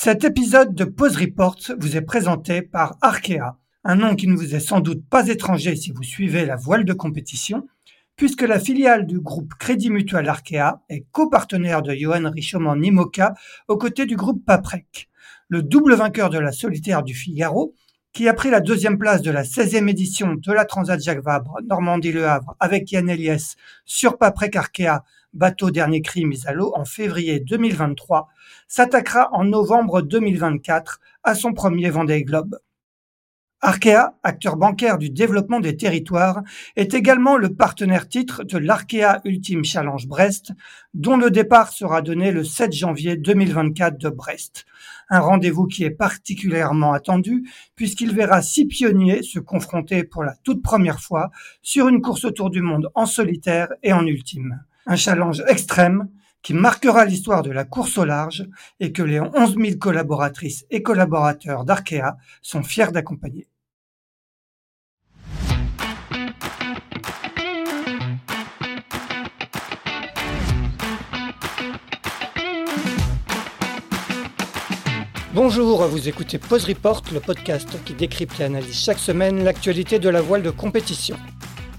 Cet 0.00 0.22
épisode 0.22 0.76
de 0.76 0.84
Pause 0.84 1.16
Report 1.16 1.56
vous 1.80 1.96
est 1.96 2.02
présenté 2.02 2.62
par 2.62 2.96
Arkea, 3.02 3.58
un 3.82 3.96
nom 3.96 4.14
qui 4.14 4.28
ne 4.28 4.36
vous 4.36 4.54
est 4.54 4.60
sans 4.60 4.78
doute 4.78 5.04
pas 5.10 5.26
étranger 5.26 5.74
si 5.74 5.90
vous 5.90 6.04
suivez 6.04 6.46
la 6.46 6.54
voile 6.54 6.84
de 6.84 6.92
compétition, 6.92 7.66
puisque 8.14 8.42
la 8.42 8.60
filiale 8.60 9.06
du 9.06 9.18
groupe 9.18 9.54
Crédit 9.58 9.90
Mutuel 9.90 10.28
Arkea 10.28 10.84
est 10.88 11.04
copartenaire 11.10 11.82
de 11.82 11.92
Johan 11.92 12.30
Richoman 12.30 12.78
Nimoka 12.78 13.34
aux 13.66 13.76
côtés 13.76 14.06
du 14.06 14.14
groupe 14.14 14.44
Paprec. 14.46 15.08
Le 15.48 15.64
double 15.64 15.94
vainqueur 15.94 16.30
de 16.30 16.38
la 16.38 16.52
solitaire 16.52 17.02
du 17.02 17.12
Figaro, 17.12 17.74
qui 18.12 18.28
a 18.28 18.34
pris 18.34 18.50
la 18.50 18.60
deuxième 18.60 18.98
place 18.98 19.22
de 19.22 19.30
la 19.30 19.42
16e 19.42 19.88
édition 19.88 20.34
de 20.34 20.52
la 20.52 20.64
Transat 20.64 21.00
Jacques 21.00 21.22
Vabre 21.22 21.58
Normandie-Le 21.64 22.26
Havre 22.26 22.56
avec 22.60 22.90
Yann 22.90 23.08
Eliès 23.08 23.56
sur 23.84 24.18
Paprec 24.18 24.56
Arkea, 24.56 25.04
bateau 25.32 25.70
dernier 25.70 26.02
cri 26.02 26.24
mis 26.24 26.46
à 26.46 26.52
l'eau 26.52 26.72
en 26.74 26.84
février 26.84 27.40
2023, 27.40 28.28
s'attaquera 28.66 29.28
en 29.32 29.44
novembre 29.44 30.02
2024 30.02 31.00
à 31.22 31.34
son 31.34 31.52
premier 31.52 31.90
Vendée 31.90 32.24
Globe. 32.24 32.58
Arkea, 33.60 34.14
acteur 34.22 34.56
bancaire 34.56 34.98
du 34.98 35.10
développement 35.10 35.58
des 35.58 35.76
territoires, 35.76 36.42
est 36.76 36.94
également 36.94 37.36
le 37.36 37.54
partenaire 37.54 38.08
titre 38.08 38.44
de 38.44 38.56
l'Arkea 38.56 39.20
Ultime 39.24 39.64
Challenge 39.64 40.06
Brest, 40.06 40.52
dont 40.94 41.16
le 41.16 41.32
départ 41.32 41.72
sera 41.72 42.00
donné 42.00 42.30
le 42.30 42.44
7 42.44 42.72
janvier 42.72 43.16
2024 43.16 43.98
de 43.98 44.10
Brest. 44.10 44.64
Un 45.10 45.18
rendez-vous 45.18 45.66
qui 45.66 45.82
est 45.82 45.90
particulièrement 45.90 46.92
attendu 46.92 47.48
puisqu'il 47.74 48.14
verra 48.14 48.42
six 48.42 48.66
pionniers 48.66 49.24
se 49.24 49.40
confronter 49.40 50.04
pour 50.04 50.22
la 50.22 50.34
toute 50.44 50.62
première 50.62 51.00
fois 51.00 51.30
sur 51.60 51.88
une 51.88 52.00
course 52.00 52.24
autour 52.24 52.50
du 52.50 52.62
monde 52.62 52.90
en 52.94 53.06
solitaire 53.06 53.68
et 53.82 53.92
en 53.92 54.06
ultime. 54.06 54.62
Un 54.86 54.96
challenge 54.96 55.42
extrême 55.48 56.08
qui 56.42 56.54
marquera 56.54 57.04
l'histoire 57.04 57.42
de 57.42 57.50
la 57.50 57.64
course 57.64 57.98
au 57.98 58.04
large 58.04 58.48
et 58.80 58.92
que 58.92 59.02
les 59.02 59.20
11 59.20 59.56
000 59.56 59.78
collaboratrices 59.78 60.66
et 60.70 60.82
collaborateurs 60.82 61.64
d'Arkea 61.64 62.16
sont 62.42 62.62
fiers 62.62 62.92
d'accompagner. 62.92 63.48
Bonjour, 75.40 75.86
vous 75.86 76.08
écoutez 76.08 76.36
Pause 76.38 76.64
Report, 76.64 77.04
le 77.12 77.20
podcast 77.20 77.68
qui 77.84 77.94
décrypte 77.94 78.40
et 78.40 78.44
analyse 78.44 78.76
chaque 78.76 78.98
semaine 78.98 79.44
l'actualité 79.44 80.00
de 80.00 80.08
la 80.08 80.20
voile 80.20 80.42
de 80.42 80.50
compétition. 80.50 81.16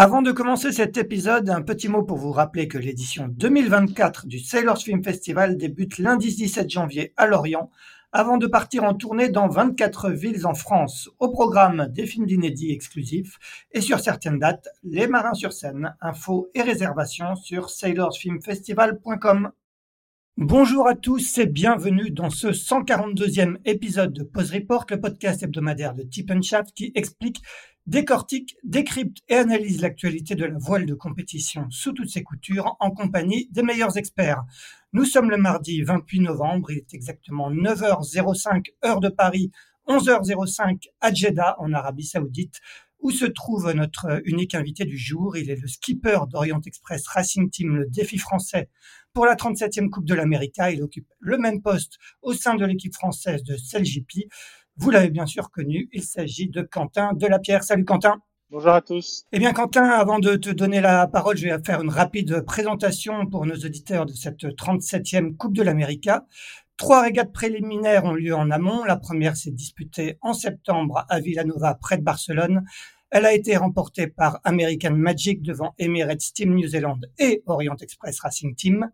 Avant 0.00 0.22
de 0.22 0.30
commencer 0.30 0.70
cet 0.70 0.96
épisode, 0.96 1.50
un 1.50 1.60
petit 1.60 1.88
mot 1.88 2.04
pour 2.04 2.18
vous 2.18 2.30
rappeler 2.30 2.68
que 2.68 2.78
l'édition 2.78 3.26
2024 3.26 4.28
du 4.28 4.38
Sailors 4.38 4.78
Film 4.78 5.02
Festival 5.02 5.56
débute 5.56 5.98
lundi 5.98 6.32
17 6.36 6.70
janvier 6.70 7.12
à 7.16 7.26
Lorient, 7.26 7.68
avant 8.12 8.36
de 8.36 8.46
partir 8.46 8.84
en 8.84 8.94
tournée 8.94 9.28
dans 9.28 9.48
24 9.48 10.10
villes 10.10 10.46
en 10.46 10.54
France. 10.54 11.10
Au 11.18 11.30
programme 11.30 11.88
des 11.90 12.06
films 12.06 12.26
d'inédits 12.26 12.70
exclusifs 12.70 13.40
et 13.72 13.80
sur 13.80 13.98
certaines 13.98 14.38
dates, 14.38 14.68
les 14.84 15.08
marins 15.08 15.34
sur 15.34 15.52
scène. 15.52 15.96
Infos 16.00 16.48
et 16.54 16.62
réservations 16.62 17.34
sur 17.34 17.68
sailorsfilmfestival.com. 17.68 19.50
Bonjour 20.36 20.86
à 20.86 20.94
tous 20.94 21.38
et 21.38 21.46
bienvenue 21.46 22.12
dans 22.12 22.30
ce 22.30 22.46
142e 22.46 23.56
épisode 23.64 24.12
de 24.12 24.22
Pause 24.22 24.52
Report, 24.52 24.86
le 24.90 25.00
podcast 25.00 25.42
hebdomadaire 25.42 25.96
de 25.96 26.04
Tip 26.04 26.30
Shaft 26.40 26.72
qui 26.72 26.92
explique 26.94 27.42
décortique, 27.88 28.54
décrypte 28.64 29.22
et 29.28 29.36
analyse 29.36 29.80
l'actualité 29.80 30.34
de 30.34 30.44
la 30.44 30.58
voile 30.58 30.84
de 30.84 30.92
compétition 30.92 31.66
sous 31.70 31.92
toutes 31.92 32.10
ses 32.10 32.22
coutures 32.22 32.76
en 32.80 32.90
compagnie 32.90 33.48
des 33.50 33.62
meilleurs 33.62 33.96
experts. 33.96 34.44
Nous 34.92 35.06
sommes 35.06 35.30
le 35.30 35.38
mardi 35.38 35.80
28 35.80 36.20
novembre, 36.20 36.70
il 36.70 36.78
est 36.78 36.92
exactement 36.92 37.50
9h05 37.50 38.66
heure 38.84 39.00
de 39.00 39.08
Paris, 39.08 39.50
11h05 39.88 40.82
à 41.00 41.14
Jeddah 41.14 41.56
en 41.60 41.72
Arabie 41.72 42.04
Saoudite 42.04 42.60
où 43.00 43.10
se 43.10 43.24
trouve 43.24 43.72
notre 43.72 44.20
unique 44.26 44.54
invité 44.54 44.84
du 44.84 44.98
jour. 44.98 45.38
Il 45.38 45.50
est 45.50 45.60
le 45.60 45.68
skipper 45.68 46.18
d'Orient 46.28 46.60
Express 46.66 47.06
Racing 47.06 47.48
Team, 47.48 47.74
le 47.76 47.86
défi 47.86 48.18
français 48.18 48.68
pour 49.14 49.24
la 49.24 49.34
37e 49.34 49.88
Coupe 49.88 50.04
de 50.04 50.14
l'Amérique. 50.14 50.56
Il 50.72 50.82
occupe 50.82 51.08
le 51.20 51.38
même 51.38 51.62
poste 51.62 51.98
au 52.20 52.34
sein 52.34 52.54
de 52.54 52.66
l'équipe 52.66 52.94
française 52.94 53.44
de 53.44 53.56
CELGP. 53.56 54.28
Vous 54.80 54.90
l'avez 54.90 55.10
bien 55.10 55.26
sûr 55.26 55.50
connu, 55.50 55.88
il 55.92 56.04
s'agit 56.04 56.48
de 56.48 56.62
Quentin 56.62 57.12
Delapierre. 57.12 57.64
Salut 57.64 57.84
Quentin. 57.84 58.22
Bonjour 58.48 58.70
à 58.70 58.80
tous. 58.80 59.24
Eh 59.32 59.40
bien 59.40 59.52
Quentin, 59.52 59.84
avant 59.84 60.20
de 60.20 60.36
te 60.36 60.50
donner 60.50 60.80
la 60.80 61.08
parole, 61.08 61.36
je 61.36 61.48
vais 61.48 61.58
faire 61.66 61.82
une 61.82 61.90
rapide 61.90 62.42
présentation 62.42 63.26
pour 63.26 63.44
nos 63.44 63.56
auditeurs 63.56 64.06
de 64.06 64.12
cette 64.12 64.44
37e 64.44 65.36
Coupe 65.36 65.56
de 65.56 65.64
l'Amérique. 65.64 66.08
Trois 66.76 67.02
régates 67.02 67.32
préliminaires 67.32 68.04
ont 68.04 68.14
lieu 68.14 68.36
en 68.36 68.52
amont. 68.52 68.84
La 68.84 68.96
première 68.96 69.36
s'est 69.36 69.50
disputée 69.50 70.16
en 70.22 70.32
septembre 70.32 71.04
à 71.08 71.18
Villanova, 71.18 71.74
près 71.74 71.98
de 71.98 72.04
Barcelone. 72.04 72.64
Elle 73.10 73.26
a 73.26 73.32
été 73.32 73.56
remportée 73.56 74.06
par 74.06 74.38
American 74.44 74.92
Magic 74.92 75.42
devant 75.42 75.74
Emirates 75.78 76.32
Team 76.34 76.54
New 76.54 76.68
Zealand 76.68 77.00
et 77.18 77.42
Orient 77.46 77.76
Express 77.80 78.20
Racing 78.20 78.54
Team. 78.54 78.88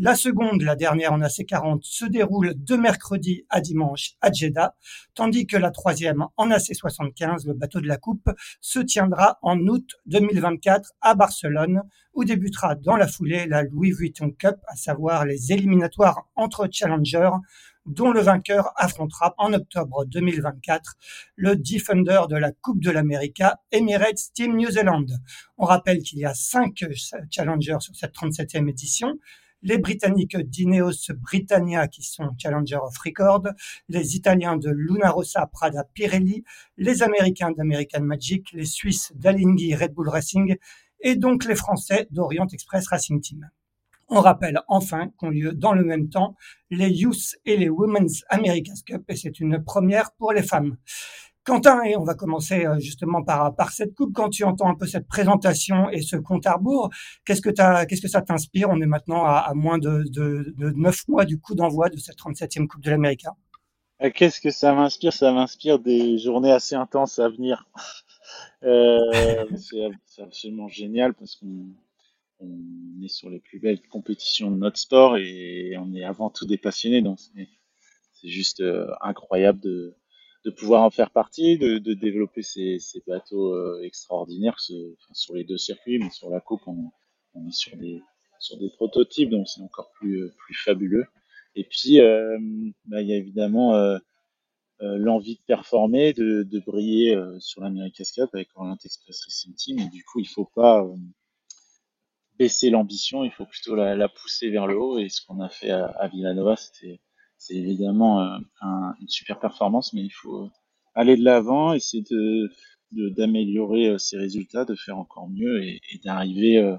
La 0.00 0.14
seconde, 0.14 0.62
la 0.62 0.76
dernière 0.76 1.12
en 1.12 1.18
AC40, 1.18 1.80
se 1.82 2.04
déroule 2.04 2.54
de 2.54 2.76
mercredi 2.76 3.44
à 3.50 3.60
dimanche 3.60 4.12
à 4.20 4.30
Jeddah, 4.30 4.76
tandis 5.14 5.44
que 5.44 5.56
la 5.56 5.72
troisième 5.72 6.24
en 6.36 6.50
AC75, 6.50 7.48
le 7.48 7.54
bateau 7.54 7.80
de 7.80 7.88
la 7.88 7.96
Coupe, 7.96 8.30
se 8.60 8.78
tiendra 8.78 9.40
en 9.42 9.58
août 9.66 9.96
2024 10.06 10.92
à 11.00 11.16
Barcelone, 11.16 11.82
où 12.14 12.24
débutera 12.24 12.76
dans 12.76 12.94
la 12.94 13.08
foulée 13.08 13.46
la 13.46 13.64
Louis 13.64 13.90
Vuitton 13.90 14.30
Cup, 14.30 14.54
à 14.68 14.76
savoir 14.76 15.24
les 15.24 15.52
éliminatoires 15.52 16.28
entre 16.36 16.68
challengers, 16.70 17.32
dont 17.84 18.12
le 18.12 18.20
vainqueur 18.20 18.70
affrontera 18.76 19.34
en 19.36 19.52
octobre 19.52 20.04
2024 20.04 20.94
le 21.34 21.56
Defender 21.56 22.20
de 22.30 22.36
la 22.36 22.52
Coupe 22.52 22.80
de 22.84 22.92
l'Amérique, 22.92 23.42
Emirates 23.72 24.32
Team 24.32 24.58
New 24.58 24.70
Zealand. 24.70 25.06
On 25.56 25.64
rappelle 25.64 26.02
qu'il 26.02 26.20
y 26.20 26.24
a 26.24 26.34
cinq 26.34 26.84
challengers 27.32 27.80
sur 27.80 27.96
cette 27.96 28.14
37e 28.14 28.68
édition 28.68 29.18
les 29.62 29.78
Britanniques 29.78 30.36
d'Ineos 30.36 31.12
Britannia 31.14 31.88
qui 31.88 32.02
sont 32.02 32.30
Challenger 32.38 32.76
of 32.76 32.96
Record, 32.98 33.42
les 33.88 34.16
Italiens 34.16 34.56
de 34.56 34.70
Luna 34.70 35.10
Rossa 35.10 35.46
Prada 35.46 35.84
Pirelli, 35.94 36.44
les 36.76 37.02
Américains 37.02 37.50
d'American 37.50 38.02
Magic, 38.02 38.52
les 38.52 38.64
Suisses 38.64 39.12
d'Alinghi 39.14 39.74
Red 39.74 39.94
Bull 39.94 40.08
Racing 40.08 40.56
et 41.00 41.16
donc 41.16 41.44
les 41.44 41.54
Français 41.54 42.06
d'Orient 42.10 42.46
Express 42.46 42.88
Racing 42.88 43.20
Team. 43.20 43.48
On 44.10 44.20
rappelle 44.20 44.60
enfin 44.68 45.10
qu'ont 45.18 45.28
lieu 45.28 45.52
dans 45.52 45.74
le 45.74 45.84
même 45.84 46.08
temps 46.08 46.34
les 46.70 46.88
Youth 46.88 47.36
et 47.44 47.56
les 47.58 47.68
Women's 47.68 48.24
America's 48.30 48.82
Cup 48.82 49.02
et 49.08 49.16
c'est 49.16 49.38
une 49.38 49.62
première 49.62 50.12
pour 50.12 50.32
les 50.32 50.42
femmes. 50.42 50.78
Quentin, 51.48 51.82
et 51.82 51.96
on 51.96 52.04
va 52.04 52.12
commencer 52.12 52.66
euh, 52.66 52.78
justement 52.78 53.22
par, 53.22 53.70
cette 53.72 53.94
coupe. 53.94 54.12
Quand 54.12 54.28
tu 54.28 54.44
entends 54.44 54.68
un 54.68 54.74
peu 54.74 54.86
cette 54.86 55.08
présentation 55.08 55.88
et 55.88 56.02
ce 56.02 56.16
compte 56.16 56.46
à 56.46 56.56
rebours, 56.56 56.90
qu'est-ce 57.24 57.40
que, 57.40 57.48
qu'est-ce 57.86 58.02
que 58.02 58.08
ça 58.08 58.20
t'inspire? 58.20 58.68
On 58.68 58.78
est 58.82 58.86
maintenant 58.86 59.24
à, 59.24 59.50
moins 59.54 59.78
de, 59.78 60.04
de, 60.10 60.52
de 60.58 60.70
9 60.76 61.08
mois 61.08 61.24
du 61.24 61.40
coup 61.40 61.54
d'envoi 61.54 61.88
de 61.88 61.96
cette 61.96 62.18
37e 62.18 62.66
Coupe 62.66 62.82
de 62.82 62.90
l'Amérique. 62.90 63.24
Euh, 64.02 64.10
qu'est-ce 64.14 64.42
que 64.42 64.50
ça 64.50 64.74
m'inspire? 64.74 65.14
Ça 65.14 65.32
m'inspire 65.32 65.78
des 65.78 66.18
journées 66.18 66.52
assez 66.52 66.74
intenses 66.74 67.18
à 67.18 67.30
venir. 67.30 67.66
euh, 68.64 69.46
c'est 69.56 70.22
absolument 70.22 70.68
génial 70.68 71.14
parce 71.14 71.36
qu'on 71.36 71.64
on 72.40 73.02
est 73.02 73.08
sur 73.08 73.30
les 73.30 73.40
plus 73.40 73.58
belles 73.58 73.80
compétitions 73.88 74.50
de 74.50 74.58
notre 74.58 74.78
sport 74.78 75.16
et 75.16 75.76
on 75.78 75.94
est 75.94 76.04
avant 76.04 76.28
tout 76.28 76.44
des 76.44 76.58
passionnés. 76.58 77.00
Donc 77.00 77.18
c'est 77.18 78.28
juste 78.28 78.62
incroyable 79.00 79.60
de 79.60 79.96
de 80.44 80.50
pouvoir 80.50 80.82
en 80.82 80.90
faire 80.90 81.10
partie, 81.10 81.58
de, 81.58 81.78
développer 81.94 82.42
ces, 82.42 82.78
bateaux 83.06 83.54
euh, 83.54 83.82
extraordinaires 83.82 84.58
sur 84.60 85.34
les 85.34 85.44
deux 85.44 85.58
circuits, 85.58 85.98
mais 85.98 86.10
sur 86.10 86.30
la 86.30 86.40
coupe, 86.40 86.62
on, 86.66 86.90
est 87.46 87.52
sur 87.52 87.76
des, 87.76 88.02
prototypes, 88.76 89.30
donc 89.30 89.48
c'est 89.48 89.60
encore 89.60 89.90
plus, 89.92 90.22
euh, 90.22 90.34
fabuleux. 90.64 91.06
Et 91.54 91.64
puis, 91.64 92.00
euh, 92.00 92.38
bah, 92.84 93.02
il 93.02 93.08
y 93.08 93.12
a 93.12 93.16
évidemment 93.16 93.98
l'envie 94.80 95.34
de 95.36 95.42
performer, 95.46 96.12
de, 96.12 96.60
briller 96.60 97.18
sur 97.40 97.60
l'America's 97.62 98.12
Cup 98.12 98.30
avec 98.32 98.48
Orient 98.54 98.78
Express 98.84 99.24
Racing 99.24 99.54
Team. 99.54 99.78
Et 99.80 99.88
du 99.88 100.04
coup, 100.04 100.20
il 100.20 100.28
faut 100.28 100.48
pas 100.54 100.86
baisser 102.38 102.70
l'ambition, 102.70 103.24
il 103.24 103.32
faut 103.32 103.46
plutôt 103.46 103.74
la, 103.74 103.96
la, 103.96 104.08
pousser 104.08 104.50
vers 104.50 104.68
le 104.68 104.78
haut. 104.78 105.00
Et 105.00 105.08
ce 105.08 105.20
qu'on 105.26 105.40
a 105.40 105.48
fait 105.48 105.70
à, 105.70 105.86
à 105.86 106.06
Villanova, 106.06 106.54
c'était 106.54 107.00
c'est 107.38 107.54
évidemment 107.54 108.20
euh, 108.20 108.38
un, 108.60 108.94
une 109.00 109.08
super 109.08 109.38
performance, 109.38 109.92
mais 109.92 110.02
il 110.02 110.10
faut 110.10 110.50
aller 110.94 111.16
de 111.16 111.24
l'avant, 111.24 111.72
essayer 111.72 112.02
de, 112.10 112.52
d'améliorer 112.92 113.96
ces 113.98 114.18
résultats, 114.18 114.64
de 114.64 114.74
faire 114.74 114.98
encore 114.98 115.28
mieux 115.28 115.62
et, 115.62 115.80
d'arriver 116.04 116.76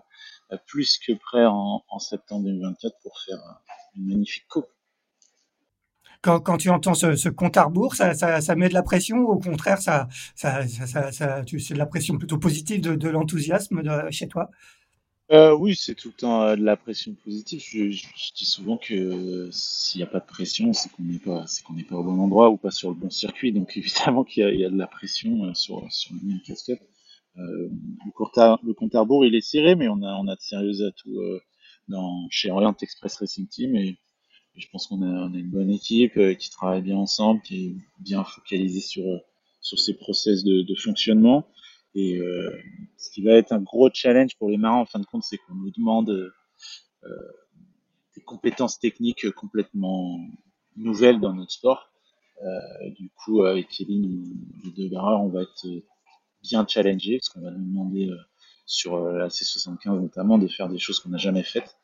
plus 0.66 0.98
que 0.98 1.14
prêt 1.14 1.46
en, 1.46 2.00
septembre 2.00 2.46
2024 2.46 2.96
pour 3.02 3.20
faire 3.20 3.40
une 3.96 4.08
magnifique 4.08 4.48
coupe. 4.50 4.68
Quand, 6.22 6.42
quand, 6.42 6.58
tu 6.58 6.70
entends 6.70 6.96
ce, 6.96 7.30
compte 7.30 7.56
à 7.56 7.64
rebours, 7.64 7.96
ça, 7.96 8.14
ça, 8.14 8.42
ça, 8.42 8.56
met 8.56 8.68
de 8.68 8.74
la 8.74 8.84
pression 8.84 9.20
ou 9.20 9.30
au 9.30 9.40
contraire, 9.40 9.82
ça, 9.82 10.10
ça, 10.36 10.68
ça, 10.68 11.12
c'est 11.12 11.74
de 11.74 11.78
la 11.78 11.86
pression 11.86 12.18
plutôt 12.18 12.38
positive 12.38 12.82
de 12.82 13.10
l'enthousiasme 13.10 13.82
chez 14.12 14.28
toi? 14.28 14.50
Euh, 15.32 15.56
Oui, 15.56 15.76
c'est 15.76 15.96
tout 15.96 16.10
le 16.10 16.14
temps 16.14 16.42
euh, 16.44 16.56
de 16.56 16.64
la 16.64 16.78
pression 16.78 17.14
positive. 17.24 17.62
Je, 17.62 17.92
je, 17.92 18.34
dis 18.36 18.46
souvent 18.46 18.78
que 18.78 18.94
euh, 18.94 19.50
s'il 19.52 20.00
n'y 20.00 20.04
a 20.04 20.08
pas 20.08 20.20
de 20.20 20.26
pression, 20.26 20.74
c'est 20.74 20.90
qu'on 20.92 21.04
n'est 21.04 21.20
pas, 21.20 21.46
c'est 21.48 21.64
qu'on 21.64 21.74
n'est 21.74 21.84
pas 21.84 21.96
au 21.96 22.04
bon 22.04 22.20
endroit 22.20 22.50
ou 22.50 22.58
pas 22.58 22.72
sur 22.72 22.90
le 22.90 22.96
bon 22.96 23.10
circuit. 23.10 23.52
Donc 23.52 23.76
évidemment 23.78 24.24
qu'il 24.24 24.44
y 24.44 24.46
a, 24.46 24.54
y 24.54 24.66
a 24.66 24.70
de 24.70 24.78
la 24.78 24.88
pression 24.88 25.46
euh, 25.46 25.54
sur, 25.54 25.86
sur 25.92 26.14
le 26.14 26.28
même 26.28 26.42
casquette. 26.42 26.82
Le, 27.36 27.72
compte 28.14 28.38
à, 28.38 28.60
le 28.64 28.74
compte 28.74 28.96
à 28.96 29.02
rebours, 29.02 29.26
il 29.26 29.34
est 29.34 29.42
serré, 29.42 29.76
mais 29.76 29.88
on 29.88 30.02
a, 30.02 30.14
on 30.16 30.28
a 30.28 30.36
de 30.36 30.42
sérieux 30.42 30.86
atouts 30.86 31.22
dans, 31.88 32.28
chez 32.30 32.52
Orient 32.52 32.76
Express 32.82 33.16
Racing 33.16 33.48
Team 33.48 33.78
et 33.78 33.98
je 34.56 34.68
pense 34.70 34.88
qu'on 34.88 35.02
a, 35.04 35.30
une 35.34 35.50
bonne 35.50 35.70
équipe 35.70 36.20
qui 36.38 36.50
travaille 36.50 36.82
bien 36.82 36.98
ensemble, 36.98 37.42
qui 37.42 37.68
est 37.68 37.76
bien 38.00 38.26
focalisée 38.26 38.82
sur, 38.82 39.06
sur 39.62 39.80
ces 39.80 39.94
process 39.94 40.44
de, 40.44 40.76
fonctionnement. 40.76 41.48
Et 41.96 42.18
euh, 42.18 42.52
ce 42.98 43.10
qui 43.12 43.24
va 43.24 43.34
être 43.34 43.52
un 43.52 43.62
gros 43.62 43.90
challenge 43.94 44.36
pour 44.38 44.50
les 44.50 44.58
marins, 44.58 44.78
en 44.78 44.86
fin 44.86 45.00
de 45.00 45.06
compte, 45.06 45.24
c'est 45.24 45.38
qu'on 45.38 45.56
nous 45.56 45.72
demande 45.72 46.32
des 48.16 48.22
compétences 48.22 48.80
techniques 48.80 49.30
complètement 49.32 50.20
nouvelles 50.76 51.20
dans 51.20 51.34
notre 51.34 51.52
sport. 51.52 51.92
du 52.98 53.10
coup, 53.12 53.44
avec 53.44 53.70
Kevin, 53.70 54.34
les 54.64 54.72
deux 54.72 54.90
barreurs, 54.90 55.22
on 55.22 55.30
va 55.30 55.44
être 55.44 55.66
bien 56.44 56.68
challengés, 56.68 57.18
parce 57.18 57.30
qu'on 57.30 57.42
va 57.42 57.52
nous 57.52 57.66
demander 57.66 58.12
sur 58.66 59.00
la 59.00 59.30
C75 59.30 60.00
notamment 60.00 60.38
de 60.38 60.48
faire 60.48 60.70
des 60.70 60.78
choses 60.78 61.00
qu'on 61.00 61.10
n'a 61.10 61.18
jamais 61.18 61.44
faites. 61.44 61.80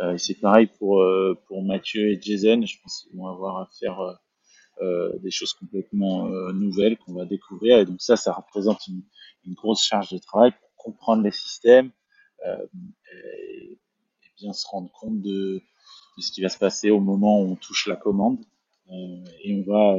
Euh, 0.00 0.14
et 0.14 0.18
c'est 0.18 0.34
pareil 0.34 0.66
pour, 0.78 1.02
euh, 1.02 1.38
pour 1.46 1.62
Mathieu 1.62 2.10
et 2.10 2.18
Jason. 2.20 2.62
Je 2.64 2.76
pense 2.82 3.02
qu'ils 3.02 3.18
vont 3.18 3.28
avoir 3.28 3.58
à 3.58 3.68
faire 3.78 4.00
euh, 4.80 5.18
des 5.18 5.30
choses 5.30 5.52
complètement 5.52 6.28
nouvelles 6.52 6.96
qu'on 6.98 7.14
va 7.14 7.26
découvrir. 7.26 7.78
Et 7.78 7.84
donc 7.84 8.00
ça, 8.00 8.16
ça 8.16 8.32
représente 8.32 8.86
une, 8.88 9.02
une 9.44 9.54
grosse 9.54 9.84
charge 9.84 10.10
de 10.12 10.18
travail 10.18 10.52
pour 10.52 10.84
comprendre 10.84 11.22
les 11.22 11.30
systèmes 11.30 11.90
et, 12.46 13.78
bien 14.38 14.52
se 14.54 14.66
rendre 14.66 14.90
compte 14.92 15.20
de, 15.20 15.62
de, 16.16 16.22
ce 16.22 16.32
qui 16.32 16.40
va 16.40 16.48
se 16.48 16.56
passer 16.56 16.90
au 16.90 17.00
moment 17.00 17.42
où 17.42 17.50
on 17.50 17.56
touche 17.56 17.86
la 17.86 17.96
commande. 17.96 18.38
et 18.90 19.54
on 19.54 19.70
va 19.70 19.96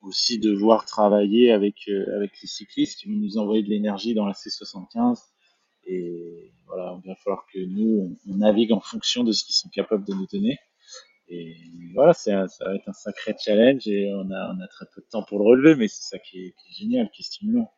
aussi 0.00 0.38
devoir 0.38 0.86
travailler 0.86 1.52
avec, 1.52 1.86
avec 2.16 2.32
les 2.40 2.48
cyclistes 2.48 2.98
qui 2.98 3.08
vont 3.08 3.18
nous 3.18 3.36
envoyer 3.36 3.62
de 3.62 3.68
l'énergie 3.68 4.14
dans 4.14 4.24
la 4.24 4.32
C75 4.32 5.18
et 5.84 6.52
voilà, 6.66 6.98
il 7.04 7.08
va 7.08 7.16
falloir 7.16 7.46
que 7.52 7.58
nous, 7.58 8.16
on, 8.26 8.34
navigue 8.36 8.72
en 8.72 8.80
fonction 8.80 9.24
de 9.24 9.32
ce 9.32 9.44
qu'ils 9.44 9.54
sont 9.54 9.68
capables 9.68 10.04
de 10.04 10.14
nous 10.14 10.26
donner. 10.32 10.58
Et 11.28 11.56
voilà, 11.94 12.12
ça 12.12 12.46
va 12.60 12.74
être 12.74 12.88
un 12.88 12.92
sacré 12.92 13.34
challenge 13.42 13.86
et 13.86 14.12
on 14.14 14.30
a, 14.30 14.54
on 14.54 14.60
a 14.60 14.68
très 14.68 14.86
peu 14.94 15.00
de 15.00 15.06
temps 15.06 15.22
pour 15.22 15.38
le 15.38 15.44
relever, 15.44 15.76
mais 15.76 15.88
c'est 15.88 16.02
ça 16.02 16.18
qui 16.18 16.38
est, 16.38 16.50
qui 16.50 16.70
est 16.70 16.74
génial, 16.84 17.10
qui 17.10 17.22
est 17.22 17.24
stimulant. 17.24 17.72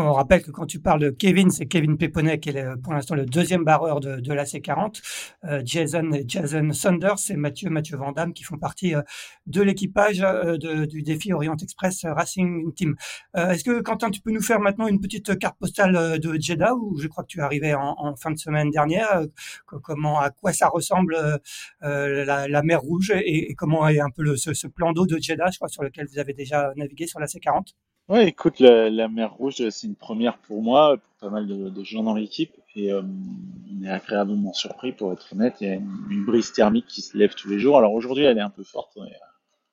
On 0.00 0.12
rappelle 0.12 0.42
que 0.44 0.52
quand 0.52 0.66
tu 0.66 0.78
parles 0.78 1.00
de 1.00 1.10
Kevin, 1.10 1.50
c'est 1.50 1.66
Kevin 1.66 1.98
Peponet 1.98 2.38
qui 2.38 2.50
est 2.50 2.76
pour 2.84 2.92
l'instant 2.92 3.16
le 3.16 3.26
deuxième 3.26 3.64
barreur 3.64 3.98
de, 3.98 4.20
de 4.20 4.32
la 4.32 4.44
C40. 4.44 5.02
Euh, 5.44 5.60
Jason 5.64 6.12
et 6.12 6.24
Jason 6.24 6.72
Saunders 6.72 7.18
c'est 7.18 7.34
Mathieu 7.34 7.68
Mathieu 7.68 7.96
Vandamme 7.96 8.32
qui 8.32 8.44
font 8.44 8.58
partie 8.58 8.94
euh, 8.94 9.02
de 9.46 9.60
l'équipage 9.60 10.20
euh, 10.22 10.56
du 10.86 11.02
défi 11.02 11.32
Orient 11.32 11.56
Express 11.56 12.04
Racing 12.04 12.72
Team. 12.74 12.94
Est-ce 13.34 13.64
que 13.64 13.80
Quentin, 13.80 14.10
tu 14.10 14.20
peux 14.20 14.30
nous 14.30 14.40
faire 14.40 14.60
maintenant 14.60 14.86
une 14.86 15.00
petite 15.00 15.36
carte 15.36 15.58
postale 15.58 16.20
de 16.20 16.40
Jeddah 16.40 16.76
où 16.76 16.96
je 17.00 17.08
crois 17.08 17.24
que 17.24 17.28
tu 17.28 17.40
es 17.40 17.42
arrivé 17.42 17.74
en, 17.74 18.14
fin 18.14 18.30
de 18.30 18.38
semaine 18.38 18.70
dernière. 18.70 19.22
comment, 19.66 20.20
à 20.20 20.30
quoi 20.30 20.52
ça 20.52 20.68
ressemble 20.68 21.40
la, 21.80 22.62
mer 22.62 22.80
Rouge 22.80 23.12
et, 23.16 23.54
comment 23.56 23.88
est 23.88 24.00
un 24.00 24.10
peu 24.10 24.22
le, 24.22 24.36
ce, 24.36 24.54
ce 24.54 24.68
plan 24.68 24.92
d'eau 24.92 25.06
de 25.06 25.18
Jeddah, 25.18 25.50
je 25.50 25.58
crois, 25.58 25.68
sur 25.68 25.82
lequel 25.82 26.06
vous 26.06 26.18
avez 26.20 26.34
déjà 26.34 26.72
navigué 26.76 27.06
sur 27.06 27.18
la 27.18 27.26
C40 27.26 27.74
Ouais, 28.08 28.26
écoute, 28.28 28.60
la, 28.60 29.08
mer 29.08 29.34
Rouge, 29.34 29.68
c'est 29.68 29.86
une 29.86 29.94
première 29.94 30.38
pour 30.38 30.62
moi, 30.62 30.96
pour 30.96 31.28
pas 31.28 31.28
mal 31.28 31.46
de, 31.46 31.84
gens 31.84 32.02
dans 32.02 32.14
l'équipe, 32.14 32.54
et 32.74 32.90
euh, 32.90 33.02
on 33.02 33.82
est 33.82 33.90
agréablement 33.90 34.54
surpris, 34.54 34.92
pour 34.92 35.12
être 35.12 35.34
honnête. 35.34 35.56
Il 35.60 35.68
y 35.68 35.70
a 35.70 35.74
une, 35.74 36.24
brise 36.24 36.52
thermique 36.52 36.86
qui 36.86 37.02
se 37.02 37.18
lève 37.18 37.34
tous 37.34 37.50
les 37.50 37.58
jours. 37.58 37.76
Alors 37.76 37.92
aujourd'hui, 37.92 38.24
elle 38.24 38.38
est 38.38 38.42
un 38.42 38.48
peu 38.48 38.64
forte, 38.64 38.96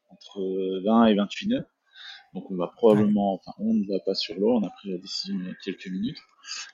entre 0.10 0.82
20 0.84 1.06
et 1.06 1.16
28 1.16 1.48
nœuds. 1.48 1.66
Donc 2.34 2.52
on 2.52 2.58
va 2.58 2.68
probablement, 2.68 3.36
enfin 3.36 3.54
on 3.60 3.74
ne 3.74 3.88
va 3.88 4.00
pas 4.06 4.16
sur 4.16 4.36
l'eau, 4.38 4.58
on 4.58 4.64
a 4.64 4.70
pris 4.70 4.92
la 4.92 4.98
décision 4.98 5.38
il 5.40 5.48
y 5.48 5.50
a 5.50 5.54
quelques 5.64 5.88
minutes. 5.88 6.20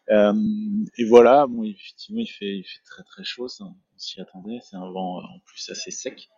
Euh, 0.09 0.33
et 0.97 1.05
voilà, 1.05 1.45
bon 1.45 1.63
effectivement 1.63 2.21
il 2.21 2.27
fait, 2.27 2.57
il 2.57 2.63
fait 2.63 2.81
très 2.83 3.03
très 3.03 3.23
chaud, 3.23 3.47
ça, 3.47 3.65
s'y 4.01 4.21
attendait, 4.21 4.59
c'est 4.61 4.75
un 4.75 4.89
vent 4.91 5.19
en 5.19 5.39
plus 5.45 5.69
assez 5.69 5.91
sec. 5.91 6.29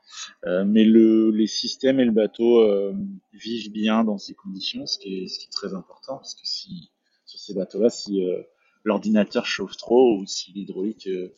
Euh, 0.46 0.64
mais 0.66 0.84
le, 0.84 1.32
les 1.32 1.48
systèmes 1.48 2.00
et 2.00 2.06
le 2.06 2.12
bateau 2.12 2.60
euh, 2.60 2.94
vivent 3.34 3.72
bien 3.72 4.04
dans 4.04 4.18
ces 4.18 4.34
conditions, 4.34 4.86
ce 4.86 4.98
qui 5.00 5.24
est, 5.24 5.28
ce 5.28 5.40
qui 5.40 5.46
est 5.46 5.52
très 5.52 5.74
important, 5.74 6.18
parce 6.18 6.36
que 6.36 6.46
si 6.46 6.92
sur 7.26 7.40
ces 7.40 7.54
bateaux-là, 7.54 7.90
si 7.90 8.24
euh, 8.24 8.42
l'ordinateur 8.84 9.46
chauffe 9.46 9.78
trop 9.78 10.18
ou 10.18 10.26
si 10.26 10.52
l'hydraulique 10.52 11.08
euh, 11.08 11.30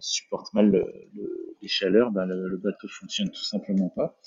supporte 0.00 0.52
mal 0.54 0.70
le, 0.70 0.84
le, 1.14 1.56
les 1.60 1.68
chaleurs, 1.68 2.10
ben 2.10 2.26
le, 2.26 2.48
le 2.48 2.56
bateau 2.56 2.88
fonctionne 2.88 3.30
tout 3.30 3.44
simplement 3.44 3.90
pas. 3.90 4.18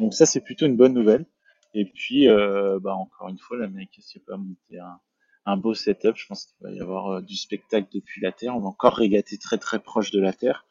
Donc 0.00 0.14
ça 0.14 0.26
c'est 0.26 0.40
plutôt 0.40 0.66
une 0.66 0.76
bonne 0.76 0.94
nouvelle. 0.94 1.26
Et 1.72 1.84
puis, 1.84 2.28
euh, 2.28 2.80
bah, 2.80 2.94
encore 2.94 3.28
une 3.28 3.38
fois, 3.38 3.56
l'Amérique 3.56 3.96
s'est 4.00 4.18
pas 4.26 4.36
monté 4.36 4.78
un, 4.80 4.98
un, 5.46 5.56
beau 5.56 5.72
setup? 5.74 6.16
Je 6.16 6.26
pense 6.26 6.46
qu'il 6.46 6.66
va 6.66 6.72
y 6.72 6.80
avoir 6.80 7.12
euh, 7.12 7.20
du 7.22 7.36
spectacle 7.36 7.88
depuis 7.94 8.20
la 8.20 8.32
Terre. 8.32 8.56
On 8.56 8.60
va 8.60 8.66
encore 8.66 8.96
régater 8.96 9.38
très 9.38 9.56
très 9.56 9.78
proche 9.78 10.10
de 10.10 10.20
la 10.20 10.32
Terre. 10.32 10.66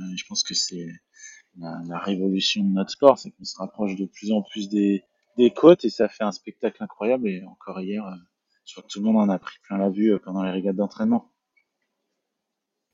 Euh, 0.00 0.16
je 0.16 0.24
pense 0.28 0.42
que 0.42 0.54
c'est 0.54 0.86
la, 1.58 1.80
la, 1.86 1.98
révolution 1.98 2.62
de 2.62 2.72
notre 2.72 2.90
sport, 2.90 3.18
c'est 3.18 3.30
qu'on 3.30 3.44
se 3.44 3.56
rapproche 3.56 3.96
de 3.96 4.06
plus 4.06 4.32
en 4.32 4.42
plus 4.42 4.68
des, 4.68 5.04
des, 5.36 5.50
côtes 5.50 5.84
et 5.84 5.90
ça 5.90 6.08
fait 6.08 6.24
un 6.24 6.32
spectacle 6.32 6.82
incroyable. 6.82 7.28
Et 7.28 7.44
encore 7.44 7.80
hier, 7.80 8.04
euh, 8.06 8.14
je 8.64 8.74
crois 8.74 8.84
que 8.84 8.88
tout 8.88 9.00
le 9.00 9.06
monde 9.06 9.16
en 9.16 9.28
a 9.28 9.38
pris 9.38 9.58
plein 9.62 9.78
la 9.78 9.90
vue 9.90 10.12
euh, 10.12 10.18
pendant 10.18 10.42
les 10.42 10.50
régates 10.50 10.76
d'entraînement. 10.76 11.30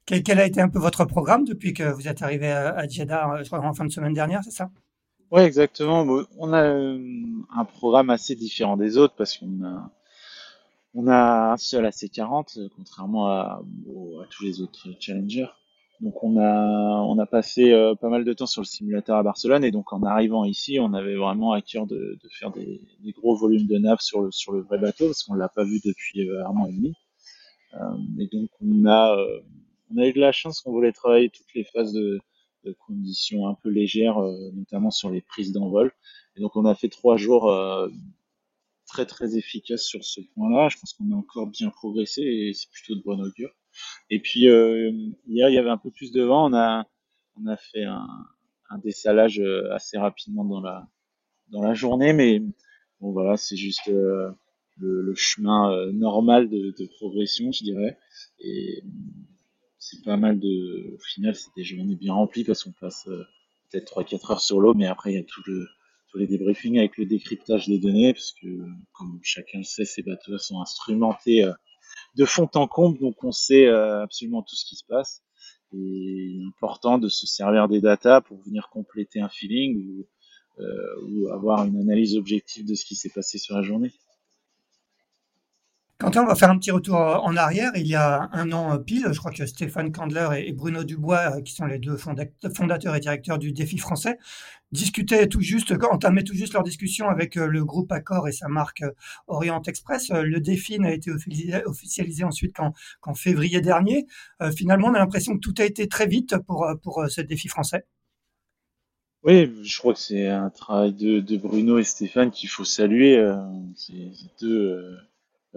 Quel, 0.06 0.38
a 0.38 0.46
été 0.46 0.60
un 0.60 0.68
peu 0.68 0.78
votre 0.78 1.04
programme 1.04 1.44
depuis 1.44 1.74
que 1.74 1.82
vous 1.82 2.06
êtes 2.06 2.22
arrivé 2.22 2.48
à, 2.48 2.86
Jeddah, 2.86 3.42
je 3.42 3.48
crois, 3.48 3.58
en 3.58 3.74
fin 3.74 3.84
de 3.84 3.90
semaine 3.90 4.12
dernière, 4.12 4.44
c'est 4.44 4.52
ça? 4.52 4.70
Ouais, 5.32 5.44
exactement. 5.44 6.06
On 6.38 6.52
a 6.52 6.62
un 6.62 7.64
programme 7.64 8.10
assez 8.10 8.36
différent 8.36 8.76
des 8.76 8.98
autres 8.98 9.14
parce 9.16 9.36
qu'on 9.36 9.64
a, 9.64 9.90
on 10.94 11.08
a 11.08 11.52
un 11.52 11.56
seul 11.56 11.84
AC40, 11.84 12.58
euh, 12.58 12.68
contrairement 12.76 13.26
à, 13.26 13.60
à, 13.60 14.26
tous 14.30 14.44
les 14.44 14.60
autres 14.60 14.88
challengers. 15.00 15.48
Donc 16.00 16.22
on 16.22 16.36
a, 16.38 17.00
on 17.06 17.18
a 17.18 17.26
passé 17.26 17.72
euh, 17.72 17.94
pas 17.94 18.08
mal 18.08 18.24
de 18.24 18.32
temps 18.32 18.46
sur 18.46 18.60
le 18.60 18.66
simulateur 18.66 19.16
à 19.16 19.22
Barcelone 19.22 19.64
et 19.64 19.70
donc 19.70 19.92
en 19.92 20.02
arrivant 20.02 20.44
ici, 20.44 20.78
on 20.80 20.92
avait 20.92 21.16
vraiment 21.16 21.52
à 21.52 21.62
cœur 21.62 21.86
de, 21.86 22.18
faire 22.38 22.50
des, 22.50 22.80
gros 23.16 23.36
volumes 23.36 23.66
de 23.66 23.78
nav 23.78 23.98
sur 24.00 24.20
le, 24.20 24.30
sur 24.30 24.52
le 24.52 24.60
vrai 24.60 24.78
bateau 24.78 25.06
parce 25.06 25.22
qu'on 25.22 25.34
l'a 25.34 25.48
pas 25.48 25.64
vu 25.64 25.80
depuis 25.84 26.28
un 26.30 26.44
an 26.44 26.66
et 26.66 26.72
demi. 26.72 26.94
Euh, 27.74 27.78
et 28.18 28.28
donc 28.28 28.50
on 28.60 28.86
a, 28.86 29.16
on 29.90 29.98
a 29.98 30.06
eu 30.06 30.12
de 30.12 30.20
la 30.20 30.32
chance 30.32 30.60
qu'on 30.60 30.72
voulait 30.72 30.92
travailler 30.92 31.30
toutes 31.30 31.54
les 31.54 31.64
phases 31.64 31.92
de, 31.92 32.20
de 32.66 32.72
conditions 32.86 33.48
un 33.48 33.54
peu 33.54 33.70
légères, 33.70 34.18
euh, 34.18 34.50
notamment 34.52 34.90
sur 34.90 35.10
les 35.10 35.22
prises 35.22 35.52
d'envol. 35.52 35.92
Et 36.36 36.40
donc 36.40 36.56
on 36.56 36.64
a 36.66 36.74
fait 36.74 36.88
trois 36.88 37.16
jours 37.16 37.50
euh, 37.50 37.88
très 38.86 39.06
très 39.06 39.36
efficaces 39.36 39.84
sur 39.84 40.04
ce 40.04 40.20
point-là. 40.34 40.68
Je 40.68 40.78
pense 40.78 40.92
qu'on 40.92 41.12
a 41.12 41.16
encore 41.16 41.46
bien 41.46 41.70
progressé 41.70 42.22
et 42.22 42.52
c'est 42.52 42.70
plutôt 42.70 42.96
de 42.96 43.02
bonne 43.02 43.22
augure. 43.22 43.50
Et 44.10 44.20
puis 44.20 44.48
euh, 44.48 44.90
hier 45.26 45.48
il 45.48 45.54
y 45.54 45.58
avait 45.58 45.70
un 45.70 45.78
peu 45.78 45.90
plus 45.90 46.12
de 46.12 46.22
vent, 46.22 46.50
on 46.50 46.54
a 46.54 46.86
on 47.36 47.46
a 47.46 47.56
fait 47.56 47.84
un, 47.84 48.08
un 48.70 48.78
dessalage 48.78 49.42
assez 49.72 49.98
rapidement 49.98 50.44
dans 50.44 50.60
la 50.60 50.86
dans 51.48 51.62
la 51.62 51.74
journée, 51.74 52.12
mais 52.12 52.40
bon 53.00 53.12
voilà 53.12 53.36
c'est 53.36 53.56
juste 53.56 53.86
le, 53.86 54.34
le, 54.78 55.14
chemin 55.14 55.92
normal 55.92 56.48
de, 56.48 56.86
progression, 56.98 57.52
je 57.52 57.64
dirais. 57.64 57.98
Et 58.40 58.82
c'est 59.86 60.02
pas 60.02 60.16
mal 60.16 60.40
de. 60.40 60.94
Au 60.94 60.98
final, 60.98 61.34
c'est 61.34 61.50
des 61.56 61.64
journées 61.64 61.94
bien 61.94 62.14
remplies 62.14 62.44
parce 62.44 62.64
qu'on 62.64 62.72
passe 62.72 63.06
euh, 63.06 63.24
peut-être 63.70 64.00
3-4 64.00 64.32
heures 64.32 64.40
sur 64.40 64.60
l'eau, 64.60 64.74
mais 64.74 64.86
après, 64.86 65.12
il 65.12 65.16
y 65.16 65.20
a 65.20 65.22
tout 65.22 65.42
le, 65.46 65.66
tous 66.10 66.18
les 66.18 66.26
débriefings 66.26 66.78
avec 66.78 66.96
le 66.98 67.06
décryptage 67.06 67.68
des 67.68 67.78
données, 67.78 68.12
parce 68.12 68.32
que, 68.32 68.48
comme 68.92 69.20
chacun 69.22 69.58
le 69.58 69.64
sait, 69.64 69.84
ces 69.84 70.02
bateaux 70.02 70.38
sont 70.38 70.60
instrumentés 70.60 71.44
euh, 71.44 71.52
de 72.16 72.24
fond 72.24 72.48
en 72.54 72.66
comble, 72.66 72.98
donc 72.98 73.22
on 73.24 73.32
sait 73.32 73.66
euh, 73.66 74.02
absolument 74.02 74.42
tout 74.42 74.56
ce 74.56 74.64
qui 74.64 74.76
se 74.76 74.84
passe. 74.84 75.22
Et 75.72 75.76
il 75.78 76.42
est 76.42 76.46
important 76.46 76.98
de 76.98 77.08
se 77.08 77.26
servir 77.26 77.68
des 77.68 77.80
datas 77.80 78.20
pour 78.20 78.40
venir 78.42 78.68
compléter 78.70 79.20
un 79.20 79.28
feeling 79.28 79.76
ou, 79.78 80.06
ou 81.08 81.28
avoir 81.28 81.64
une 81.64 81.78
analyse 81.80 82.16
objective 82.16 82.66
de 82.66 82.74
ce 82.74 82.84
qui 82.84 82.94
s'est 82.94 83.10
passé 83.14 83.38
sur 83.38 83.56
la 83.56 83.62
journée. 83.62 83.92
On 86.14 86.24
va 86.24 86.36
faire 86.36 86.50
un 86.50 86.58
petit 86.58 86.70
retour 86.70 86.96
en 86.96 87.36
arrière. 87.36 87.72
Il 87.74 87.86
y 87.86 87.96
a 87.96 88.30
un 88.32 88.52
an 88.52 88.78
pile, 88.78 89.08
je 89.10 89.18
crois 89.18 89.32
que 89.32 89.44
Stéphane 89.44 89.90
Kandler 89.90 90.28
et 90.46 90.52
Bruno 90.52 90.84
Dubois, 90.84 91.42
qui 91.42 91.52
sont 91.52 91.66
les 91.66 91.80
deux 91.80 91.96
fondateurs 91.96 92.94
et 92.94 93.00
directeurs 93.00 93.38
du 93.38 93.52
défi 93.52 93.76
français, 93.76 94.16
discutaient 94.70 95.26
tout 95.26 95.40
juste, 95.40 95.74
entamaient 95.90 96.22
tout 96.22 96.34
juste 96.34 96.54
leur 96.54 96.62
discussion 96.62 97.08
avec 97.08 97.34
le 97.34 97.64
groupe 97.64 97.90
Accor 97.90 98.28
et 98.28 98.32
sa 98.32 98.46
marque 98.46 98.84
Orient 99.26 99.60
Express. 99.66 100.10
Le 100.10 100.38
défi 100.38 100.78
n'a 100.78 100.92
été 100.92 101.10
officialisé 101.10 102.22
ensuite 102.22 102.54
qu'en 103.00 103.14
février 103.14 103.60
dernier. 103.60 104.06
Finalement, 104.56 104.88
on 104.88 104.94
a 104.94 104.98
l'impression 105.00 105.34
que 105.34 105.40
tout 105.40 105.54
a 105.58 105.64
été 105.64 105.88
très 105.88 106.06
vite 106.06 106.36
pour, 106.46 106.68
pour 106.82 107.04
ce 107.08 107.20
défi 107.20 107.48
français. 107.48 107.84
Oui, 109.24 109.52
je 109.64 109.78
crois 109.78 109.92
que 109.92 109.98
c'est 109.98 110.28
un 110.28 110.50
travail 110.50 110.92
de, 110.92 111.18
de, 111.18 111.36
Bruno 111.36 111.78
et 111.78 111.84
Stéphane 111.84 112.30
qu'il 112.30 112.48
faut 112.48 112.64
saluer. 112.64 113.18
Euh, 113.18 113.36
c'est 113.74 114.12
deux 114.40 114.68
euh, 114.68 114.96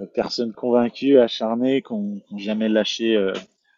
personnes 0.08 0.54
convaincues, 0.54 1.20
acharnées, 1.20 1.82
qui 1.82 1.94
n'ont 1.94 2.22
jamais 2.38 2.70
lâché 2.70 3.16
euh, 3.16 3.34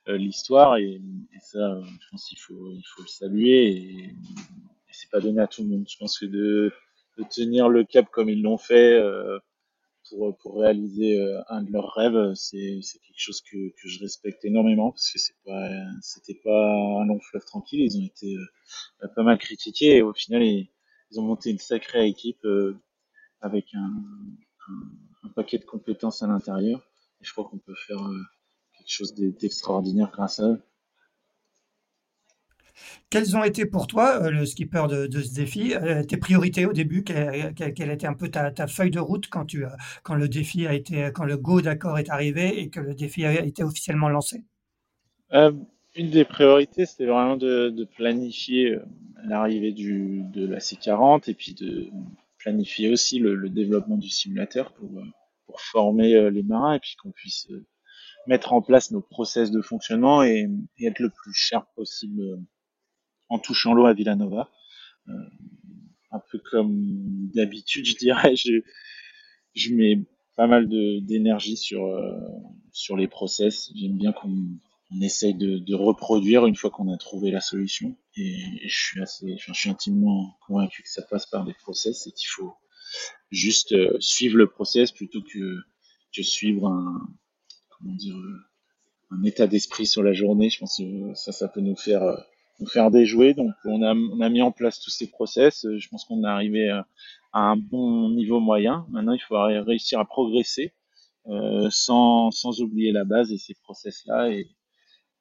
l'histoire. 0.08 0.78
Et, 0.78 1.02
et, 1.34 1.40
ça, 1.42 1.80
je 1.82 2.10
pense 2.10 2.26
qu'il 2.26 2.40
faut, 2.40 2.72
il 2.74 2.84
faut 2.96 3.02
le 3.04 3.08
saluer. 3.08 3.68
Et, 3.68 4.04
et 4.06 4.94
c'est 4.94 5.10
pas 5.10 5.20
donné 5.20 5.42
à 5.42 5.48
tout 5.48 5.64
le 5.64 5.70
monde. 5.70 5.86
Je 5.90 5.98
pense 5.98 6.20
que 6.20 6.26
de, 6.26 6.72
de 7.18 7.24
tenir 7.30 7.70
le 7.70 7.84
cap 7.84 8.10
comme 8.12 8.30
ils 8.30 8.42
l'ont 8.42 8.58
fait 8.58 9.02
pour, 10.10 10.38
pour 10.38 10.60
réaliser 10.60 11.18
un 11.50 11.62
de 11.64 11.72
leurs 11.72 11.94
rêves, 11.94 12.34
c'est 12.36 12.80
quelque 12.84 13.18
chose 13.18 13.42
que, 13.42 13.58
que 13.82 13.88
je 13.88 14.00
respecte 14.00 14.44
énormément 14.46 14.92
parce 14.92 15.12
que 15.12 15.20
c'est 15.20 15.36
pas, 15.46 15.70
c'était 16.02 16.40
pas 16.44 16.74
un 17.02 17.06
long 17.06 17.20
fleuve 17.20 17.46
tranquille. 17.46 17.82
Ils 17.82 17.98
ont 17.98 18.06
été 18.06 18.36
pas 19.16 19.24
mal 19.24 19.38
critiqué 19.38 19.98
et 19.98 20.02
au 20.02 20.14
final 20.14 20.44
ils, 20.44 20.70
ont 21.18 21.24
monté 21.24 21.50
une 21.52 21.60
sacrée 21.60 22.08
équipe 22.08 22.44
euh, 22.46 22.78
avec 23.42 23.74
un, 23.74 24.04
un, 24.70 24.82
paquet 25.30 25.58
de 25.58 25.66
compétences 25.66 26.24
à 26.24 26.28
l'intérieur. 26.28 26.80
Et 27.22 27.26
je 27.26 27.32
crois 27.32 27.46
qu'on 27.46 27.58
peut 27.58 27.76
faire 27.76 28.02
euh, 28.02 28.22
quelque 28.78 28.92
chose 28.92 29.14
d'extraordinaire 29.14 30.10
grâce 30.12 30.40
à 30.40 30.50
eux. 30.50 30.62
Quelles 33.10 33.38
ont 33.38 33.44
été 33.44 33.66
pour 33.66 33.86
toi, 33.86 34.24
euh, 34.24 34.32
le 34.32 34.46
skipper 34.46 34.88
de, 34.90 35.06
de 35.06 35.22
ce 35.22 35.34
défi, 35.34 35.74
tes 36.08 36.18
priorités 36.18 36.66
au 36.66 36.74
début? 36.74 37.04
Quelle, 37.04 37.54
quelle, 37.54 37.92
était 37.92 38.08
un 38.08 38.14
peu 38.14 38.30
ta, 38.30 38.50
ta, 38.52 38.68
feuille 38.68 38.90
de 38.90 39.00
route 39.00 39.28
quand, 39.28 39.46
tu, 39.46 39.66
quand 40.04 40.16
le 40.16 40.28
défi 40.28 40.66
a 40.66 40.74
été, 40.74 41.12
quand 41.14 41.26
le 41.26 41.38
go 41.38 41.62
d'accord 41.62 42.00
est 42.00 42.10
arrivé 42.10 42.60
et 42.60 42.70
que 42.70 42.80
le 42.80 42.96
défi 42.96 43.26
a 43.26 43.44
été 43.44 43.64
officiellement 43.64 44.10
lancé? 44.10 44.44
Euh, 45.34 45.52
une 45.96 46.10
des 46.10 46.26
priorités, 46.26 46.86
c'était 46.86 47.06
vraiment 47.06 47.38
de, 47.38 47.70
de 47.70 47.84
planifier 47.84 48.72
euh, 48.72 48.86
l'arrivée 49.26 49.72
du, 49.72 50.24
de 50.34 50.46
la 50.48 50.60
C40 50.60 51.30
et 51.30 51.34
puis 51.34 51.54
de 51.54 51.88
planifier 52.42 52.90
aussi 52.90 53.20
le, 53.20 53.36
le 53.36 53.50
développement 53.50 53.98
du 53.98 54.10
simulateur 54.10 54.74
pour, 54.74 54.98
euh, 54.98 55.06
pour 55.46 55.62
former 55.62 56.16
euh, 56.16 56.30
les 56.30 56.44
marins 56.44 56.76
et 56.76 56.80
puis 56.80 56.96
qu'on 57.02 57.12
puisse 57.12 57.48
mettre 58.28 58.54
en 58.54 58.62
place 58.62 58.92
nos 58.92 59.02
process 59.02 59.52
de 59.52 59.62
fonctionnement 59.62 60.24
et, 60.24 60.48
et 60.78 60.86
être 60.86 61.00
le 61.00 61.10
plus 61.10 61.34
cher 61.34 61.66
possible 61.76 62.40
en 63.30 63.40
touchant 63.40 63.74
l'eau 63.74 63.86
à 63.86 63.94
Villanova. 63.94 64.50
Euh, 65.08 65.14
un 66.12 66.20
peu 66.32 66.40
comme 66.52 67.30
d'habitude, 67.34 67.86
je 67.86 67.96
dirais, 67.96 68.36
je, 68.36 68.62
je 69.56 69.74
mets 69.74 70.00
pas 70.36 70.48
mal 70.48 70.68
d'énergie 70.68 71.56
sur, 71.56 71.88
sur 72.74 72.98
les 72.98 73.08
process. 73.08 73.72
J'aime 73.76 73.98
bien 73.98 74.12
qu'on 74.12 74.36
on 74.92 75.02
essaye 75.02 75.34
de, 75.34 75.58
de, 75.58 75.76
reproduire 75.76 76.46
une 76.46 76.56
fois 76.56 76.70
qu'on 76.70 76.92
a 76.92 76.98
trouvé 76.98 77.32
la 77.32 77.42
solution. 77.42 77.96
Et, 78.18 78.68
je 78.68 78.76
suis 78.76 79.02
assez, 79.02 79.34
enfin, 79.34 79.54
je 79.54 79.60
suis 79.60 79.70
intimement 79.70 80.38
convaincu 80.46 80.84
que 80.84 80.90
ça 80.90 81.02
passe 81.02 81.26
par 81.26 81.46
des 81.46 81.54
process 81.54 82.08
et 82.08 82.12
qu'il 82.12 82.28
faut 82.28 82.54
juste 83.30 83.72
euh, 83.72 83.96
suivre 84.00 84.38
le 84.38 84.48
process 84.48 84.92
plutôt 84.92 85.22
que, 85.22 85.58
que 86.14 86.24
suivre 86.24 86.68
un, 86.68 87.08
comment 87.78 87.96
dire, 87.96 88.18
euh, 88.18 88.40
un 89.12 89.24
état 89.24 89.48
d'esprit 89.48 89.86
sur 89.86 90.04
la 90.04 90.14
journée. 90.14 90.50
Je 90.50 90.60
pense 90.60 90.78
que 90.78 91.14
ça, 91.16 91.32
ça 91.32 91.48
peut 91.48 91.62
nous 91.62 91.78
faire, 91.78 92.04
euh, 92.04 92.18
nous 92.60 92.68
faire 92.68 92.92
déjouer. 92.92 93.34
Donc, 93.34 93.54
on 93.66 93.82
a, 93.82 93.94
on 93.94 94.20
a 94.20 94.30
mis 94.30 94.42
en 94.42 94.52
place 94.52 94.80
tous 94.80 94.92
ces 94.92 95.10
process. 95.10 95.66
Je 95.78 95.88
pense 95.90 96.06
qu'on 96.06 96.24
est 96.24 96.28
arrivé 96.28 96.70
à, 96.70 96.86
un 97.34 97.56
bon 97.56 98.10
niveau 98.10 98.42
moyen. 98.42 98.86
Maintenant, 98.90 99.14
il 99.14 99.22
faut 99.22 99.40
réussir 99.40 100.00
à 100.00 100.06
progresser 100.06 100.74
euh, 101.28 101.70
sans, 101.70 102.32
sans 102.32 102.62
oublier 102.62 102.92
la 102.92 103.06
base 103.06 103.32
et 103.32 103.38
ces 103.38 103.54
process-là 103.54 104.32
et, 104.32 104.50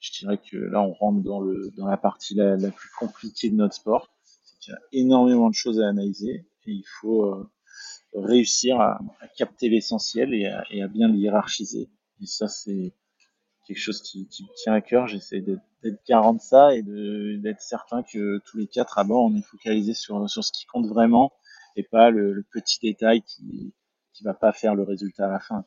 je 0.01 0.13
dirais 0.13 0.39
que 0.39 0.57
là, 0.57 0.81
on 0.83 0.93
rentre 0.93 1.23
dans, 1.23 1.41
le, 1.41 1.71
dans 1.77 1.87
la 1.87 1.97
partie 1.97 2.35
la, 2.35 2.57
plus 2.57 2.91
compliquée 2.99 3.51
de 3.51 3.57
notre 3.57 3.75
sport. 3.75 4.13
Qu'il 4.61 4.73
y 4.73 4.77
a 4.77 4.81
énormément 4.93 5.49
de 5.49 5.55
choses 5.55 5.81
à 5.81 5.89
analyser 5.89 6.47
et 6.67 6.73
il 6.73 6.85
faut 7.01 7.25
euh, 7.25 7.51
réussir 8.15 8.81
à, 8.81 9.01
capter 9.37 9.69
l'essentiel 9.69 10.35
et, 10.35 10.47
à, 10.47 10.89
bien 10.89 11.09
le 11.09 11.17
hiérarchiser. 11.17 11.89
Et 12.21 12.27
ça, 12.27 12.49
c'est 12.49 12.95
quelque 13.67 13.79
chose 13.79 14.03
qui, 14.03 14.27
qui, 14.29 14.43
me 14.43 14.55
tient 14.57 14.75
à 14.75 14.81
cœur. 14.81 15.07
J'essaie 15.07 15.41
d'être 15.41 16.07
garant 16.07 16.35
de 16.35 16.41
ça 16.41 16.75
et 16.75 16.83
d'être 16.83 17.63
certain 17.63 18.03
que 18.03 18.39
tous 18.45 18.59
les 18.59 18.67
quatre 18.67 18.99
à 18.99 19.05
bord, 19.05 19.25
on 19.25 19.35
est 19.35 19.43
focalisé 19.43 19.95
sur, 19.95 20.29
sur 20.29 20.45
ce 20.45 20.53
qui 20.53 20.67
compte 20.67 20.87
vraiment 20.87 21.33
et 21.77 21.83
pas 21.83 22.11
le, 22.11 22.33
le 22.33 22.45
petit 22.53 22.79
détail 22.81 23.23
qui 23.23 23.73
qui 24.21 24.25
va 24.25 24.35
pas 24.35 24.53
faire 24.53 24.75
le 24.75 24.83
résultat 24.83 25.27
à 25.27 25.33
la 25.33 25.41
fin. 25.41 25.65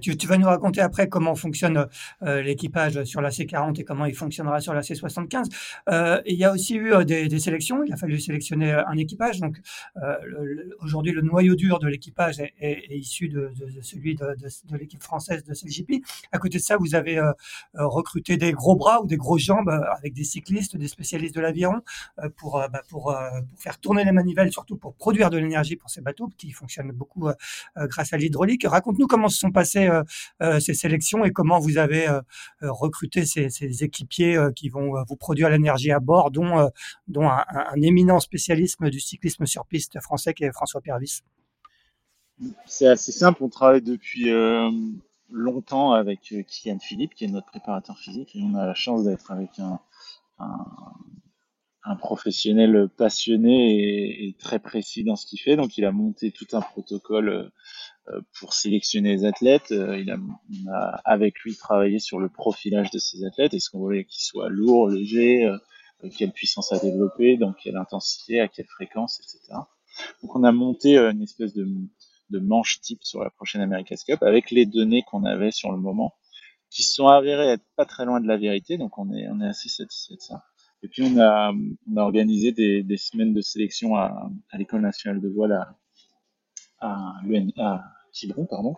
Tu, 0.00 0.16
tu, 0.16 0.26
vas 0.26 0.38
nous 0.38 0.46
raconter 0.46 0.80
après 0.80 1.08
comment 1.08 1.36
fonctionne 1.36 1.86
euh, 2.22 2.42
l'équipage 2.42 3.04
sur 3.04 3.20
la 3.20 3.30
C40 3.30 3.80
et 3.80 3.84
comment 3.84 4.06
il 4.06 4.14
fonctionnera 4.14 4.60
sur 4.60 4.74
la 4.74 4.80
C75. 4.80 5.44
Euh, 5.88 6.20
il 6.26 6.36
y 6.36 6.44
a 6.44 6.52
aussi 6.52 6.74
eu 6.74 6.92
euh, 6.92 7.04
des, 7.04 7.28
des, 7.28 7.38
sélections. 7.38 7.84
Il 7.84 7.92
a 7.92 7.96
fallu 7.96 8.18
sélectionner 8.18 8.72
euh, 8.72 8.84
un 8.88 8.96
équipage. 8.96 9.38
Donc 9.38 9.60
euh, 10.02 10.16
aujourd'hui, 10.80 11.12
le 11.12 11.22
noyau 11.22 11.54
dur 11.54 11.78
de 11.78 11.86
l'équipage 11.86 12.40
est, 12.40 12.54
est, 12.58 12.92
est, 12.92 12.98
issu 12.98 13.28
de, 13.28 13.52
de, 13.56 13.70
de 13.70 13.80
celui 13.80 14.16
de, 14.16 14.26
de 14.68 14.76
l'équipe 14.76 15.00
française 15.00 15.44
de 15.44 15.54
CGP. 15.54 16.02
À 16.32 16.38
côté 16.38 16.58
de 16.58 16.62
ça, 16.62 16.76
vous 16.76 16.96
avez 16.96 17.20
recruté 17.74 18.36
des 18.36 18.50
gros 18.50 18.74
bras 18.74 19.00
ou 19.00 19.06
des 19.06 19.16
grosses 19.16 19.42
jambes 19.42 19.70
avec 19.96 20.12
des 20.12 20.24
cyclistes, 20.24 20.76
des 20.76 20.88
spécialistes 20.88 21.36
de 21.36 21.40
l'aviron 21.40 21.82
pour, 22.36 22.60
bah, 22.72 22.82
pour, 22.88 22.98
pour 22.98 23.16
faire 23.56 23.78
tourner 23.78 24.04
les 24.04 24.12
manivelles, 24.12 24.50
surtout 24.50 24.76
pour 24.76 24.94
produire 24.94 25.30
de 25.30 25.38
l'énergie 25.38 25.76
pour 25.76 25.88
ces 25.88 26.00
bateaux 26.00 26.28
qui 26.36 26.50
fonctionnent 26.50 26.90
beaucoup 26.90 27.28
grâce 27.76 28.12
à 28.12 28.16
l'hydraulique. 28.16 28.66
Raconte-nous 28.66 29.06
comment 29.06 29.28
se 29.28 29.38
sont 29.38 29.52
passés 29.52 29.67
euh, 29.76 30.02
euh, 30.42 30.60
ces 30.60 30.74
sélections 30.74 31.24
et 31.24 31.30
comment 31.30 31.58
vous 31.58 31.78
avez 31.78 32.08
euh, 32.08 32.20
recruté 32.62 33.24
ces, 33.24 33.50
ces, 33.50 33.84
équipiers 33.84 34.38
qui 34.56 34.68
vont 34.68 35.02
vous 35.08 35.16
produire 35.16 35.50
l'énergie 35.50 35.92
à 35.92 36.00
bord, 36.00 36.30
dont, 36.30 36.70
dont 37.06 37.28
un, 37.28 37.82
éminent 37.82 38.20
spécialiste 38.20 38.82
du 38.82 39.00
cyclisme 39.00 39.46
sur 39.46 39.66
piste 39.66 40.00
français 40.00 40.34
qui 40.34 40.44
est 40.44 40.52
François 40.52 40.80
Pervis? 40.80 41.20
C'est 42.66 42.86
assez 42.86 43.12
simple, 43.12 43.42
on 43.42 43.48
travaille 43.48 43.82
depuis 43.82 44.30
longtemps 45.30 45.92
avec 45.92 46.20
Kylian 46.20 46.78
Philippe, 46.78 47.14
qui 47.14 47.24
est 47.24 47.28
notre 47.28 47.46
préparateur 47.46 47.98
physique, 47.98 48.34
et 48.34 48.42
on 48.42 48.54
a 48.54 48.66
la 48.66 48.74
chance 48.74 49.04
d'être 49.04 49.30
avec 49.30 49.58
un, 49.58 49.78
un, 50.38 51.96
professionnel 51.96 52.88
passionné 52.96 54.26
et, 54.26 54.34
très 54.38 54.58
précis 54.58 55.04
dans 55.04 55.16
ce 55.16 55.26
qu'il 55.26 55.40
fait. 55.40 55.56
Donc 55.56 55.78
il 55.78 55.84
a 55.84 55.92
monté 55.92 56.30
tout 56.30 56.46
un 56.52 56.60
protocole 56.60 57.50
pour 58.38 58.54
sélectionner 58.54 59.16
les 59.16 59.24
athlètes. 59.24 59.72
Euh, 59.72 60.02
on 60.08 60.70
a 60.70 61.00
avec 61.04 61.40
lui 61.40 61.56
travaillé 61.56 61.98
sur 61.98 62.18
le 62.18 62.28
profilage 62.28 62.90
de 62.90 62.98
ces 62.98 63.24
athlètes. 63.24 63.54
Est-ce 63.54 63.70
qu'on 63.70 63.78
voulait 63.78 64.04
qu'ils 64.04 64.22
soient 64.22 64.48
lourds, 64.48 64.88
légers, 64.88 65.44
euh, 65.44 66.08
quelle 66.16 66.32
puissance 66.32 66.72
à 66.72 66.78
développer, 66.78 67.36
dans 67.36 67.52
quelle 67.52 67.76
intensité, 67.76 68.40
à 68.40 68.48
quelle 68.48 68.66
fréquence, 68.66 69.20
etc. 69.20 69.60
Donc 70.22 70.36
on 70.36 70.44
a 70.44 70.52
monté 70.52 70.96
une 70.96 71.22
espèce 71.22 71.54
de, 71.54 71.66
manche 72.30 72.80
type 72.80 73.02
sur 73.02 73.24
la 73.24 73.30
prochaine 73.30 73.62
America's 73.62 74.04
Cup 74.04 74.22
avec 74.22 74.50
les 74.50 74.64
données 74.64 75.02
qu'on 75.02 75.24
avait 75.24 75.50
sur 75.50 75.72
le 75.72 75.78
moment, 75.78 76.14
qui 76.70 76.84
se 76.84 76.94
sont 76.94 77.08
avérées 77.08 77.48
être 77.48 77.64
pas 77.74 77.84
très 77.84 78.04
loin 78.04 78.20
de 78.20 78.28
la 78.28 78.36
vérité. 78.36 78.78
Donc 78.78 78.96
on 78.98 79.12
est, 79.12 79.26
assez 79.42 79.68
satisfait 79.68 80.14
de 80.14 80.20
ça. 80.20 80.44
Et 80.84 80.88
puis 80.88 81.02
on 81.02 81.18
a, 81.18 81.52
organisé 81.96 82.52
des, 82.52 82.96
semaines 82.96 83.34
de 83.34 83.40
sélection 83.40 83.96
à, 83.96 84.30
l'école 84.56 84.82
nationale 84.82 85.20
de 85.20 85.28
voile 85.28 85.52
à, 85.52 85.76
à 86.80 87.14
Pardon. 88.48 88.74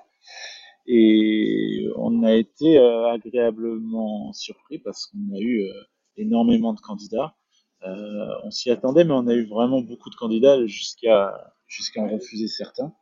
Et 0.87 1.89
on 1.97 2.23
a 2.25 2.35
été 2.35 2.79
euh, 2.79 3.11
agréablement 3.13 4.33
surpris 4.33 4.79
parce 4.79 5.07
qu'on 5.07 5.35
a 5.35 5.39
eu 5.39 5.63
euh, 5.63 5.73
énormément 6.17 6.75
de 6.75 6.81
candidats. 6.81 7.37
Euh, 7.85 8.35
on 8.45 8.51
s'y 8.51 8.71
attendait, 8.71 9.05
mais 9.05 9.13
on 9.13 9.27
a 9.27 9.35
eu 9.35 9.47
vraiment 9.47 9.81
beaucoup 9.83 10.11
de 10.11 10.17
candidats 10.17 10.67
jusqu'à 10.67 11.55
refuser 11.97 12.49
certains. 12.49 12.93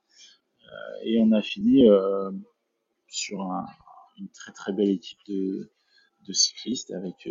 et 1.04 1.18
on 1.20 1.32
a 1.32 1.40
fini 1.40 1.86
sur 3.08 3.42
un, 3.42 3.66
une 4.18 4.28
très 4.28 4.52
très 4.52 4.72
belle 4.72 4.90
équipe 4.90 5.18
de, 5.26 5.72
de 6.26 6.32
cyclistes 6.32 6.92
avec, 6.92 7.28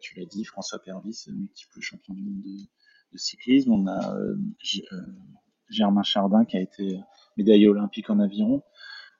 tu 0.00 0.18
l'as 0.18 0.26
dit, 0.26 0.44
François 0.44 0.80
Pervis, 0.80 1.26
multiple 1.28 1.80
champion 1.80 2.14
du 2.14 2.22
monde 2.22 2.42
de, 2.42 2.58
de 3.12 3.18
cyclisme. 3.18 3.72
On 3.72 3.86
a 3.86 4.14
Germain 5.70 6.02
Chardin 6.02 6.44
qui 6.44 6.56
a 6.56 6.60
été 6.60 7.00
médaillé 7.36 7.68
olympique 7.68 8.10
en 8.10 8.18
aviron. 8.20 8.62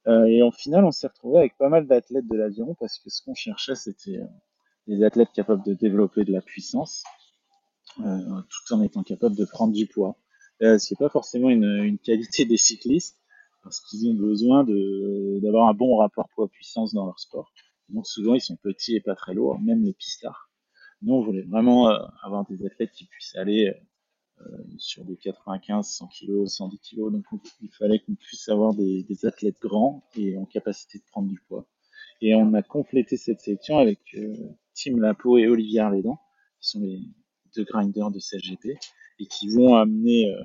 Euh, 0.07 0.25
et 0.25 0.43
en 0.43 0.51
finale, 0.51 0.85
on 0.85 0.91
s'est 0.91 1.07
retrouvé 1.07 1.39
avec 1.39 1.57
pas 1.59 1.69
mal 1.69 1.87
d'athlètes 1.87 2.27
de 2.27 2.37
l'aviron 2.37 2.75
parce 2.79 2.99
que 2.99 3.11
ce 3.11 3.23
qu'on 3.23 3.35
cherchait, 3.35 3.75
c'était 3.75 4.19
euh, 4.19 4.27
des 4.87 5.05
athlètes 5.05 5.33
capables 5.35 5.65
de 5.65 5.75
développer 5.75 6.25
de 6.25 6.33
la 6.33 6.41
puissance 6.41 7.05
euh, 8.01 8.41
tout 8.49 8.75
en 8.75 8.83
étant 8.83 9.03
capables 9.03 9.37
de 9.37 9.45
prendre 9.45 9.73
du 9.73 9.87
poids. 9.87 10.17
Euh, 10.63 10.79
ce 10.79 10.93
n'est 10.93 10.99
pas 10.99 11.09
forcément 11.09 11.51
une, 11.51 11.65
une, 11.65 11.99
qualité 11.99 12.45
des 12.45 12.57
cyclistes 12.57 13.19
parce 13.63 13.81
qu'ils 13.81 14.09
ont 14.09 14.15
besoin 14.15 14.65
d'avoir 14.65 15.69
un 15.69 15.75
bon 15.75 15.97
rapport 15.97 16.29
poids-puissance 16.35 16.95
dans 16.95 17.05
leur 17.05 17.19
sport. 17.19 17.53
Donc 17.91 18.07
souvent 18.07 18.35
ils 18.35 18.41
sont 18.41 18.57
petits 18.57 18.97
et 18.97 19.01
pas 19.01 19.15
très 19.15 19.35
lourds, 19.35 19.61
même 19.61 19.83
les 19.83 19.93
pistards. 19.93 20.51
Nous 21.03 21.13
on 21.13 21.23
voulait 21.23 21.43
vraiment 21.43 21.89
avoir 22.23 22.47
des 22.47 22.65
athlètes 22.65 22.93
qui 22.93 23.05
puissent 23.05 23.37
aller 23.37 23.75
sur 24.79 25.05
des 25.05 25.17
95, 25.17 25.87
100 25.87 26.09
kg, 26.09 26.47
110 26.47 26.79
kg. 26.79 27.11
Donc 27.11 27.25
il 27.63 27.71
fallait 27.71 27.99
qu'on 28.01 28.15
puisse 28.15 28.49
avoir 28.49 28.75
des, 28.75 29.05
athlètes 29.25 29.61
grands 29.61 30.05
et 30.17 30.37
en 30.37 30.45
capacité 30.45 30.99
de 30.99 31.05
prendre 31.11 31.29
du 31.29 31.39
poids. 31.49 31.67
Et 32.21 32.35
on 32.35 32.53
a 32.55 32.63
complété 32.63 33.17
cette 33.17 33.41
sélection 33.41 33.79
avec 33.79 34.01
euh, 34.15 34.35
Tim 34.75 34.99
Lapo 34.99 35.39
et 35.39 35.49
Olivier 35.49 35.81
Arlédan, 35.81 36.21
qui 36.61 36.69
sont 36.69 36.81
les 36.81 37.01
deux 37.57 37.65
grinders 37.65 38.11
de 38.11 38.19
CGP, 38.19 38.79
et 39.19 39.27
qui 39.27 39.49
vont 39.49 39.75
amener 39.75 40.31
euh, 40.35 40.43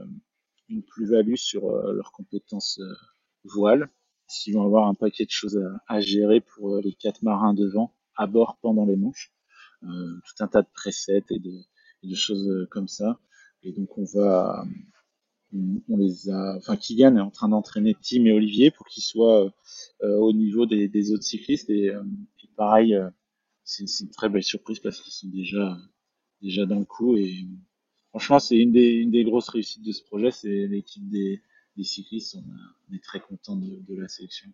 une 0.70 0.84
plus-value 0.84 1.36
sur 1.36 1.70
euh, 1.70 1.94
leurs 1.94 2.12
compétences 2.14 2.80
voile, 3.44 3.90
qui 4.30 4.54
vont 4.54 4.64
avoir 4.64 4.88
un 4.88 4.94
paquet 4.94 5.26
de 5.26 5.32
choses 5.32 5.62
à, 5.88 6.00
gérer 6.00 6.42
pour 6.42 6.78
les 6.78 6.94
quatre 6.94 7.22
marins 7.22 7.54
devant, 7.54 7.94
à 8.16 8.26
bord 8.26 8.58
pendant 8.62 8.86
les 8.86 8.96
manches. 8.96 9.32
tout 9.82 10.44
un 10.44 10.48
tas 10.48 10.64
de 10.64 10.68
presets 10.74 11.24
et 11.30 11.40
de 11.40 12.16
choses 12.16 12.68
comme 12.72 12.88
ça. 12.88 13.20
Et 13.66 13.72
donc 13.72 13.98
on 13.98 14.06
va 14.06 14.66
on, 15.90 15.98
les 15.98 16.30
a, 16.30 16.56
enfin 16.58 16.76
Kylian 16.76 17.16
est 17.18 17.22
en 17.22 17.32
train 17.32 17.50
d'entraîner 17.50 17.96
Tim 18.02 18.26
et 18.26 18.32
Olivier 18.32 18.72
pour 18.72 18.86
qu'ils 18.88 19.04
soient 19.04 19.52
euh, 20.04 20.18
au 20.18 20.34
niveau 20.34 20.66
des, 20.66 21.12
autres 21.12 21.24
cyclistes. 21.24 21.70
Et, 21.70 21.90
euh, 21.90 22.04
pareil, 22.56 22.96
euh, 22.96 23.10
c'est 23.64 23.86
une 24.02 24.10
très 24.12 24.30
belle 24.30 24.44
surprise 24.44 24.80
parce 24.80 25.02
qu'ils 25.02 25.14
sont 25.14 25.28
déjà 25.28 25.78
déjà 26.42 26.66
dans 26.66 26.80
le 26.80 26.86
coup. 26.86 27.18
Et 27.18 27.48
franchement 28.10 28.40
c'est 28.40 28.58
une 28.58 28.72
des, 28.72 29.24
grosses 29.24 29.50
réussites 29.50 29.84
de 29.84 29.92
ce 29.92 30.04
projet, 30.04 30.32
c'est 30.32 30.68
l'équipe 30.68 31.08
des, 31.10 31.42
cyclistes, 31.82 32.38
on, 32.38 32.94
est 32.96 33.04
très 33.04 33.20
content 33.20 33.56
de 33.56 33.96
la 33.96 34.08
sélection. 34.08 34.50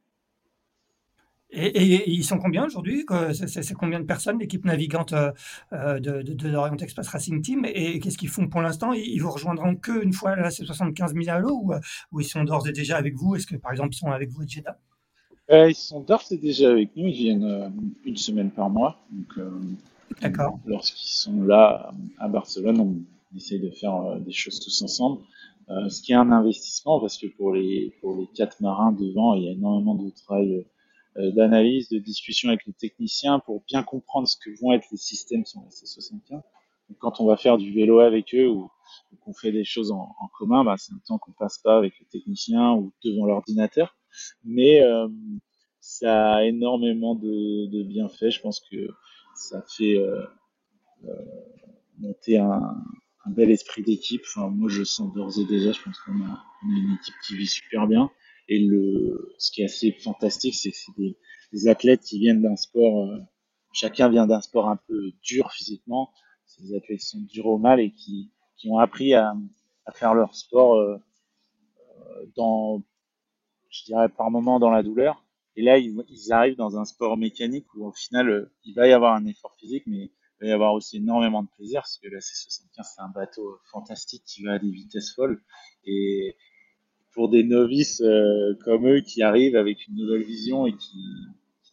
Et, 1.54 2.10
ils 2.10 2.24
sont 2.24 2.38
combien 2.38 2.66
aujourd'hui 2.66 3.06
C'est 3.34 3.74
combien 3.74 4.00
de 4.00 4.06
personnes 4.06 4.40
l'équipe 4.40 4.64
navigante 4.64 5.12
euh, 5.14 5.32
euh, 5.74 6.00
de, 6.00 6.22
de, 6.22 6.34
de 6.34 6.48
l'Orient 6.48 6.78
Express 6.78 7.08
Racing 7.10 7.42
Team? 7.42 7.66
Et 7.66 8.00
qu'est-ce 8.00 8.18
qu'ils 8.18 8.30
font 8.30 8.48
pour 8.48 8.62
l'instant? 8.62 8.94
Ils 8.94 9.20
vous 9.20 9.32
rejoindront 9.32 9.76
que 9.76 10.04
une 10.04 10.14
fois 10.14 10.36
là, 10.36 10.50
c'est 10.50 10.66
75 10.66 11.14
000 11.14 11.26
à 11.30 11.40
l'eau 11.40 11.72
ou, 12.12 12.20
ils 12.22 12.26
sont 12.26 12.44
d'ores 12.44 12.68
et 12.68 12.72
déjà 12.72 12.98
avec 12.98 13.16
vous? 13.16 13.36
Est-ce 13.36 13.48
que 13.48 13.56
par 13.58 13.72
exemple 13.72 13.94
ils 13.94 13.98
sont 13.98 14.12
avec 14.12 14.30
vous 14.30 14.44
à 14.44 14.48
Jeddah 14.48 14.78
euh, 15.52 15.70
Ils 15.70 15.76
sont 15.76 16.00
d'ores 16.00 16.24
et 16.32 16.38
déjà 16.38 16.72
avec 16.72 16.96
nous. 16.96 17.08
Ils 17.08 17.14
viennent 17.14 17.74
une 18.06 18.18
semaine 18.18 18.52
par 18.52 18.70
mois. 18.70 19.02
D'accord. 20.22 20.60
Lorsqu'ils 20.66 21.10
sont 21.10 21.44
là 21.44 21.94
à 22.18 22.30
Barcelone, 22.30 22.80
on 22.80 23.36
essaye 23.36 23.60
de 23.60 23.70
faire 23.72 24.18
des 24.20 24.32
choses 24.32 24.60
tous 24.62 24.82
ensemble. 24.84 25.22
ce 25.68 26.02
qui 26.02 26.14
est 26.14 26.16
un 26.16 26.32
investissement 26.32 27.02
parce 27.02 27.18
que 27.18 27.28
pour 27.28 27.54
les 27.54 27.94
pour 28.00 28.16
les 28.16 28.28
quatre 28.34 28.62
marins 28.62 28.94
devant, 28.94 29.34
il 29.34 29.44
y 29.44 29.50
a 29.50 29.52
énormément 29.52 29.96
de 29.96 30.10
travail 30.12 30.56
euh, 30.56 30.64
d'analyse, 31.16 31.90
de 31.90 32.00
discussion 32.00 32.50
avec 32.50 32.66
les 32.66 32.74
techniciens 32.74 33.40
pour 33.40 33.64
bien 33.68 33.84
comprendre 33.84 34.28
ce 34.28 34.38
que 34.38 34.50
vont 34.62 34.72
être 34.72 34.86
les 34.92 34.98
systèmes 34.98 35.46
sur 35.46 35.60
la 35.62 35.70
C75. 35.70 36.42
Donc, 36.92 36.98
quand 37.00 37.22
on 37.22 37.26
va 37.26 37.38
faire 37.38 37.58
du 37.58 37.74
vélo 37.74 38.00
avec 38.00 38.34
eux 38.34 38.48
ou, 38.48 38.70
qu'on 39.22 39.34
fait 39.34 39.52
des 39.52 39.64
choses 39.64 39.92
en, 39.92 40.16
en 40.20 40.28
commun, 40.38 40.64
bah, 40.64 40.76
c'est 40.78 40.94
un 40.94 41.00
temps 41.06 41.18
qu'on 41.18 41.32
passe 41.32 41.58
pas 41.58 41.78
avec 41.78 41.94
les 42.00 42.06
techniciens 42.06 42.74
ou 42.74 42.92
devant 43.04 43.26
l'ordinateur. 43.26 43.96
Mais 44.44 44.82
euh, 44.82 45.08
ça 45.80 46.36
a 46.36 46.44
énormément 46.44 47.16
de, 47.16 47.68
de, 47.68 47.84
bienfaits. 47.84 48.30
Je 48.30 48.42
pense 48.42 48.60
que 48.60 48.90
ça 49.36 49.62
fait 49.62 49.98
euh, 49.98 50.26
euh 51.06 51.16
monter 52.00 52.38
un, 52.38 52.84
un, 53.26 53.32
bel 53.32 53.52
esprit 53.52 53.84
d'équipe. 53.84 54.24
Enfin, 54.26 54.50
moi, 54.50 54.70
je 54.70 54.84
sens 54.84 55.14
d'ores 55.14 55.38
et 55.38 55.46
déjà, 55.46 55.72
je 55.72 55.82
pense 55.84 56.00
qu'on 56.00 56.20
a, 56.24 56.34
a, 56.34 56.44
une 56.64 56.98
équipe 57.00 57.16
qui 57.26 57.38
vit 57.38 57.48
super 57.48 57.88
bien. 57.88 58.10
Et 58.52 58.60
le, 58.60 59.34
ce 59.38 59.50
qui 59.50 59.62
est 59.62 59.66
assez 59.66 59.94
fantastique, 59.94 60.56
c'est 60.56 60.72
que 60.72 60.78
c'est 60.78 60.92
des, 61.54 61.68
athlètes 61.70 62.02
qui 62.02 62.20
viennent 62.20 62.42
d'un 62.42 62.58
sport, 62.58 63.06
euh, 63.06 63.18
chacun 63.72 64.10
vient 64.10 64.28
d'un 64.28 64.42
sport 64.42 64.68
un 64.68 64.76
peu 64.76 65.14
dur 65.24 65.54
physiquement. 65.54 66.12
C'est 66.46 66.62
des 66.64 66.76
athlètes 66.76 67.00
qui 67.00 67.06
sont 67.06 67.22
durs 67.22 67.46
au 67.46 67.58
mal 67.58 67.80
et 67.80 67.94
qui, 67.94 68.30
qui 68.58 68.70
ont 68.70 68.78
appris 68.78 69.14
à, 69.14 69.34
faire 69.94 70.14
leur 70.14 70.36
sport 70.36 70.76
euh, 70.76 70.98
euh 71.88 72.26
dans, 72.36 72.84
je 73.70 73.86
dirais 73.86 74.10
par 74.10 74.30
moment 74.30 74.60
dans 74.60 74.70
la 74.70 74.84
douleur. 74.84 75.24
Et 75.56 75.62
là, 75.62 75.78
ils, 75.78 76.34
arrivent 76.34 76.58
dans 76.58 76.78
un 76.78 76.84
sport 76.84 77.16
mécanique 77.16 77.74
où 77.76 77.88
au 77.88 77.94
final, 77.94 78.52
il 78.66 78.74
va 78.74 78.86
y 78.86 78.92
avoir 78.92 79.14
un 79.16 79.26
effort 79.28 79.56
physique, 79.58 79.84
mais 79.88 80.12
il 80.42 80.42
va 80.42 80.48
y 80.48 80.52
avoir 80.52 80.74
aussi 80.74 80.98
énormément 80.98 81.42
de 81.42 81.50
plaisir 81.56 81.84
parce 81.84 82.00
que 82.00 82.10
la 82.10 82.20
C75, 82.20 82.84
c'est 82.84 83.02
un 83.02 83.12
bateau 83.16 83.60
fantastique 83.72 84.24
qui 84.26 84.44
va 84.44 84.56
à 84.56 84.60
des 84.60 84.72
vitesses 84.72 85.14
folles. 85.16 85.42
Et, 85.86 86.36
pour 87.14 87.30
des 87.30 87.44
novices 87.44 88.02
euh, 88.02 88.58
comme 88.64 88.88
eux 88.88 89.02
qui 89.02 89.22
arrivent 89.22 89.56
avec 89.56 89.88
une 89.88 89.96
nouvelle 89.96 90.24
vision 90.24 90.66
et 90.66 90.76
qui, 90.76 90.98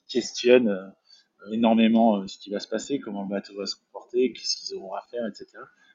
questionnent 0.09 0.71
euh, 0.71 1.53
énormément 1.53 2.17
euh, 2.17 2.27
ce 2.27 2.39
qui 2.39 2.49
va 2.49 2.61
se 2.61 2.69
passer, 2.69 2.99
comment 2.99 3.25
le 3.25 3.29
bateau 3.29 3.55
va 3.59 3.67
se 3.67 3.77
comporter, 3.77 4.33
qu'est-ce 4.33 4.57
qu'ils 4.57 4.75
auront 4.75 4.95
à 4.95 5.03
faire, 5.11 5.27
etc. 5.27 5.47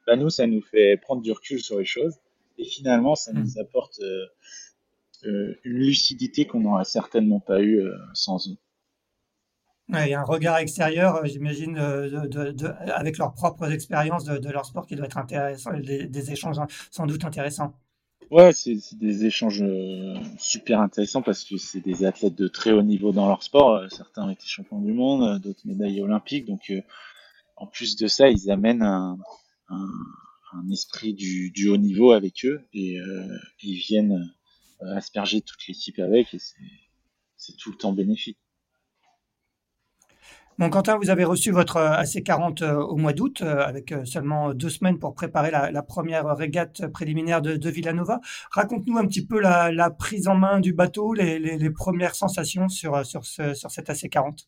Bah 0.05 0.15
nous, 0.15 0.29
ça 0.29 0.45
nous 0.45 0.61
fait 0.61 0.97
prendre 0.97 1.23
du 1.23 1.31
recul 1.31 1.59
sur 1.59 1.79
les 1.79 1.85
choses 1.85 2.19
et 2.59 2.63
finalement, 2.63 3.15
ça 3.15 3.33
nous 3.33 3.55
mmh. 3.55 3.59
apporte 3.59 3.99
une 5.23 5.55
lucidité 5.63 6.45
qu'on 6.45 6.59
n'aurait 6.59 6.85
certainement 6.85 7.39
pas 7.39 7.63
eu 7.63 7.81
sans 8.13 8.47
eux. 8.49 8.57
il 9.89 10.09
y 10.09 10.13
a 10.13 10.19
un 10.19 10.25
regard 10.25 10.57
extérieur, 10.57 11.25
j'imagine, 11.25 11.73
de, 11.73 12.91
avec 12.91 13.17
leurs 13.17 13.33
propres 13.33 13.71
expériences 13.71 14.25
de, 14.25 14.49
leur 14.51 14.67
sport 14.67 14.85
qui 14.85 14.95
doit 14.95 15.07
être 15.07 15.17
intéressant, 15.17 15.71
des 15.73 16.31
échanges 16.31 16.57
sans 16.91 17.07
doute 17.07 17.25
intéressants. 17.25 17.73
Ouais, 18.31 18.51
c'est 18.53 18.77
des 18.93 19.25
échanges 19.25 19.61
euh, 19.61 20.15
super 20.39 20.81
intéressants 20.81 21.21
parce 21.21 21.43
que 21.43 21.57
c'est 21.57 21.79
des 21.81 22.05
athlètes 22.05 22.35
de 22.35 22.47
très 22.47 22.71
haut 22.71 22.81
niveau 22.81 23.11
dans 23.11 23.27
leur 23.27 23.43
sport. 23.43 23.75
Euh, 23.75 23.89
certains 23.89 24.25
ont 24.25 24.29
été 24.29 24.45
champions 24.45 24.81
du 24.81 24.91
monde, 24.93 25.23
euh, 25.23 25.39
d'autres 25.39 25.65
médailles 25.65 26.01
olympiques. 26.01 26.45
Donc, 26.45 26.71
en 27.55 27.67
plus 27.67 27.95
de 27.95 28.07
ça, 28.07 28.29
ils 28.29 28.49
amènent 28.49 28.81
un, 28.81 29.17
un, 29.69 29.87
un 30.53 30.69
esprit 30.71 31.13
du, 31.13 31.51
du, 31.51 31.69
haut 31.69 31.77
niveau 31.77 32.11
avec 32.11 32.45
eux 32.45 32.67
et 32.73 32.97
ils 33.61 33.75
viennent 33.75 34.33
asperger 34.81 35.41
toute 35.41 35.67
l'équipe 35.67 35.99
avec 35.99 36.33
et 36.33 36.39
c'est 37.37 37.57
tout 37.57 37.71
le 37.71 37.77
temps 37.77 37.93
bénéfique. 37.93 38.37
Bon, 40.59 40.69
Quentin, 40.69 40.97
vous 40.97 41.09
avez 41.09 41.23
reçu 41.23 41.49
votre 41.49 41.77
euh, 41.77 41.97
AC40 41.97 42.63
euh, 42.63 42.75
au 42.75 42.95
mois 42.95 43.13
d'août, 43.13 43.41
euh, 43.41 43.65
avec 43.65 43.93
seulement 44.05 44.53
deux 44.53 44.69
semaines 44.69 44.99
pour 44.99 45.15
préparer 45.15 45.49
la, 45.49 45.81
première 45.81 46.27
régate 46.35 46.87
préliminaire 46.87 47.41
de, 47.41 47.69
Villanova. 47.69 48.19
Raconte-nous 48.51 48.97
un 48.97 49.07
petit 49.07 49.25
peu 49.25 49.39
la, 49.39 49.89
prise 49.89 50.27
en 50.27 50.35
main 50.35 50.59
du 50.59 50.73
bateau, 50.73 51.13
les, 51.13 51.69
premières 51.71 52.13
sensations 52.13 52.69
sur, 52.69 53.03
sur, 53.03 53.25
sur 53.25 53.71
cet 53.71 53.89
AC40. 53.89 54.45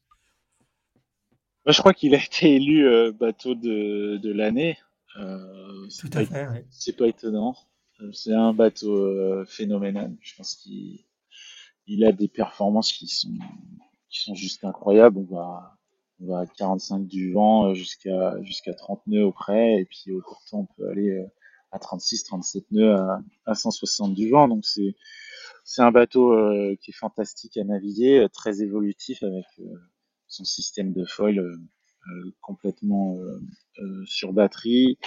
je 1.65 1.79
crois 1.79 1.93
qu'il 1.93 2.13
a 2.13 2.23
été 2.23 2.55
élu 2.55 2.87
bateau 3.13 3.55
de, 3.55 4.31
l'année. 4.31 4.77
Tout 5.15 6.09
à 6.13 6.23
fait, 6.23 6.65
C'est 6.69 6.95
pas 6.95 7.07
étonnant. 7.07 7.55
C'est 8.13 8.33
un 8.33 8.53
bateau 8.53 9.43
phénoménal. 9.45 10.15
Je 10.21 10.35
pense 10.35 10.55
qu'il 10.55 12.03
a 12.03 12.11
des 12.11 12.27
performances 12.27 12.93
qui 12.93 13.07
sont, 13.07 13.33
qui 14.09 14.21
sont 14.21 14.35
juste 14.35 14.63
incroyables. 14.63 15.17
On 15.17 15.35
va, 15.35 15.75
on 16.21 16.27
va 16.27 16.39
à 16.39 16.45
45 16.45 17.07
du 17.07 17.33
vent 17.33 17.69
euh, 17.69 17.73
jusqu'à 17.73 18.41
jusqu'à 18.43 18.73
30 18.73 19.05
nœuds 19.07 19.25
auprès 19.25 19.81
et 19.81 19.85
puis 19.85 20.11
au 20.11 20.21
court 20.21 20.41
temps 20.49 20.67
on 20.69 20.75
peut 20.75 20.89
aller 20.89 21.09
euh, 21.09 21.25
à 21.71 21.79
36 21.79 22.23
37 22.23 22.71
nœuds 22.71 22.95
à, 22.95 23.19
à 23.45 23.55
160 23.55 24.13
du 24.13 24.29
vent. 24.29 24.47
Donc 24.47 24.65
c'est 24.65 24.95
c'est 25.63 25.81
un 25.81 25.91
bateau 25.91 26.33
euh, 26.33 26.75
qui 26.81 26.91
est 26.91 26.93
fantastique 26.93 27.57
à 27.57 27.63
naviguer 27.63 28.27
très 28.31 28.61
évolutif 28.61 29.23
avec 29.23 29.45
son 30.27 30.43
système 30.43 30.93
de 30.93 31.05
foil 31.05 31.41
complètement 32.41 33.17
sur 34.05 34.31
batterie 34.31 34.99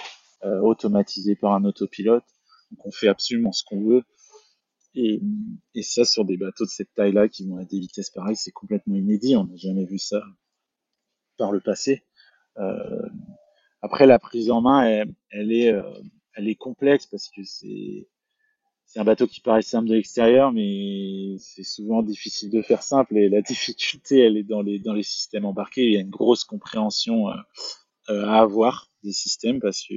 automatisé 0.42 1.36
par 1.36 1.52
un 1.52 1.64
autopilote. 1.64 2.24
Donc 2.70 2.86
on 2.86 2.90
fait 2.90 3.08
absolument 3.08 3.52
ce 3.52 3.62
qu'on 3.64 3.84
veut. 3.84 4.02
Et, 4.94 5.20
et 5.74 5.82
ça 5.82 6.04
sur 6.04 6.24
des 6.24 6.36
bateaux 6.36 6.64
de 6.64 6.70
cette 6.70 6.92
taille 6.94 7.12
là 7.12 7.28
qui 7.28 7.46
vont 7.46 7.58
à 7.58 7.64
des 7.64 7.78
vitesses 7.78 8.10
pareilles 8.10 8.36
c'est 8.36 8.50
complètement 8.50 8.96
inédit. 8.96 9.36
On 9.36 9.44
n'a 9.44 9.56
jamais 9.56 9.84
vu 9.84 9.98
ça 9.98 10.20
par 11.38 11.52
le 11.52 11.60
passé. 11.60 12.04
Euh, 12.58 13.08
après, 13.80 14.06
la 14.06 14.18
prise 14.18 14.50
en 14.50 14.60
main, 14.60 14.84
elle, 15.30 15.52
est, 15.52 15.72
euh, 15.72 15.82
est 16.36 16.54
complexe 16.56 17.06
parce 17.06 17.28
que 17.28 17.42
c'est 17.44 18.06
un 18.96 19.04
bateau 19.04 19.26
qui 19.26 19.40
paraît 19.40 19.62
simple 19.62 19.88
de 19.88 19.94
l'extérieur, 19.94 20.52
mais 20.52 21.36
c'est 21.38 21.62
souvent 21.62 22.02
difficile 22.02 22.50
de 22.50 22.60
faire 22.62 22.82
simple. 22.82 23.16
Et 23.16 23.28
la 23.28 23.42
difficulté, 23.42 24.18
elle 24.20 24.36
est 24.36 24.42
dans 24.42 24.62
les 24.62 25.02
systèmes 25.02 25.44
embarqués. 25.44 25.84
Il 25.84 25.92
y 25.92 25.96
a 25.96 26.00
une 26.00 26.10
grosse 26.10 26.44
compréhension 26.44 27.28
euh, 27.28 28.24
à 28.24 28.40
avoir 28.40 28.90
des 29.04 29.12
systèmes 29.12 29.60
parce 29.60 29.86
que 29.86 29.94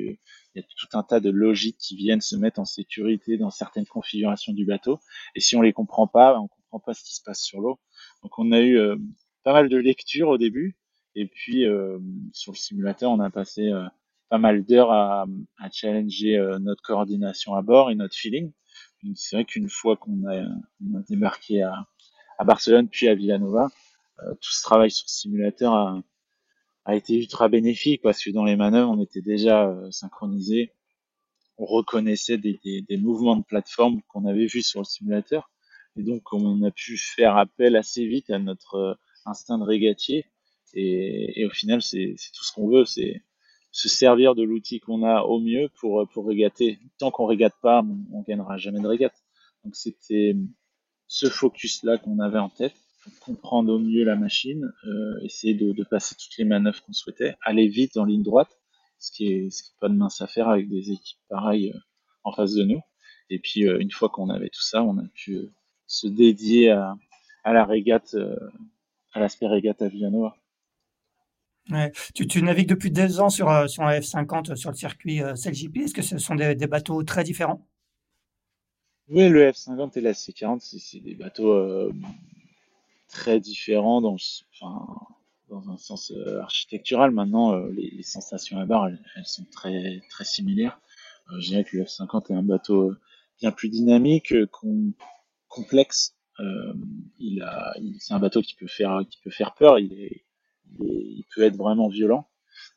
il 0.54 0.60
y 0.60 0.60
a 0.60 0.64
tout 0.64 0.98
un 0.98 1.02
tas 1.02 1.22
de 1.22 1.30
logiques 1.30 1.78
qui 1.78 1.96
viennent 1.96 2.20
se 2.20 2.36
mettre 2.36 2.60
en 2.60 2.66
sécurité 2.66 3.38
dans 3.38 3.52
certaines 3.52 3.86
configurations 3.86 4.52
du 4.52 4.66
bateau. 4.66 5.00
Et 5.34 5.40
si 5.40 5.56
on 5.56 5.62
les 5.62 5.72
comprend 5.72 6.08
pas, 6.08 6.38
on 6.38 6.50
comprend 6.50 6.80
pas 6.80 6.94
ce 6.94 7.04
qui 7.04 7.16
se 7.16 7.24
passe 7.24 7.42
sur 7.42 7.62
l'eau. 7.62 7.80
Donc 8.22 8.38
on 8.38 8.52
a 8.52 8.60
eu 8.60 8.78
pas 9.44 9.54
mal 9.54 9.70
de 9.70 9.78
lectures 9.78 10.28
au 10.28 10.38
début 10.38 10.76
et 11.16 11.28
puis 11.28 11.66
euh, 11.66 12.00
sur 12.34 12.54
le 12.54 12.58
simulateur, 12.58 13.12
on 13.12 13.20
a 13.20 13.30
passé 13.30 13.70
euh, 13.70 13.86
pas 14.30 14.38
mal 14.38 14.64
d'heures 14.66 14.92
à, 14.92 15.26
à, 15.58 15.70
challenger 15.72 16.38
euh, 16.38 16.60
notre 16.60 16.82
coordination 16.84 17.56
à 17.56 17.62
bord 17.62 17.92
et 17.92 17.96
notre 17.96 18.16
feeling. 18.16 18.52
C'est 19.16 19.36
vrai 19.36 19.46
qu'une 19.46 19.70
fois 19.70 19.98
qu'on 19.98 20.28
a, 20.28 20.44
on 20.82 21.00
a 21.00 21.02
débarqué 21.10 21.64
à, 21.64 21.74
à 22.38 22.44
Barcelone 22.44 22.88
puis 22.88 23.08
à 23.08 23.16
Villanova. 23.16 23.70
tout 24.20 24.52
ce 24.52 24.62
travail 24.62 24.92
sur 24.92 25.10
simulateur 25.10 25.74
a, 25.74 26.04
a 26.86 26.96
été 26.96 27.16
ultra 27.18 27.50
bénéfique 27.50 28.02
parce 28.04 28.24
que 28.24 28.30
dans 28.30 28.46
les 28.46 28.56
manœuvres, 28.56 28.92
on 28.92 29.02
était 29.02 29.22
déjà 29.22 29.76
synchronisés 29.90 30.72
on 31.62 31.66
reconnaissait 31.66 32.40
des, 32.40 32.98
mouvements 32.98 33.36
de 33.36 33.44
plateforme 33.44 34.02
qu'on 34.08 34.26
avait 34.26 34.48
vus 34.48 34.64
sur 34.64 34.80
le 34.80 34.86
simulateur. 34.86 35.52
Et 35.96 36.02
donc, 36.02 36.34
on 36.34 36.64
a 36.64 36.72
pu 36.72 36.98
faire 36.98 37.38
appel 37.38 37.76
assez 37.76 38.06
vite 38.08 38.32
à 38.32 38.40
notre 38.40 38.76
euh, 38.76 38.94
instinct 39.26 39.60
de 39.60 39.64
régatier. 39.64 40.26
Et, 40.74 41.46
au 41.46 41.50
final, 41.50 41.82
c'est 41.82 42.16
tout 42.34 42.44
ce 42.44 42.54
qu'on 42.54 42.68
veut, 42.68 42.86
c'est 42.86 43.24
se 43.72 43.88
servir 43.88 44.36
de 44.36 44.44
l'outil 44.44 44.80
qu'on 44.80 45.04
a 45.04 45.22
au 45.22 45.40
mieux 45.40 45.70
pour, 45.80 46.08
pour 46.14 46.28
régater. 46.28 46.80
Tant 46.98 47.12
qu'on 47.12 47.26
régate 47.26 47.56
pas, 47.62 47.82
on, 47.82 48.20
on 48.20 48.22
gagnera 48.22 48.58
jamais 48.58 48.82
de 48.82 48.88
régate. 48.88 49.16
Donc, 49.64 49.76
c'était 49.76 50.36
ce 51.12 51.30
focus-là 51.30 51.98
qu'on 51.98 52.20
avait 52.20 52.40
en 52.40 52.50
tête, 52.50 52.74
comprendre 53.20 53.74
au 53.74 53.80
mieux 53.80 54.06
la 54.06 54.16
machine, 54.16 54.72
euh, 54.86 55.20
essayer 55.24 55.54
de, 55.54 55.84
passer 55.84 56.16
toutes 56.16 56.38
les 56.38 56.46
manœuvres 56.46 56.82
qu'on 56.84 56.94
souhaitait, 56.94 57.36
aller 57.44 57.68
vite 57.68 57.98
en 57.98 58.06
ligne 58.06 58.24
droite, 58.24 58.58
ce 58.98 59.12
qui 59.12 59.28
est, 59.28 59.74
pas 59.82 59.90
de 59.90 59.96
mince 59.96 60.22
affaire 60.22 60.48
avec 60.48 60.70
des 60.70 60.92
équipes 60.92 61.20
pareilles 61.28 61.72
euh, 61.76 61.80
en 62.24 62.32
face 62.32 62.54
de 62.54 62.64
nous. 62.64 62.80
Et 63.30 63.40
puis 63.40 63.68
euh, 63.68 63.80
une 63.80 63.92
fois 63.92 64.08
qu'on 64.08 64.30
avait 64.30 64.48
tout 64.48 64.62
ça, 64.62 64.84
on 64.84 64.98
a 65.00 65.04
pu 65.14 65.50
se 65.86 66.08
dédier 66.08 66.70
à, 66.70 66.96
à 67.44 67.52
la 67.52 67.66
régate, 67.66 68.16
à 69.12 69.20
l'aspect 69.20 69.48
régate 69.48 69.82
à 69.82 69.90
Villanova. 69.90 70.36
Tu, 72.14 72.42
navigues 72.42 72.68
depuis 72.68 72.92
deux 72.92 73.20
ans 73.20 73.30
sur, 73.30 73.70
sur 73.70 73.84
un 73.84 74.00
F50 74.00 74.56
sur 74.56 74.72
le 74.72 74.76
circuit 74.76 75.22
euh, 75.22 75.34
Est-ce 75.36 75.94
que 75.94 76.02
ce 76.02 76.18
sont 76.18 76.36
des, 76.36 76.56
bateaux 76.68 77.04
très 77.04 77.24
différents? 77.24 77.66
Oui, 79.08 79.30
le 79.30 79.50
F50 79.50 79.98
et 79.98 80.02
la 80.02 80.14
C40, 80.14 80.60
c'est 80.60 81.00
des 81.00 81.16
bateaux 81.16 81.54
euh, 81.54 81.94
très 83.10 83.40
différents. 83.40 84.02
Dans, 84.02 84.18
dans 85.52 85.70
un 85.70 85.78
sens 85.78 86.12
euh, 86.12 86.40
architectural. 86.42 87.12
Maintenant, 87.12 87.54
euh, 87.54 87.70
les, 87.72 88.02
sensations 88.04 88.58
à 88.58 88.66
bord, 88.66 88.88
elles, 88.88 89.26
sont 89.26 89.46
très, 89.52 90.02
très 90.10 90.24
similaires. 90.24 90.80
Euh, 91.32 91.40
je 91.40 91.50
dirais 91.50 91.64
que 91.64 91.78
le 91.78 91.84
F50 91.84 92.32
est 92.32 92.36
un 92.36 92.44
bateau 92.44 92.96
bien 93.40 93.52
plus 93.52 93.70
dynamique, 93.70 94.34
complexe. 95.48 96.16
il 97.20 97.46
c'est 98.00 98.14
un 98.14 98.20
bateau 98.20 98.42
qui 98.42 98.56
peut 98.56 98.68
faire, 98.68 99.02
qui 99.10 99.20
peut 99.24 99.30
faire 99.30 99.54
peur. 99.54 99.78
Il, 100.80 101.24
peut 101.36 101.44
être 101.44 101.56
vraiment 101.56 101.88
violent. 101.88 102.28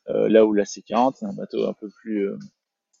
là 0.07 0.45
où 0.45 0.53
la 0.53 0.63
C40, 0.63 1.15
c'est 1.19 1.25
un 1.25 1.33
bateau 1.33 1.67
un 1.67 1.73
peu 1.73 1.89
plus, 1.89 2.29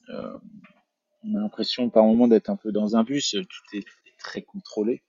on 0.09 1.35
a 1.35 1.39
l'impression 1.39 1.89
par 1.89 2.03
moment 2.03 2.27
d'être 2.27 2.49
un 2.49 2.55
peu 2.55 2.71
dans 2.71 2.95
un 2.95 3.03
bus. 3.03 3.31
Tout 3.31 3.77
est 3.77 3.85
très 4.19 4.41
contrôlé. 4.41 5.03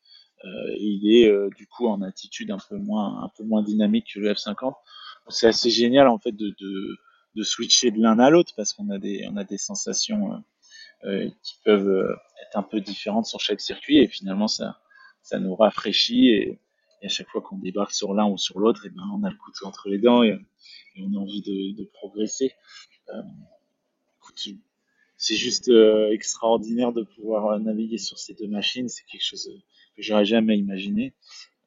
Euh, 0.44 0.74
il 0.78 1.10
est 1.10 1.28
euh, 1.28 1.48
du 1.56 1.66
coup 1.66 1.86
en 1.88 2.02
attitude 2.02 2.50
un 2.50 2.58
peu 2.68 2.76
moins 2.76 3.62
dynamique 3.62 4.12
que 4.14 4.20
le 4.20 4.32
F50. 4.32 4.74
C'est 5.28 5.48
assez 5.48 5.70
génial 5.70 6.08
en 6.08 6.18
fait 6.18 6.32
de, 6.32 7.42
switcher 7.42 7.90
de 7.90 8.00
l'un 8.00 8.18
à 8.18 8.30
l'autre 8.30 8.52
parce 8.56 8.72
qu'on 8.72 8.88
a 8.90 8.98
des 8.98 9.58
sensations 9.58 10.42
euh, 11.04 11.28
qui 11.42 11.56
peuvent 11.64 12.16
être 12.42 12.56
un 12.56 12.62
peu 12.62 12.80
différentes 12.80 13.26
sur 13.26 13.40
chaque 13.40 13.60
circuit 13.60 13.98
et 13.98 14.06
finalement 14.06 14.48
ça 14.48 14.78
nous 15.38 15.54
rafraîchit 15.54 16.28
et, 16.28 16.60
à 17.06 17.08
chaque 17.08 17.28
fois 17.28 17.40
qu'on 17.40 17.58
débarque 17.58 17.92
sur 17.92 18.14
l'un 18.14 18.26
ou 18.26 18.36
sur 18.36 18.58
l'autre, 18.58 18.84
et 18.84 18.88
eh 18.88 18.94
ben 18.94 19.02
on 19.12 19.22
a 19.24 19.30
le 19.30 19.36
couteau 19.36 19.66
entre 19.66 19.88
les 19.88 19.98
dents 19.98 20.22
et, 20.22 20.38
on 20.98 21.14
a 21.14 21.18
envie 21.18 21.42
de, 21.42 21.84
progresser. 21.92 22.52
Euh, 23.08 23.22
c'est 25.18 25.36
juste 25.36 25.70
extraordinaire 26.10 26.92
de 26.92 27.02
pouvoir 27.02 27.58
naviguer 27.60 27.98
sur 27.98 28.18
ces 28.18 28.34
deux 28.34 28.48
machines. 28.48 28.88
C'est 28.88 29.04
quelque 29.04 29.24
chose 29.24 29.50
que 29.96 30.02
j'aurais 30.02 30.24
jamais 30.24 30.58
imaginé. 30.58 31.14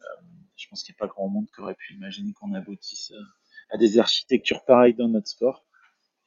Euh, 0.02 0.25
je 0.56 0.67
pense 0.67 0.84
qu'il 0.84 0.93
n'y 0.93 0.97
a 0.97 0.99
pas 0.99 1.08
grand 1.08 1.30
monde 1.30 1.47
qui 1.54 1.62
aurait 1.62 1.75
pu 1.75 1.93
imaginer 1.93 2.34
qu'on 2.34 2.54
aboutisse 2.54 3.13
à, 3.69 3.78
des 3.78 3.97
architectures 3.97 4.65
pareilles 4.65 4.93
dans 4.93 5.08
notre 5.08 5.28
sport. 5.28 5.65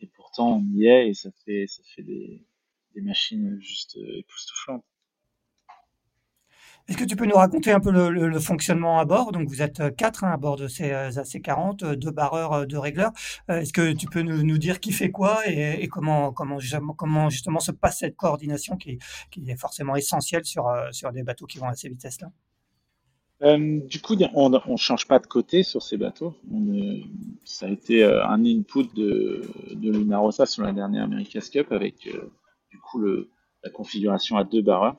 Et 0.01 0.07
pourtant, 0.07 0.59
on 0.59 0.64
y 0.75 0.87
est 0.87 1.09
et 1.09 1.14
ça 1.14 1.31
fait, 1.44 1.66
des 1.98 2.44
machines 2.96 3.59
juste 3.61 3.96
époustouflantes. 3.96 4.85
Est-ce 6.88 6.98
que 6.98 7.04
tu 7.04 7.14
peux 7.14 7.26
nous 7.26 7.36
raconter 7.36 7.70
un 7.70 7.78
peu 7.78 7.92
le, 7.92 8.40
fonctionnement 8.40 8.98
à 8.98 9.04
bord? 9.04 9.30
Donc, 9.30 9.48
vous 9.48 9.62
êtes 9.62 9.78
euh, 9.80 9.90
quatre 9.90 10.24
hein, 10.24 10.32
à 10.32 10.36
bord 10.36 10.56
de 10.56 10.66
ces 10.66 10.90
euh, 10.90 11.10
AC40, 11.10 11.94
deux 11.94 12.10
barreurs, 12.10 12.66
deux 12.66 12.78
régleurs. 12.78 13.12
Est-ce 13.48 13.72
que 13.72 13.92
tu 13.92 14.06
peux 14.06 14.22
nous, 14.22 14.58
dire 14.58 14.80
qui 14.80 14.90
fait 14.90 15.10
quoi 15.10 15.40
et, 15.46 15.86
comment, 15.88 16.34
justement 17.28 17.60
se 17.60 17.70
passe 17.70 18.00
cette 18.00 18.16
coordination 18.16 18.76
qui, 18.76 18.98
est 19.46 19.56
forcément 19.56 19.94
essentielle 19.94 20.44
sur, 20.44 20.68
euh, 20.68 20.90
des 21.12 21.22
bateaux 21.22 21.46
qui 21.46 21.58
vont 21.58 21.68
à 21.68 21.74
ces 21.74 21.88
vitesses-là? 21.88 22.30
Du 23.88 24.00
coup, 24.00 24.14
on 24.34 24.50
ne 24.50 24.76
change 24.76 25.06
pas 25.08 25.18
de 25.18 25.26
côté 25.26 25.62
sur 25.62 25.82
ces 25.82 25.96
bateaux. 25.96 26.36
ça 27.44 27.66
a 27.66 27.68
été 27.70 28.04
un 28.04 28.44
input 28.44 28.86
de, 28.94 29.42
de 29.72 29.90
Luna 29.90 30.18
Rossa 30.18 30.46
sur 30.46 30.62
la 30.62 30.72
dernière 30.72 31.04
America's 31.04 31.50
Cup 31.50 31.72
avec 31.72 32.08
du 32.70 32.78
coup 32.78 33.02
la 33.02 33.70
configuration 33.70 34.36
à 34.36 34.44
deux 34.44 34.62
barreurs. 34.62 34.96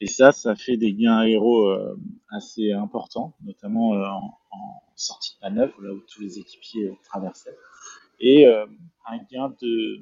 Et 0.00 0.06
ça, 0.06 0.32
ça 0.32 0.54
fait 0.56 0.76
des 0.76 0.92
gains 0.92 1.18
aéros 1.18 1.68
euh, 1.68 1.96
assez 2.30 2.72
importants, 2.72 3.34
notamment 3.42 3.94
euh, 3.94 4.04
en, 4.06 4.82
sortie 4.96 5.36
de 5.36 5.48
manœuvre, 5.48 5.80
là 5.82 5.92
où 5.92 6.00
tous 6.00 6.20
les 6.20 6.38
équipiers 6.38 6.86
euh, 6.86 6.94
traversaient. 7.04 7.56
Et 8.20 8.46
un 8.46 9.18
gain 9.30 9.54
de 9.60 10.00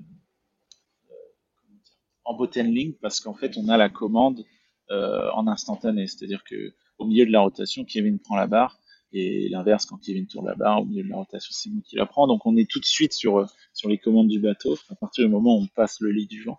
en 2.25 2.35
bottom 2.35 2.73
parce 3.01 3.21
qu'en 3.21 3.33
fait, 3.33 3.57
on 3.57 3.69
a 3.69 3.77
la 3.79 3.89
commande 3.89 4.45
en 4.91 5.47
instantané. 5.47 6.07
C'est-à-dire 6.07 6.45
que 6.45 6.75
au 6.99 7.07
milieu 7.07 7.25
de 7.25 7.33
la 7.33 7.41
rotation, 7.41 7.85
Kevin 7.85 8.19
prend 8.19 8.37
la 8.37 8.47
barre 8.47 8.79
et 9.13 9.49
l'inverse 9.49 9.87
quand 9.87 9.97
Kevin 9.97 10.27
tourne 10.27 10.47
la 10.47 10.55
barre 10.55 10.83
au 10.83 10.85
milieu 10.85 11.03
de 11.03 11.09
la 11.09 11.17
rotation 11.17 11.51
c'est 11.53 11.71
moi 11.71 11.83
qui 11.85 11.97
la 11.97 12.07
prends 12.07 12.27
donc 12.27 12.47
on 12.47 12.57
est 12.57 12.71
tout 12.71 12.81
de 12.81 12.85
suite 12.87 13.13
sur 13.13 13.47
sur 13.75 13.89
les 13.89 13.99
commandes 13.99 14.29
du 14.29 14.41
bateau 14.41 14.79
à 14.89 14.95
partir 14.95 15.25
du 15.25 15.31
moment 15.31 15.59
où 15.59 15.63
on 15.63 15.67
passe 15.67 16.01
le 16.01 16.11
lit 16.11 16.27
du 16.27 16.43
vent 16.43 16.59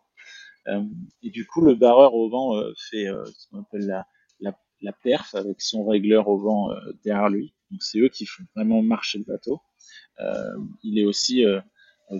et 0.68 1.30
du 1.30 1.46
coup, 1.46 1.62
le 1.62 1.76
barreur 1.76 2.14
au 2.14 2.30
vent 2.30 2.56
euh, 2.56 2.74
fait 2.90 3.08
euh, 3.08 3.26
ce 3.26 3.50
qu'on 3.50 3.60
appelle 3.62 3.86
la, 3.86 4.08
la, 4.40 4.58
la, 4.82 4.94
perf 4.94 5.36
avec 5.36 5.62
son 5.62 5.86
régleur 5.86 6.28
au 6.28 6.38
vent 6.38 6.70
derrière 7.04 7.30
lui. 7.30 7.54
Donc 7.72 7.82
c'est 7.82 8.00
eux 8.00 8.10
qui 8.10 8.26
font 8.26 8.44
vraiment 8.56 8.82
marcher 8.82 9.20
le 9.20 9.26
bateau. 9.26 9.62
il 10.84 11.00
est 11.00 11.06
aussi 11.06 11.44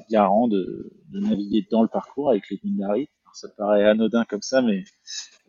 garant 0.10 0.48
de, 0.48 0.92
de, 1.10 1.20
naviguer 1.20 1.68
dans 1.70 1.82
le 1.82 1.88
parcours 1.88 2.30
avec 2.30 2.50
les 2.50 2.60
Gundari. 2.64 3.10
ça 3.34 3.50
paraît 3.50 3.86
anodin 3.86 4.26
comme 4.26 4.42
ça, 4.42 4.62
mais 4.62 4.84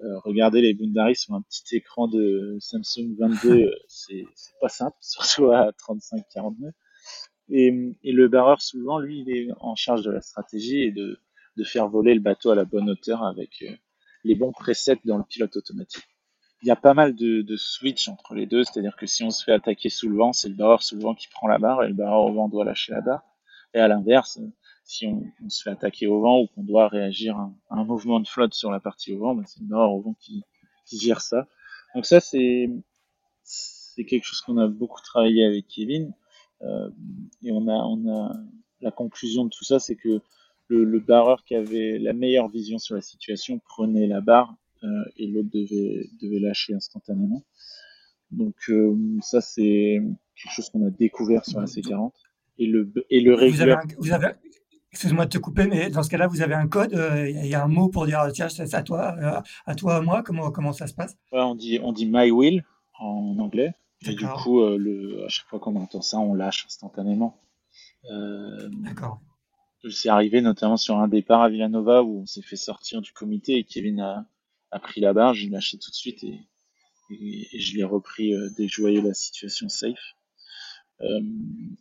euh, 0.01 0.19
regardez 0.21 0.61
les 0.61 0.75
Gundari 0.75 1.17
sur 1.17 1.35
un 1.35 1.43
petit 1.43 1.77
écran 1.77 2.09
de 2.09 2.57
Samsung 2.61 3.17
22, 3.19 3.71
c'est 3.89 4.27
pas 4.61 4.69
simple, 4.69 4.97
surtout 5.01 5.51
à 5.53 5.71
35-40 5.71 6.73
Et, 7.51 7.97
et, 8.03 8.13
le 8.13 8.29
barreur 8.29 8.61
souvent, 8.61 8.99
lui, 8.99 9.21
il 9.21 9.31
est 9.31 9.49
en 9.61 9.75
charge 9.75 10.03
de 10.03 10.11
la 10.11 10.21
stratégie 10.21 10.83
et 10.83 10.93
de, 10.93 11.19
de 11.57 11.65
faire 11.65 11.89
voler 11.89 12.15
le 12.15 12.21
bateau 12.21 12.51
à 12.51 12.55
la 12.55 12.65
bonne 12.65 12.91
hauteur 12.91 13.25
avec 13.25 13.63
euh, 13.63 13.75
les 14.25 14.35
bons 14.35 14.53
presets 14.53 14.99
dans 15.05 15.19
le 15.19 15.25
pilote 15.25 15.57
automatique. 15.57 16.05
Il 16.63 16.69
y 16.69 16.71
a 16.71 16.77
pas 16.77 16.95
mal 16.95 17.15
de, 17.15 17.43
de 17.43 17.57
switch 17.57 18.09
entre 18.09 18.35
les 18.35 18.47
deux, 18.47 18.65
c'est-à-dire 18.65 18.97
que 18.97 19.07
si 19.07 19.23
on 19.23 19.31
se 19.31 19.45
fait 19.45 19.53
attaquer 19.53 19.91
sous 19.91 20.09
le 20.09 20.17
vent, 20.17 20.33
c'est 20.33 20.49
le 20.49 20.55
barreur 20.55 20.83
sous 20.83 20.97
le 20.97 21.03
vent 21.03 21.15
qui 21.15 21.29
prend 21.29 21.47
la 21.47 21.59
barre 21.59 21.85
et 21.85 21.89
le 21.89 21.95
barreur 21.95 22.25
au 22.25 22.33
vent 22.33 22.49
doit 22.49 22.65
lâcher 22.65 22.93
la 22.93 23.03
barre. 23.03 23.23
Et 23.75 23.81
à 23.81 23.89
l'inverse, 23.89 24.39
si 24.85 25.07
on, 25.07 25.23
se 25.49 25.63
fait 25.63 25.71
attaquer 25.71 26.07
au 26.07 26.21
vent 26.21 26.41
ou 26.41 26.47
qu'on 26.47 26.63
doit 26.63 26.89
réagir 26.89 27.37
à, 27.37 27.53
un 27.71 27.85
mouvement 27.85 28.21
de 28.21 28.29
flotte 28.29 28.55
sur 28.55 28.71
la 28.71 28.81
partie 28.81 29.13
au 29.13 29.19
vent, 29.19 29.35
ben 29.35 29.45
c'est 29.47 29.61
le 29.61 29.67
barreur 29.67 29.93
au 29.93 30.01
vent 30.01 30.15
qui, 30.21 30.45
gère 30.93 31.21
ça. 31.21 31.49
Donc 31.95 32.07
ça, 32.07 32.21
c'est 32.21 32.69
quelque 33.97 34.25
chose 34.25 34.41
qu'on 34.43 34.59
a 34.59 34.69
beaucoup 34.69 35.01
travaillé 35.03 35.45
avec 35.45 35.67
Kevin. 35.67 36.15
Euh, 36.63 36.91
et 37.43 37.51
on 37.53 37.69
a 37.69 38.33
la 38.81 38.91
conclusion 38.91 39.45
de 39.45 39.51
tout 39.51 39.65
ça, 39.65 39.79
c'est 39.81 39.97
que 39.97 40.21
le, 40.69 40.99
barreur 40.99 41.45
qui 41.45 41.55
avait 41.55 41.99
la 41.99 42.13
meilleure 42.13 42.49
vision 42.49 42.79
sur 42.79 42.95
la 42.95 43.01
situation 43.01 43.61
prenait 43.61 44.07
la 44.07 44.21
barre 44.21 44.55
euh, 44.83 44.89
et 45.17 45.27
l'autre 45.27 45.51
devait, 45.53 46.09
devait 46.21 46.41
lâcher 46.41 46.75
instantanément. 46.75 47.45
Donc 48.31 48.57
euh, 48.69 48.97
ça 49.21 49.41
c'est 49.41 50.01
quelque 50.35 50.53
chose 50.53 50.71
qu'on 50.71 50.87
a 50.87 50.91
découvert 50.91 51.45
sur 51.45 51.61
la 51.61 51.67
C40 51.67 52.13
et 52.59 52.67
le 52.67 52.93
et 53.11 53.21
le. 53.21 53.37
Vous 53.99 54.13
avez, 54.13 54.33
excuse-moi 54.91 55.27
de 55.27 55.31
te 55.31 55.39
couper, 55.39 55.67
mais 55.67 55.91
dans 55.91 56.03
ce 56.03 56.11
cas-là 56.11 56.27
vous 56.27 56.43
avez 56.43 56.55
un 56.55 56.67
code, 56.67 56.95
euh, 56.95 57.29
il 57.29 57.47
y 57.47 57.55
a 57.55 57.63
un 57.63 57.69
mot 57.69 57.89
pour 57.89 58.07
dire 58.07 58.25
tiens 58.33 58.49
c'est 58.49 58.75
à 58.75 58.83
toi, 58.83 59.17
à 59.67 59.75
toi 59.75 59.97
à 59.97 60.01
moi, 60.01 60.23
comment 60.23 60.51
comment 60.51 60.73
ça 60.73 60.87
se 60.87 60.95
passe? 60.95 61.17
On 61.33 61.55
dit 61.55 61.79
on 61.83 61.93
dit 61.93 62.07
my 62.07 62.31
will 62.31 62.65
en 62.99 63.37
anglais 63.39 63.75
et 64.07 64.15
du 64.15 64.27
coup 64.27 64.61
le, 64.61 65.25
à 65.25 65.29
chaque 65.29 65.47
fois 65.47 65.61
qu'on 65.61 65.77
entend 65.77 66.03
ça 66.03 66.19
on 66.19 66.35
lâche 66.35 66.65
instantanément. 66.67 67.41
D'accord 68.09 69.21
c'est 69.91 70.09
arrivé 70.09 70.41
notamment 70.41 70.77
sur 70.77 70.99
un 70.99 71.09
départ 71.09 71.43
à 71.43 71.49
Villanova 71.49 72.03
où 72.03 72.23
on 72.23 72.27
s'est 72.27 72.43
fait 72.43 72.57
sortir 72.57 73.01
du 73.01 73.13
comité 73.13 73.59
et 73.59 73.65
Kevin 73.65 74.01
a, 74.01 74.27
pris 74.81 75.01
la 75.01 75.13
barre, 75.13 75.35
je 75.35 75.45
l'ai 75.45 75.51
lâché 75.51 75.79
tout 75.79 75.91
de 75.91 75.97
suite 75.97 76.25
et, 76.25 76.41
je 77.11 77.77
l'ai 77.77 77.85
repris 77.85 78.35
euh, 78.35 78.49
dès 78.57 78.67
que 78.67 78.73
je 78.73 78.81
voyais 78.81 79.01
la 79.01 79.15
situation 79.15 79.69
safe. 79.69 80.17
Euh, 81.01 81.21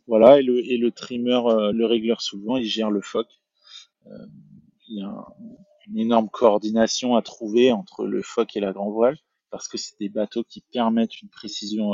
voilà, 0.06 0.38
et 0.38 0.42
le, 0.42 0.58
et 0.58 0.76
le 0.76 0.90
trimmer, 0.90 1.40
euh, 1.46 1.72
le 1.72 1.86
régleur 1.86 2.20
souvent, 2.20 2.56
il 2.56 2.66
gère 2.66 2.90
le 2.90 3.00
FOC. 3.00 3.26
Euh, 4.06 4.26
il 4.88 4.98
y 4.98 5.02
a 5.02 5.26
une 5.86 5.98
énorme 5.98 6.28
coordination 6.28 7.16
à 7.16 7.22
trouver 7.22 7.72
entre 7.72 8.06
le 8.06 8.22
FOC 8.22 8.56
et 8.56 8.60
la 8.60 8.72
grand 8.72 8.90
voile, 8.90 9.18
parce 9.50 9.66
que 9.66 9.78
c'est 9.78 9.98
des 9.98 10.08
bateaux 10.08 10.44
qui 10.44 10.62
permettent 10.72 11.22
une 11.22 11.30
précision 11.30 11.92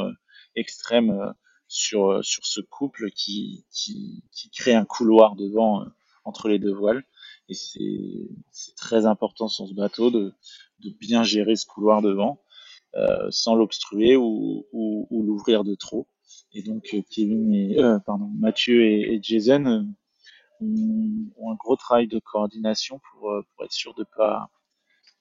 extrême 0.56 1.34
sur, 1.68 2.24
sur 2.24 2.44
ce 2.46 2.60
couple 2.60 3.10
qui, 3.10 3.64
qui, 3.70 4.24
crée 4.56 4.74
un 4.74 4.84
couloir 4.84 5.36
de 5.36 5.48
vent 5.48 5.84
entre 6.24 6.48
les 6.48 6.58
deux 6.58 6.74
voiles. 6.74 7.04
Et 7.48 7.54
c'est 7.54 8.74
très 8.76 9.06
important 9.06 9.48
sur 9.48 9.66
ce 9.66 9.74
bateau 9.74 10.10
de, 10.10 10.32
de 10.80 10.90
bien 11.00 11.22
gérer 11.22 11.56
ce 11.56 11.66
couloir 11.66 12.02
de 12.02 12.12
vent 12.12 12.40
euh, 12.96 13.28
sans 13.30 13.54
l'obstruer 13.54 14.16
ou, 14.16 14.66
ou, 14.72 15.06
ou 15.10 15.22
l'ouvrir 15.22 15.64
de 15.64 15.74
trop. 15.74 16.08
Et 16.52 16.62
donc 16.62 16.82
Kevin 17.10 17.54
et 17.54 17.78
euh, 17.78 17.98
pardon 18.00 18.30
Mathieu 18.36 18.84
et, 18.84 19.20
Jason 19.22 19.86
ont, 20.60 21.50
un 21.50 21.54
gros 21.54 21.76
travail 21.76 22.08
de 22.08 22.18
coordination 22.18 23.00
pour, 23.10 23.30
euh, 23.30 23.42
pour 23.54 23.64
être 23.64 23.72
sûr 23.72 23.94
de 23.94 24.04
pas 24.16 24.50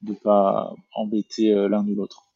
de 0.01 0.13
pas 0.13 0.73
embêter 0.93 1.53
euh, 1.53 1.67
l'un 1.67 1.85
ou 1.88 1.95
l'autre. 1.95 2.28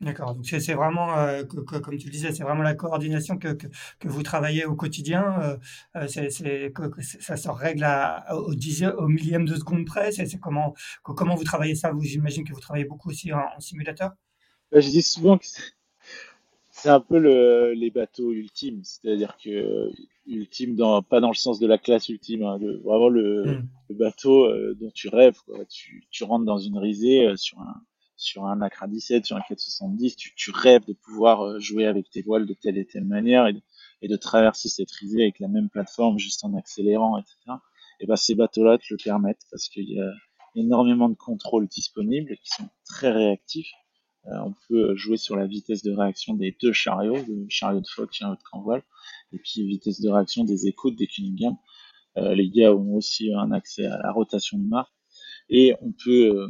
D'accord, 0.00 0.34
donc 0.34 0.44
c'est 0.44 0.74
vraiment, 0.74 1.16
euh, 1.18 1.44
comme 1.44 1.96
tu 1.96 2.06
le 2.06 2.10
disais, 2.12 2.32
c'est 2.32 2.42
vraiment 2.42 2.62
la 2.62 2.74
coordination 2.74 3.38
que, 3.38 3.54
que, 3.54 3.68
que 4.00 4.08
vous 4.08 4.22
travaillez 4.22 4.64
au 4.64 4.74
quotidien. 4.74 5.40
Euh, 5.40 5.56
euh 5.96 6.08
c'est, 6.08 6.30
ça 7.20 7.36
se 7.36 7.48
règle 7.48 7.84
à, 7.84 8.36
au, 8.36 8.54
dixième, 8.54 8.92
au 8.98 9.06
millième 9.06 9.44
de 9.44 9.54
seconde 9.54 9.86
près. 9.86 10.10
C'est, 10.10 10.28
comment, 10.38 10.74
comment 11.02 11.36
vous 11.36 11.44
travaillez 11.44 11.76
ça? 11.76 11.92
Vous, 11.92 12.02
J'imagine 12.02 12.44
que 12.44 12.52
vous 12.52 12.60
travaillez 12.60 12.84
beaucoup 12.84 13.10
aussi 13.10 13.32
en, 13.32 13.60
simulateur? 13.60 14.10
Bah, 14.72 14.80
je 14.80 14.90
dis 14.90 15.00
souvent 15.00 15.38
que 15.38 15.46
c'est 16.70 16.90
un 16.90 17.00
peu 17.00 17.18
le, 17.18 17.72
les 17.72 17.90
bateaux 17.90 18.32
ultimes, 18.32 18.82
c'est-à-dire 18.82 19.36
que 19.42 19.90
ultime 20.26 20.74
dans 20.74 21.02
pas 21.02 21.20
dans 21.20 21.28
le 21.28 21.34
sens 21.34 21.60
de 21.60 21.66
la 21.68 21.78
classe 21.78 22.08
ultime, 22.08 22.42
hein, 22.42 22.58
vraiment 22.82 23.08
le, 23.08 23.44
hmm. 23.44 23.68
le 23.90 23.94
bateau 23.94 24.46
euh, 24.46 24.76
dont 24.78 24.90
tu 24.92 25.08
rêves. 25.08 25.38
Quoi. 25.46 25.64
Tu, 25.66 26.04
tu 26.10 26.24
rentres 26.24 26.44
dans 26.44 26.58
une 26.58 26.78
risée 26.78 27.32
sur 27.36 27.60
un 27.60 27.80
sur 28.16 28.46
un 28.46 28.60
Acra 28.60 28.86
17, 28.86 29.24
sur 29.24 29.36
un 29.36 29.42
470, 29.48 30.16
tu, 30.16 30.34
tu 30.34 30.50
rêves 30.50 30.84
de 30.86 30.92
pouvoir 30.92 31.42
euh, 31.42 31.58
jouer 31.58 31.86
avec 31.86 32.10
tes 32.10 32.22
voiles 32.22 32.46
de 32.46 32.54
telle 32.54 32.78
et 32.78 32.86
telle 32.86 33.04
manière 33.04 33.46
et 33.46 33.54
de, 33.54 33.60
et 34.02 34.08
de 34.08 34.16
traverser 34.16 34.68
cette 34.68 34.90
risée 34.92 35.22
avec 35.22 35.40
la 35.40 35.48
même 35.48 35.68
plateforme 35.68 36.18
juste 36.18 36.44
en 36.44 36.54
accélérant, 36.54 37.18
etc. 37.18 37.36
Et 38.00 38.06
ben 38.06 38.16
ces 38.16 38.34
bateaux-là 38.34 38.78
te 38.78 38.84
le 38.90 38.96
permettent 39.02 39.46
parce 39.50 39.68
qu'il 39.68 39.88
y 39.88 40.00
a 40.00 40.10
énormément 40.56 41.08
de 41.08 41.14
contrôles 41.14 41.66
disponibles 41.68 42.36
qui 42.36 42.50
sont 42.50 42.68
très 42.84 43.10
réactifs 43.10 43.72
euh, 44.26 44.38
on 44.44 44.54
peut 44.68 44.96
jouer 44.96 45.16
sur 45.16 45.36
la 45.36 45.46
vitesse 45.46 45.82
de 45.82 45.92
réaction 45.92 46.34
des 46.34 46.56
deux 46.62 46.72
chariots, 46.72 47.22
le 47.28 47.46
chariot 47.48 47.80
de 47.80 47.86
flotte, 47.86 48.12
chariot 48.12 48.36
de 48.36 48.42
canvoile, 48.50 48.82
et 49.32 49.38
puis 49.38 49.66
vitesse 49.66 50.00
de 50.00 50.08
réaction 50.08 50.44
des 50.44 50.66
écoutes 50.66 50.96
des 50.96 51.06
Cunningham. 51.06 51.56
Euh, 52.16 52.34
les 52.34 52.48
gars 52.48 52.72
ont 52.72 52.94
aussi 52.94 53.32
un 53.34 53.52
accès 53.52 53.84
à 53.86 53.98
la 53.98 54.12
rotation 54.12 54.58
de 54.58 54.66
mât, 54.66 54.88
et 55.50 55.74
on 55.82 55.92
peut, 55.92 56.30
euh, 56.36 56.48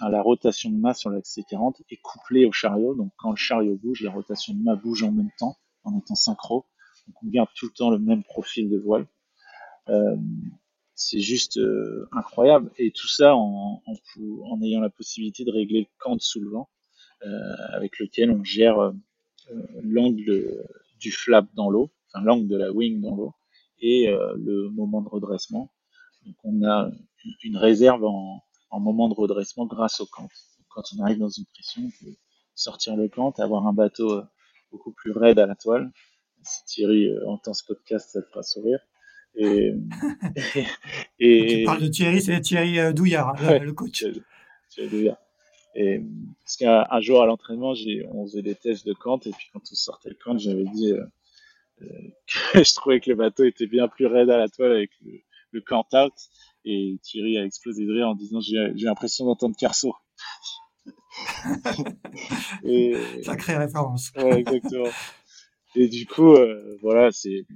la 0.00 0.22
rotation 0.22 0.70
de 0.70 0.76
mât 0.76 0.94
sur 0.94 1.10
l'axe 1.10 1.38
40 1.48 1.82
est 1.90 2.00
couplée 2.02 2.46
au 2.46 2.52
chariot, 2.52 2.94
donc 2.94 3.12
quand 3.16 3.30
le 3.30 3.36
chariot 3.36 3.76
bouge, 3.76 4.02
la 4.02 4.10
rotation 4.10 4.54
de 4.54 4.62
mât 4.62 4.76
bouge 4.76 5.02
en 5.02 5.12
même 5.12 5.30
temps, 5.38 5.56
en 5.84 5.98
étant 5.98 6.14
synchro, 6.14 6.66
donc 7.06 7.16
on 7.22 7.28
garde 7.28 7.48
tout 7.54 7.66
le 7.66 7.72
temps 7.72 7.90
le 7.90 7.98
même 7.98 8.24
profil 8.24 8.70
de 8.70 8.78
voile. 8.78 9.06
c'est 10.94 11.20
juste 11.20 11.60
incroyable, 12.12 12.70
et 12.78 12.90
tout 12.90 13.08
ça 13.08 13.34
en, 13.36 13.82
ayant 14.62 14.80
la 14.80 14.90
possibilité 14.90 15.44
de 15.44 15.50
régler 15.50 15.80
le 15.80 15.86
camp 15.98 16.16
de 16.16 16.20
sous 16.20 16.40
le 16.40 16.50
vent. 16.50 16.68
Euh, 17.24 17.54
avec 17.72 18.00
lequel 18.00 18.32
on 18.32 18.42
gère 18.42 18.80
euh, 18.80 18.92
l'angle 19.80 20.66
du 20.98 21.12
flap 21.12 21.46
dans 21.54 21.70
l'eau, 21.70 21.92
enfin 22.08 22.24
l'angle 22.24 22.48
de 22.48 22.56
la 22.56 22.72
wing 22.72 23.00
dans 23.00 23.14
l'eau, 23.14 23.32
et 23.80 24.08
euh, 24.08 24.34
le 24.36 24.70
moment 24.70 25.02
de 25.02 25.08
redressement. 25.08 25.70
Donc 26.26 26.34
on 26.42 26.64
a 26.64 26.90
une 27.44 27.56
réserve 27.56 28.04
en, 28.04 28.42
en 28.72 28.80
moment 28.80 29.08
de 29.08 29.14
redressement 29.14 29.66
grâce 29.66 30.00
au 30.00 30.06
cant. 30.06 30.28
Quand 30.68 30.82
on 30.96 31.02
arrive 31.02 31.18
dans 31.18 31.28
une 31.28 31.44
pression, 31.46 31.82
on 31.84 32.04
peut 32.04 32.12
sortir 32.54 32.96
le 32.96 33.08
cant, 33.08 33.30
avoir 33.38 33.66
un 33.66 33.72
bateau 33.72 34.22
beaucoup 34.70 34.92
plus 34.92 35.12
raide 35.12 35.38
à 35.38 35.46
la 35.46 35.54
toile. 35.54 35.92
Si 36.42 36.64
Thierry 36.64 37.08
entend 37.26 37.54
ce 37.54 37.64
podcast, 37.64 38.10
ça 38.10 38.22
te 38.22 38.28
fera 38.28 38.42
sourire. 38.42 38.80
Et, 39.34 39.72
et, 41.20 41.58
tu 41.60 41.64
parles 41.64 41.82
de 41.82 41.88
Thierry, 41.88 42.20
c'est 42.20 42.40
Thierry 42.40 42.92
Douillard, 42.92 43.36
hein, 43.40 43.58
le 43.58 43.72
coach. 43.72 44.04
Thierry 44.70 44.90
Douillard. 44.90 45.18
Et 45.74 46.00
parce 46.40 46.56
qu'un 46.56 47.00
jour 47.00 47.22
à 47.22 47.26
l'entraînement, 47.26 47.74
on 48.12 48.26
faisait 48.26 48.42
des 48.42 48.54
tests 48.54 48.86
de 48.86 48.92
Kant 48.92 49.20
et 49.24 49.30
puis 49.30 49.48
quand 49.52 49.60
on 49.60 49.74
sortait 49.74 50.10
le 50.10 50.16
Kant, 50.22 50.36
j'avais 50.36 50.64
dit 50.64 50.92
euh, 50.92 51.04
euh, 51.82 51.86
que 52.52 52.64
je 52.64 52.74
trouvais 52.74 53.00
que 53.00 53.10
le 53.10 53.16
bateau 53.16 53.44
était 53.44 53.66
bien 53.66 53.88
plus 53.88 54.06
raide 54.06 54.30
à 54.30 54.36
la 54.36 54.48
toile 54.48 54.72
avec 54.72 54.90
le, 55.02 55.20
le 55.52 55.60
Kant 55.62 55.86
out. 55.94 56.12
Et 56.64 56.98
Thierry 57.02 57.38
a 57.38 57.44
explosé 57.44 57.84
de 57.84 57.92
rire 57.92 58.08
en 58.08 58.14
disant 58.14 58.40
j'ai 58.40 58.72
l'impression 58.76 59.26
d'entendre 59.26 59.56
Carso. 59.56 59.94
et, 62.64 62.94
Sacrée 63.22 63.56
référence. 63.56 64.12
ouais, 64.16 64.40
exactement. 64.40 64.88
Et 65.74 65.88
du 65.88 66.06
coup, 66.06 66.32
euh, 66.32 66.78
voilà, 66.82 67.10
c'est 67.12 67.46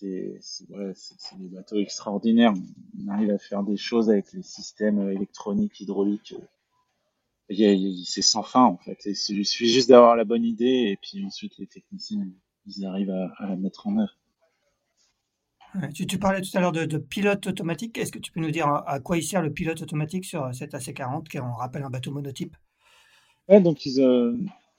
c'est 0.00 0.40
ouais, 0.70 0.94
des 1.38 1.48
bateaux 1.48 1.78
extraordinaires. 1.78 2.54
On 2.98 3.08
arrive 3.08 3.30
à 3.30 3.38
faire 3.38 3.62
des 3.62 3.76
choses 3.76 4.08
avec 4.08 4.32
les 4.32 4.42
systèmes 4.42 5.10
électroniques, 5.10 5.78
hydrauliques 5.80 6.34
c'est 8.04 8.22
sans 8.22 8.42
fin 8.42 8.64
en 8.64 8.76
fait. 8.78 8.98
Il 9.06 9.16
suffit 9.16 9.68
juste 9.68 9.88
d'avoir 9.88 10.16
la 10.16 10.24
bonne 10.24 10.44
idée 10.44 10.90
et 10.90 10.98
puis 11.00 11.24
ensuite 11.24 11.58
les 11.58 11.66
techniciens 11.66 12.26
ils 12.66 12.86
arrivent 12.86 13.10
à, 13.10 13.46
la 13.48 13.56
mettre 13.56 13.86
en 13.86 13.98
œuvre. 13.98 14.16
Tu, 15.94 16.18
parlais 16.18 16.40
tout 16.40 16.56
à 16.56 16.60
l'heure 16.60 16.72
de, 16.72 16.98
pilote 16.98 17.46
automatique. 17.46 17.98
Est-ce 17.98 18.12
que 18.12 18.18
tu 18.18 18.32
peux 18.32 18.40
nous 18.40 18.50
dire 18.50 18.66
à, 18.68 19.00
quoi 19.00 19.16
il 19.16 19.22
sert 19.22 19.42
le 19.42 19.52
pilote 19.52 19.82
automatique 19.82 20.24
sur 20.24 20.54
cet 20.54 20.74
AC40 20.74 21.28
qui 21.28 21.38
on 21.38 21.52
rappelle 21.52 21.82
un 21.82 21.90
bateau 21.90 22.10
monotype? 22.10 22.56
Ouais, 23.48 23.60
donc 23.60 23.84
ils, 23.86 24.00
euh, 24.00 24.36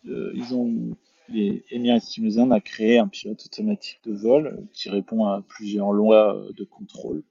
euh, 0.07 0.31
ils 0.35 0.53
ont 0.53 0.95
les 1.29 1.63
Emirates 1.71 2.05
Tunisiens 2.09 2.51
a 2.51 2.59
créé 2.59 2.99
un 2.99 3.07
pilote 3.07 3.41
automatique 3.45 3.99
de 4.03 4.13
vol 4.13 4.67
qui 4.73 4.89
répond 4.89 5.25
à 5.25 5.41
plusieurs 5.47 5.91
lois 5.93 6.45
de 6.57 6.63
contrôle. 6.65 7.23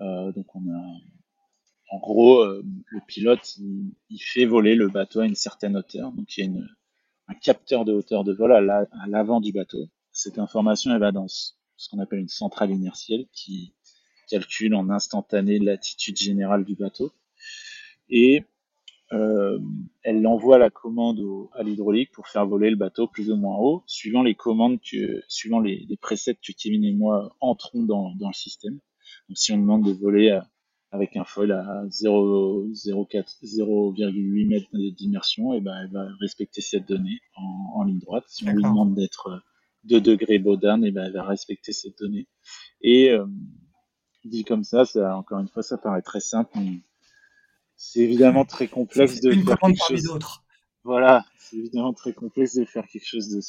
Euh, 0.00 0.32
donc 0.32 0.54
on 0.56 0.60
a 0.68 0.82
en 1.90 1.98
gros, 1.98 2.40
euh, 2.40 2.64
le 2.86 3.00
pilote, 3.06 3.56
il, 3.58 4.18
fait 4.18 4.44
voler 4.44 4.74
le 4.74 4.88
bateau 4.88 5.20
à 5.20 5.26
une 5.26 5.36
certaine 5.36 5.76
hauteur. 5.76 6.12
Donc 6.12 6.36
il 6.36 6.44
y 6.44 6.48
a 6.48 6.62
un 7.28 7.34
capteur 7.34 7.84
de 7.84 7.92
hauteur 7.92 8.24
de 8.24 8.32
vol 8.32 8.52
à 8.52 8.86
l'avant 9.06 9.40
du 9.40 9.52
bateau. 9.52 9.86
Cette 10.10 10.38
information, 10.38 10.92
elle 10.92 11.00
va 11.00 11.12
dans 11.12 11.28
ce 11.76 11.88
qu'on 11.88 11.98
appelle 11.98 12.20
une 12.20 12.28
centrale 12.28 12.70
inertielle 12.70 13.26
qui 13.32 13.74
calcule 14.28 14.74
en 14.74 14.90
instantané 14.90 15.58
l'attitude 15.58 16.16
générale 16.16 16.64
du 16.64 16.74
bateau. 16.74 17.12
Et 18.08 18.44
euh, 19.12 19.58
elle 20.02 20.26
envoie 20.26 20.58
la 20.58 20.70
commande 20.70 21.20
au, 21.20 21.50
à 21.54 21.62
l'hydraulique 21.62 22.10
pour 22.12 22.26
faire 22.26 22.46
voler 22.46 22.70
le 22.70 22.76
bateau 22.76 23.06
plus 23.06 23.30
ou 23.30 23.36
moins 23.36 23.56
haut, 23.56 23.84
suivant 23.86 24.22
les 24.22 24.34
commandes 24.34 24.80
que, 24.80 25.22
suivant 25.28 25.60
les, 25.60 25.86
les 25.88 25.96
presets 25.96 26.34
que 26.34 26.52
Kevin 26.52 26.84
et 26.84 26.92
moi 26.92 27.36
entrons 27.40 27.82
dans, 27.82 28.14
dans 28.16 28.28
le 28.28 28.34
système. 28.34 28.78
Donc 29.28 29.38
si 29.38 29.52
on 29.52 29.58
demande 29.58 29.84
de 29.84 29.92
voler 29.92 30.30
à 30.30 30.48
avec 30.92 31.16
un 31.16 31.24
foil 31.24 31.50
à 31.52 31.84
0,8 31.86 34.48
mètres 34.48 34.68
d'immersion, 34.72 35.54
et 35.54 35.60
ben 35.60 35.76
elle 35.82 35.90
va 35.90 36.06
respecter 36.20 36.60
cette 36.60 36.86
donnée 36.88 37.20
en, 37.36 37.82
ligne 37.84 37.98
droite. 37.98 38.24
Si 38.28 38.48
on 38.48 38.52
lui 38.52 38.62
demande 38.62 38.94
d'être 38.94 39.42
2 39.86 40.00
degrés 40.00 40.38
Baudin, 40.38 40.82
et 40.82 40.90
ben 40.90 41.04
elle 41.06 41.12
va 41.12 41.24
respecter 41.24 41.72
cette 41.72 41.98
donnée. 41.98 42.28
Et 42.80 43.10
euh, 43.10 43.26
dit 44.24 44.44
comme 44.44 44.64
ça, 44.64 44.84
ça, 44.84 45.16
encore 45.16 45.38
une 45.38 45.48
fois, 45.48 45.62
ça 45.62 45.78
paraît 45.78 46.02
très 46.02 46.20
simple, 46.20 46.50
mais 46.56 46.82
c'est 47.76 48.00
évidemment 48.00 48.44
très 48.44 48.68
complexe 48.68 49.20
de 49.20 49.32
faire 49.32 49.58
quelque 49.58 49.86
chose. 49.88 50.18
Voilà, 50.84 51.24
c'est 51.38 51.56
évidemment 51.56 51.92
très 51.92 52.12
complexe 52.12 52.54
de 52.54 52.64
faire 52.64 52.86
quelque 52.86 53.06
chose 53.06 53.28
de, 53.28 53.40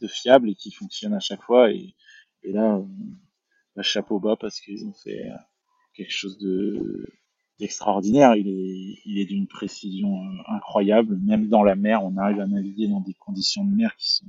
de 0.00 0.08
fiable 0.08 0.50
et 0.50 0.54
qui 0.54 0.72
fonctionne 0.72 1.14
à 1.14 1.20
chaque 1.20 1.42
fois. 1.42 1.70
Et, 1.70 1.94
et 2.42 2.52
là, 2.52 2.80
bah, 3.74 3.82
chapeau 3.82 4.18
bas 4.18 4.36
parce 4.36 4.60
qu'ils 4.60 4.86
ont 4.86 4.94
fait 4.94 5.28
quelque 5.94 6.12
chose 6.12 6.38
de 6.38 7.06
d'extraordinaire. 7.58 8.34
Il 8.36 8.48
est, 8.48 9.00
il 9.04 9.18
est 9.18 9.26
d'une 9.26 9.46
précision 9.46 10.22
euh, 10.22 10.54
incroyable. 10.54 11.18
Même 11.22 11.48
dans 11.48 11.62
la 11.62 11.74
mer, 11.74 12.04
on 12.04 12.16
arrive 12.16 12.40
à 12.40 12.46
naviguer 12.46 12.88
dans 12.88 13.00
des 13.00 13.14
conditions 13.14 13.64
de 13.64 13.74
mer 13.74 13.96
qui 13.96 14.14
sont, 14.14 14.26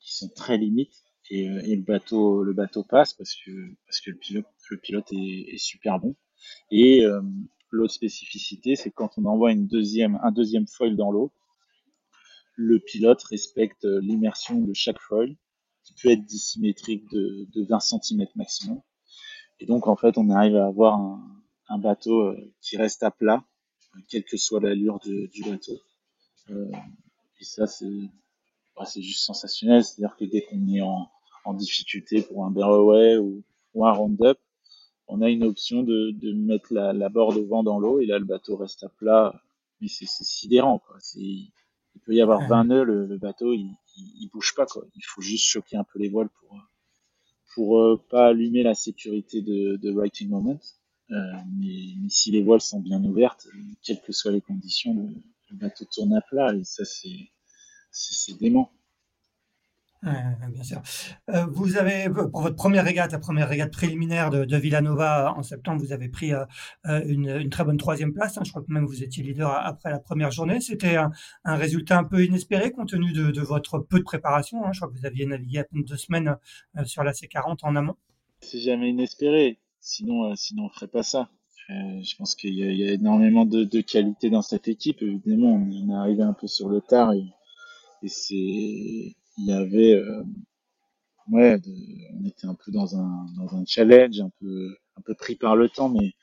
qui 0.00 0.14
sont 0.14 0.28
très 0.28 0.58
limites. 0.58 1.04
Et, 1.30 1.48
euh, 1.48 1.60
et 1.64 1.76
le 1.76 1.82
bateau, 1.82 2.42
le 2.42 2.52
bateau 2.52 2.82
passe 2.82 3.12
parce 3.12 3.34
que, 3.34 3.50
parce 3.86 4.00
que 4.00 4.10
le 4.10 4.16
pilote, 4.78 5.12
est, 5.12 5.58
super 5.58 5.98
bon. 6.00 6.16
Et 6.70 7.04
euh, 7.04 7.20
l'autre 7.70 7.94
spécificité, 7.94 8.74
c'est 8.74 8.90
quand 8.90 9.16
on 9.16 9.24
envoie 9.26 9.52
une 9.52 9.66
deuxième, 9.66 10.18
un 10.22 10.32
deuxième 10.32 10.66
foil 10.66 10.96
dans 10.96 11.10
l'eau, 11.12 11.32
le 12.56 12.78
pilote 12.80 13.22
respecte 13.22 13.84
l'immersion 13.84 14.60
de 14.60 14.74
chaque 14.74 14.98
foil, 14.98 15.36
qui 15.84 15.94
peut 15.94 16.10
être 16.10 16.24
dissymétrique 16.24 17.08
de, 17.10 17.46
de 17.54 17.64
20 17.64 17.80
cm 17.80 18.26
maximum. 18.34 18.80
Et 19.60 19.66
donc, 19.66 19.86
en 19.86 19.96
fait, 19.96 20.16
on 20.18 20.30
arrive 20.30 20.56
à 20.56 20.66
avoir 20.66 20.98
un, 20.98 21.78
bateau 21.78 22.22
euh, 22.22 22.52
qui 22.60 22.76
reste 22.76 23.02
à 23.02 23.10
plat, 23.10 23.44
quelle 24.08 24.24
que 24.24 24.36
soit 24.36 24.60
l'allure 24.60 24.98
du 25.00 25.42
bateau. 25.46 25.78
Euh, 26.50 26.70
et 27.40 27.44
ça, 27.44 27.66
c'est 27.66 28.10
bah, 28.76 28.84
juste 28.96 29.24
sensationnel. 29.24 29.84
C'est-à-dire 29.84 30.16
que 30.16 30.24
dès 30.24 30.42
qu'on 30.42 30.66
est 30.68 30.80
en, 30.82 31.08
difficulté 31.54 32.22
pour 32.22 32.44
un 32.44 32.50
barroway 32.50 33.16
ou, 33.16 33.42
ou 33.74 33.84
un 33.84 33.92
round-up, 33.92 34.38
on 35.08 35.20
a 35.20 35.28
une 35.28 35.42
option 35.42 35.82
de, 35.82 36.32
mettre 36.32 36.72
la, 36.72 36.92
la 36.92 37.08
board 37.08 37.36
au 37.36 37.44
vent 37.44 37.64
dans 37.64 37.80
l'eau 37.80 37.98
et 37.98 38.06
là 38.06 38.20
le 38.20 38.24
bateau 38.24 38.56
reste 38.56 38.84
à 38.84 38.88
plat 38.88 39.34
mais 39.80 39.88
c'est 39.88 40.06
sidérant. 40.06 40.78
Quoi. 40.78 40.98
Il 41.16 41.50
peut 42.04 42.14
y 42.14 42.20
avoir 42.20 42.46
20 42.46 42.64
nœuds, 42.64 42.84
le, 42.84 43.18
bateau, 43.18 43.52
il, 43.52 43.76
bouge 44.32 44.54
pas. 44.54 44.66
Quoi. 44.66 44.86
Il 44.94 45.04
faut 45.04 45.22
juste 45.22 45.44
choquer 45.44 45.76
un 45.76 45.84
peu 45.84 45.98
les 45.98 46.08
voiles 46.08 46.28
pour, 46.28 46.58
pour 47.54 47.80
euh, 47.80 48.02
pas 48.10 48.28
allumer 48.28 48.62
la 48.62 48.74
sécurité 48.74 49.42
de, 49.42 49.76
de 49.76 49.92
Writing 49.92 50.28
Moment. 50.28 50.60
Euh, 51.10 51.14
mais, 51.58 51.94
mais, 52.00 52.08
si 52.08 52.30
les 52.30 52.42
voiles 52.42 52.60
sont 52.60 52.80
bien 52.80 53.02
ouvertes, 53.02 53.48
quelles 53.82 54.00
que 54.00 54.12
soient 54.12 54.32
les 54.32 54.40
conditions, 54.40 54.94
le, 54.94 55.08
le 55.50 55.56
bateau 55.56 55.84
tourne 55.92 56.14
à 56.14 56.20
plat 56.20 56.54
et 56.54 56.62
ça 56.62 56.84
c'est 56.84 57.30
dément 58.40 58.72
bien 60.02 60.62
sûr. 60.62 60.82
Euh, 61.28 61.46
vous 61.46 61.76
avez, 61.76 62.08
pour 62.08 62.40
votre 62.40 62.56
première 62.56 62.84
régate, 62.84 63.12
la 63.12 63.18
première 63.18 63.48
régate 63.48 63.72
préliminaire 63.72 64.30
de, 64.30 64.44
de 64.44 64.56
Villanova 64.56 65.34
en 65.36 65.42
septembre, 65.42 65.82
vous 65.82 65.92
avez 65.92 66.08
pris 66.08 66.32
euh, 66.32 66.44
euh, 66.86 67.02
une, 67.06 67.28
une, 67.28 67.50
très 67.50 67.64
bonne 67.64 67.76
troisième 67.76 68.12
place. 68.12 68.38
Hein. 68.38 68.42
Je 68.44 68.50
crois 68.50 68.62
que 68.62 68.72
même 68.72 68.86
vous 68.86 69.02
étiez 69.02 69.22
leader 69.22 69.50
après 69.50 69.90
la 69.90 69.98
première 69.98 70.30
journée. 70.30 70.60
C'était 70.60 70.96
un, 70.96 71.10
un, 71.44 71.56
résultat 71.56 71.98
un 71.98 72.04
peu 72.04 72.24
inespéré 72.24 72.70
compte 72.70 72.90
tenu 72.90 73.12
de, 73.12 73.30
de 73.30 73.40
votre 73.40 73.78
peu 73.78 73.98
de 73.98 74.04
préparation. 74.04 74.64
Hein. 74.64 74.72
Je 74.72 74.80
crois 74.80 74.90
que 74.92 74.98
vous 74.98 75.06
aviez 75.06 75.26
navigué 75.26 75.58
à 75.58 75.64
peine 75.64 75.84
deux 75.84 75.96
semaines 75.96 76.36
sur 76.84 77.04
la 77.04 77.12
C40 77.12 77.58
en 77.62 77.76
amont. 77.76 77.96
C'est 78.40 78.60
jamais 78.60 78.90
inespéré. 78.90 79.58
Sinon, 79.80 80.34
sinon 80.36 80.64
on 80.64 80.68
ferait 80.70 80.88
pas 80.88 81.02
ça. 81.02 81.30
je 81.68 82.16
pense 82.16 82.34
qu'il 82.34 82.54
y, 82.54 82.60
y, 82.60 82.88
a 82.88 82.92
énormément 82.92 83.44
de, 83.44 83.64
de 83.64 83.80
qualité 83.80 84.30
dans 84.30 84.42
cette 84.42 84.68
équipe. 84.68 85.02
Évidemment, 85.02 85.54
on 85.54 85.90
est 85.90 85.94
arrivé 85.94 86.22
un 86.22 86.32
peu 86.32 86.46
sur 86.46 86.68
le 86.68 86.80
tard 86.80 87.12
et, 87.12 87.24
et 88.02 88.08
c'est 88.08 88.34
il 88.34 89.16
y 89.38 89.52
avait 89.52 89.94
euh, 89.94 90.22
ouais 91.30 91.58
on 92.14 92.24
était 92.24 92.46
un 92.46 92.54
peu 92.54 92.72
dans 92.72 92.96
un 92.96 93.26
dans 93.36 93.54
un 93.56 93.64
challenge 93.66 94.20
un 94.20 94.30
peu 94.40 94.76
un 94.96 95.00
peu 95.02 95.14
pris 95.14 95.36
par 95.36 95.56
le 95.56 95.68
temps 95.68 95.88
mais 95.88 96.14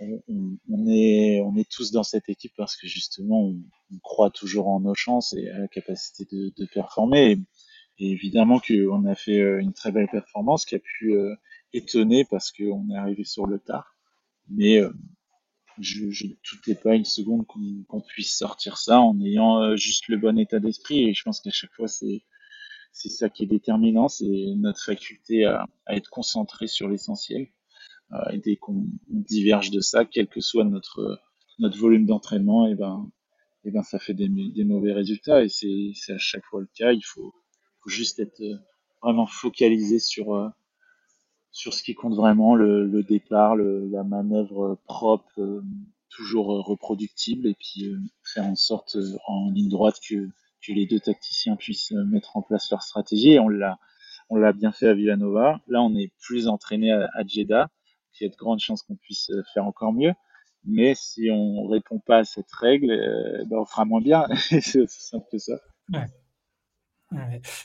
on, 0.00 0.86
est 0.86 1.40
on 1.40 1.56
est 1.56 1.68
tous 1.68 1.90
dans 1.90 2.02
cette 2.02 2.28
équipe 2.28 2.52
parce 2.56 2.76
que 2.76 2.86
justement 2.86 3.48
on, 3.48 3.98
croit 4.02 4.30
toujours 4.30 4.68
en 4.68 4.80
nos 4.80 4.94
chances 4.94 5.32
et 5.32 5.48
à 5.48 5.58
la 5.58 5.68
capacité 5.68 6.24
de, 6.30 6.52
de 6.56 6.66
performer. 6.66 7.38
Et, 7.98 8.12
évidemment 8.12 8.60
qu'on 8.60 9.04
a 9.06 9.14
fait 9.16 9.40
euh, 9.40 9.60
une 9.60 9.72
très 9.72 9.90
belle 9.90 10.08
performance 10.08 10.64
qui 10.64 10.76
a 10.76 10.78
pu 10.78 11.16
euh, 11.16 11.34
étonner 11.72 12.24
parce 12.24 12.52
qu'on 12.52 12.88
est 12.90 12.96
arrivé 12.96 13.24
sur 13.24 13.46
le 13.46 13.58
tard. 13.58 13.96
Mais 14.48 14.80
je, 15.80 16.10
je 16.10 16.26
doutais 16.26 16.74
pas 16.74 16.94
une 16.94 17.04
seconde 17.04 17.46
qu'on 17.46 18.00
puisse 18.00 18.36
sortir 18.36 18.78
ça 18.78 19.00
en 19.00 19.20
ayant 19.20 19.62
euh, 19.62 19.76
juste 19.76 20.08
le 20.08 20.16
bon 20.16 20.38
état 20.38 20.58
d'esprit. 20.58 21.08
Et 21.08 21.14
je 21.14 21.22
pense 21.22 21.40
qu'à 21.40 21.50
chaque 21.50 21.72
fois, 21.72 21.88
c'est 21.88 22.22
c'est 22.92 23.10
ça 23.10 23.28
qui 23.28 23.44
est 23.44 23.46
déterminant, 23.46 24.08
c'est 24.08 24.54
notre 24.56 24.82
faculté 24.82 25.44
à, 25.44 25.66
à, 25.86 25.94
être 25.94 26.10
concentré 26.10 26.66
sur 26.66 26.88
l'essentiel. 26.88 27.48
Euh, 28.12 28.30
et 28.32 28.38
dès 28.38 28.56
qu'on 28.56 28.86
diverge 29.08 29.70
de 29.70 29.80
ça, 29.80 30.04
quel 30.04 30.26
que 30.26 30.40
soit 30.40 30.64
notre 30.64 31.20
notre 31.58 31.78
volume 31.78 32.06
d'entraînement, 32.06 32.66
et 32.66 32.74
ben 32.74 33.10
et 33.64 33.70
ben 33.70 33.82
ça 33.82 33.98
fait 33.98 34.14
des, 34.14 34.28
des 34.28 34.64
mauvais 34.64 34.92
résultats. 34.92 35.44
Et 35.44 35.48
c'est 35.48 36.12
à 36.12 36.18
chaque 36.18 36.44
fois 36.46 36.60
le 36.60 36.68
cas. 36.74 36.92
Il 36.92 37.04
faut, 37.04 37.34
faut 37.82 37.90
juste 37.90 38.18
être 38.20 38.40
euh, 38.40 38.56
vraiment 39.02 39.26
focalisé 39.26 39.98
sur 39.98 40.52
sur 41.58 41.74
ce 41.74 41.82
qui 41.82 41.96
compte 41.96 42.14
vraiment, 42.14 42.54
le, 42.54 43.02
départ, 43.02 43.56
la 43.56 44.04
manœuvre 44.04 44.78
propre, 44.84 45.26
euh, 45.38 45.60
toujours 46.08 46.52
euh, 46.52 46.60
reproductible, 46.60 47.48
et 47.48 47.54
puis 47.54 47.86
euh, 47.86 47.98
faire 48.22 48.46
en 48.46 48.54
sorte 48.54 48.96
en 49.26 49.50
ligne 49.50 49.68
droite 49.68 49.96
que, 50.08 50.28
les 50.68 50.86
deux 50.86 51.00
tacticiens 51.00 51.56
puissent 51.56 51.92
mettre 51.92 52.36
en 52.36 52.42
place 52.42 52.70
leur 52.70 52.82
stratégie. 52.82 53.38
On 53.38 53.48
l'a, 53.48 54.52
bien 54.52 54.70
fait 54.70 54.88
à 54.88 54.92
Villanova. 54.92 55.60
Là, 55.66 55.80
on 55.80 55.96
est 55.96 56.12
plus 56.20 56.46
entraîné 56.46 56.92
à, 56.92 57.08
à 57.14 57.26
Jeddah. 57.26 57.70
Il 58.20 58.24
y 58.24 58.26
a 58.26 58.30
de 58.30 58.36
grandes 58.36 58.60
chances 58.60 58.82
qu'on 58.82 58.96
puisse 58.96 59.32
faire 59.54 59.64
encore 59.64 59.94
mieux. 59.94 60.12
Mais 60.64 60.94
si 60.94 61.30
on 61.32 61.66
répond 61.66 62.00
pas 62.00 62.18
à 62.18 62.24
cette 62.24 62.52
règle, 62.52 62.88
ben 63.48 63.56
on 63.60 63.64
fera 63.64 63.86
moins 63.86 64.02
bien. 64.02 64.26
c'est 64.60 64.80
aussi 64.82 65.00
simple 65.00 65.26
que 65.32 65.38
ça. 65.38 65.54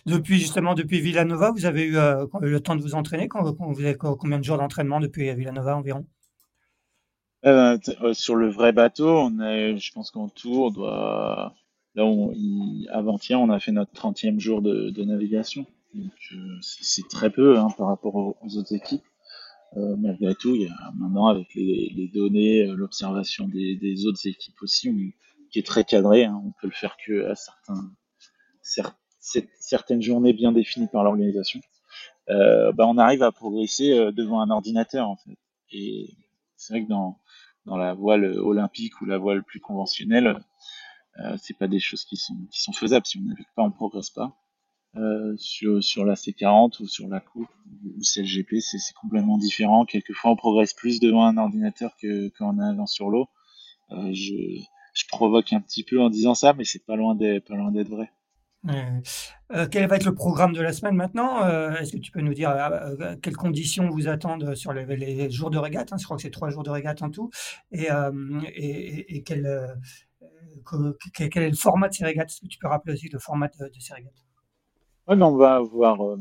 Depuis 0.05 0.39
justement 0.39 0.73
depuis 0.73 1.01
Villanova, 1.01 1.51
vous 1.51 1.65
avez 1.65 1.83
eu 1.83 1.97
euh, 1.97 2.25
le 2.41 2.59
temps 2.59 2.75
de 2.75 2.81
vous 2.81 2.95
entraîner? 2.95 3.27
Quand, 3.27 3.43
vous 3.43 3.81
avez 3.81 3.95
combien 3.95 4.39
de 4.39 4.43
jours 4.43 4.57
d'entraînement 4.57 4.99
depuis 4.99 5.33
Villanova 5.33 5.75
environ? 5.75 6.05
Euh, 7.45 7.77
euh, 8.01 8.13
Sur 8.13 8.35
le 8.35 8.49
vrai 8.49 8.71
bateau, 8.71 9.29
je 9.29 9.91
pense 9.91 10.11
qu'en 10.11 10.29
tour 10.29 10.71
avant-hier 11.95 13.39
on 13.39 13.49
a 13.49 13.59
fait 13.59 13.71
notre 13.71 13.91
30e 13.91 14.39
jour 14.39 14.61
de, 14.61 15.03
navigation. 15.03 15.65
C'est 16.61 17.07
très 17.09 17.29
peu 17.29 17.57
hein, 17.59 17.67
par 17.77 17.87
rapport 17.87 18.15
aux, 18.15 18.57
autres 18.57 18.73
équipes. 18.73 19.03
malgré 19.75 20.35
tout, 20.35 20.55
maintenant 20.95 21.27
avec 21.27 21.53
les, 21.53 22.09
données, 22.13 22.65
l'observation 22.67 23.49
des, 23.49 24.05
autres 24.07 24.25
équipes 24.25 24.61
aussi, 24.61 25.13
qui 25.51 25.59
est 25.59 25.67
très 25.67 25.83
cadré. 25.83 26.23
Hein, 26.23 26.41
on 26.45 26.51
peut 26.61 26.67
le 26.67 26.71
faire 26.71 26.95
que 27.05 27.29
à 27.29 27.35
certains 27.35 27.91
certaines 29.59 30.01
journées 30.01 30.33
bien 30.33 30.51
définies 30.51 30.87
par 30.87 31.03
l'organisation, 31.03 31.61
euh, 32.29 32.71
bah, 32.71 32.85
on 32.87 32.97
arrive 32.97 33.23
à 33.23 33.31
progresser 33.31 33.91
euh, 33.91 34.11
devant 34.11 34.41
un 34.41 34.49
ordinateur 34.49 35.09
en 35.09 35.17
fait. 35.17 35.37
Et 35.71 36.09
c'est 36.55 36.73
vrai 36.73 36.83
que 36.83 36.89
dans, 36.89 37.19
dans 37.65 37.77
la 37.77 37.93
voile 37.93 38.25
olympique 38.39 39.01
ou 39.01 39.05
la 39.05 39.17
voile 39.17 39.43
plus 39.43 39.59
conventionnelle, 39.59 40.37
euh, 41.19 41.35
c'est 41.41 41.57
pas 41.57 41.67
des 41.67 41.79
choses 41.79 42.05
qui 42.05 42.17
sont, 42.17 42.35
qui 42.51 42.61
sont 42.61 42.73
faisables. 42.73 43.05
Si 43.05 43.17
on 43.17 43.21
navigue 43.21 43.45
pas, 43.55 43.63
on 43.63 43.71
progresse 43.71 44.09
pas. 44.09 44.35
Euh, 44.95 45.35
sur, 45.37 45.83
sur 45.83 46.05
la 46.05 46.13
C40 46.13 46.83
ou 46.83 46.87
sur 46.87 47.07
la 47.07 47.19
coupe 47.19 47.49
ou 47.65 47.99
CLGP, 48.01 48.59
c'est 48.59 48.77
complètement 48.93 49.37
différent. 49.39 49.85
Quelquefois, 49.85 50.31
on 50.31 50.35
progresse 50.35 50.73
plus 50.73 50.99
devant 50.99 51.25
un 51.25 51.37
ordinateur 51.37 51.95
que 51.97 52.29
qu'en 52.29 52.59
allant 52.59 52.85
sur 52.85 53.09
l'eau. 53.09 53.27
Euh, 53.91 54.13
je, 54.13 54.35
je 54.93 55.03
provoque 55.07 55.51
un 55.53 55.61
petit 55.61 55.83
peu 55.83 55.99
en 55.99 56.09
disant 56.09 56.35
ça, 56.35 56.53
mais 56.53 56.63
c'est 56.63 56.85
pas 56.85 56.95
loin 56.95 57.17
pas 57.17 57.55
loin 57.55 57.71
d'être 57.71 57.89
vrai. 57.89 58.11
Euh, 58.69 59.67
quel 59.69 59.87
va 59.87 59.97
être 59.97 60.05
le 60.05 60.15
programme 60.15 60.53
de 60.53 60.61
la 60.61 60.71
semaine 60.71 60.95
maintenant 60.95 61.43
euh, 61.43 61.75
Est-ce 61.75 61.91
que 61.91 61.97
tu 61.97 62.11
peux 62.11 62.21
nous 62.21 62.33
dire 62.33 62.49
euh, 62.49 62.95
euh, 62.99 63.15
quelles 63.21 63.35
conditions 63.35 63.89
vous 63.89 64.07
attendent 64.07 64.55
sur 64.55 64.71
les, 64.71 65.29
jours 65.29 65.49
de 65.49 65.57
régate 65.57 65.91
hein 65.91 65.97
Je 65.97 66.05
crois 66.05 66.15
que 66.15 66.23
c'est 66.23 66.31
trois 66.31 66.49
jours 66.49 66.63
de 66.63 66.69
régate 66.69 67.01
en 67.01 67.09
tout. 67.09 67.29
Et, 67.71 67.91
euh, 67.91 68.11
quel, 69.25 69.45
euh, 69.45 70.93
quel, 71.13 71.43
est 71.43 71.49
le 71.49 71.55
format 71.55 71.89
de 71.89 71.93
ces 71.93 72.05
régates 72.05 72.29
Est-ce 72.29 72.41
que 72.41 72.47
tu 72.47 72.57
peux 72.57 72.69
rappeler 72.69 72.93
aussi 72.93 73.09
le 73.09 73.19
format 73.19 73.49
de, 73.49 73.69
ces 73.79 73.93
régates? 73.93 74.25
On 75.07 75.35
va 75.35 75.55
avoir 75.55 76.17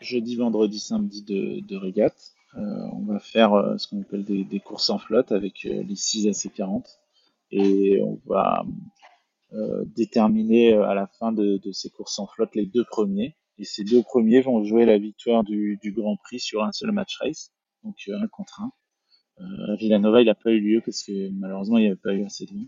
jeudi, 0.00 0.34
vendredi, 0.34 0.80
samedi 0.80 1.22
de, 1.22 1.60
de 1.64 1.76
régates. 1.76 2.34
on 2.56 3.04
va 3.06 3.20
faire 3.20 3.52
ce 3.76 3.86
qu'on 3.86 4.00
appelle 4.00 4.24
des, 4.24 4.60
courses 4.60 4.90
en 4.90 4.98
flotte 4.98 5.30
avec 5.30 5.62
les 5.62 5.94
6 5.94 6.26
à 6.26 6.50
40 6.50 7.02
et 7.52 8.00
on 8.02 8.18
va 8.26 8.64
euh, 8.64 8.70
déterminer 9.86 10.74
euh, 10.74 10.88
à 10.88 10.94
la 10.94 11.06
fin 11.06 11.32
de, 11.32 11.58
de, 11.58 11.72
ces 11.72 11.90
courses 11.90 12.18
en 12.18 12.26
flotte 12.26 12.54
les 12.54 12.66
deux 12.66 12.84
premiers. 12.84 13.36
Et 13.58 13.64
ces 13.64 13.84
deux 13.84 14.02
premiers 14.02 14.40
vont 14.40 14.64
jouer 14.64 14.86
la 14.86 14.98
victoire 14.98 15.44
du, 15.44 15.78
du 15.82 15.92
Grand 15.92 16.16
Prix 16.16 16.40
sur 16.40 16.64
un 16.64 16.72
seul 16.72 16.90
match 16.92 17.16
race, 17.18 17.52
donc 17.84 17.96
euh, 18.08 18.18
un 18.18 18.26
contre 18.28 18.62
un. 18.62 18.72
Euh, 19.40 19.76
Villanova, 19.76 20.22
il 20.22 20.26
n'a 20.26 20.34
pas 20.34 20.50
eu 20.50 20.60
lieu 20.60 20.82
parce 20.84 21.02
que 21.02 21.30
malheureusement, 21.30 21.78
il 21.78 21.82
n'y 21.82 21.86
avait 21.88 21.96
pas 21.96 22.14
eu 22.14 22.24
assez 22.24 22.46
de 22.46 22.52
vent. 22.52 22.66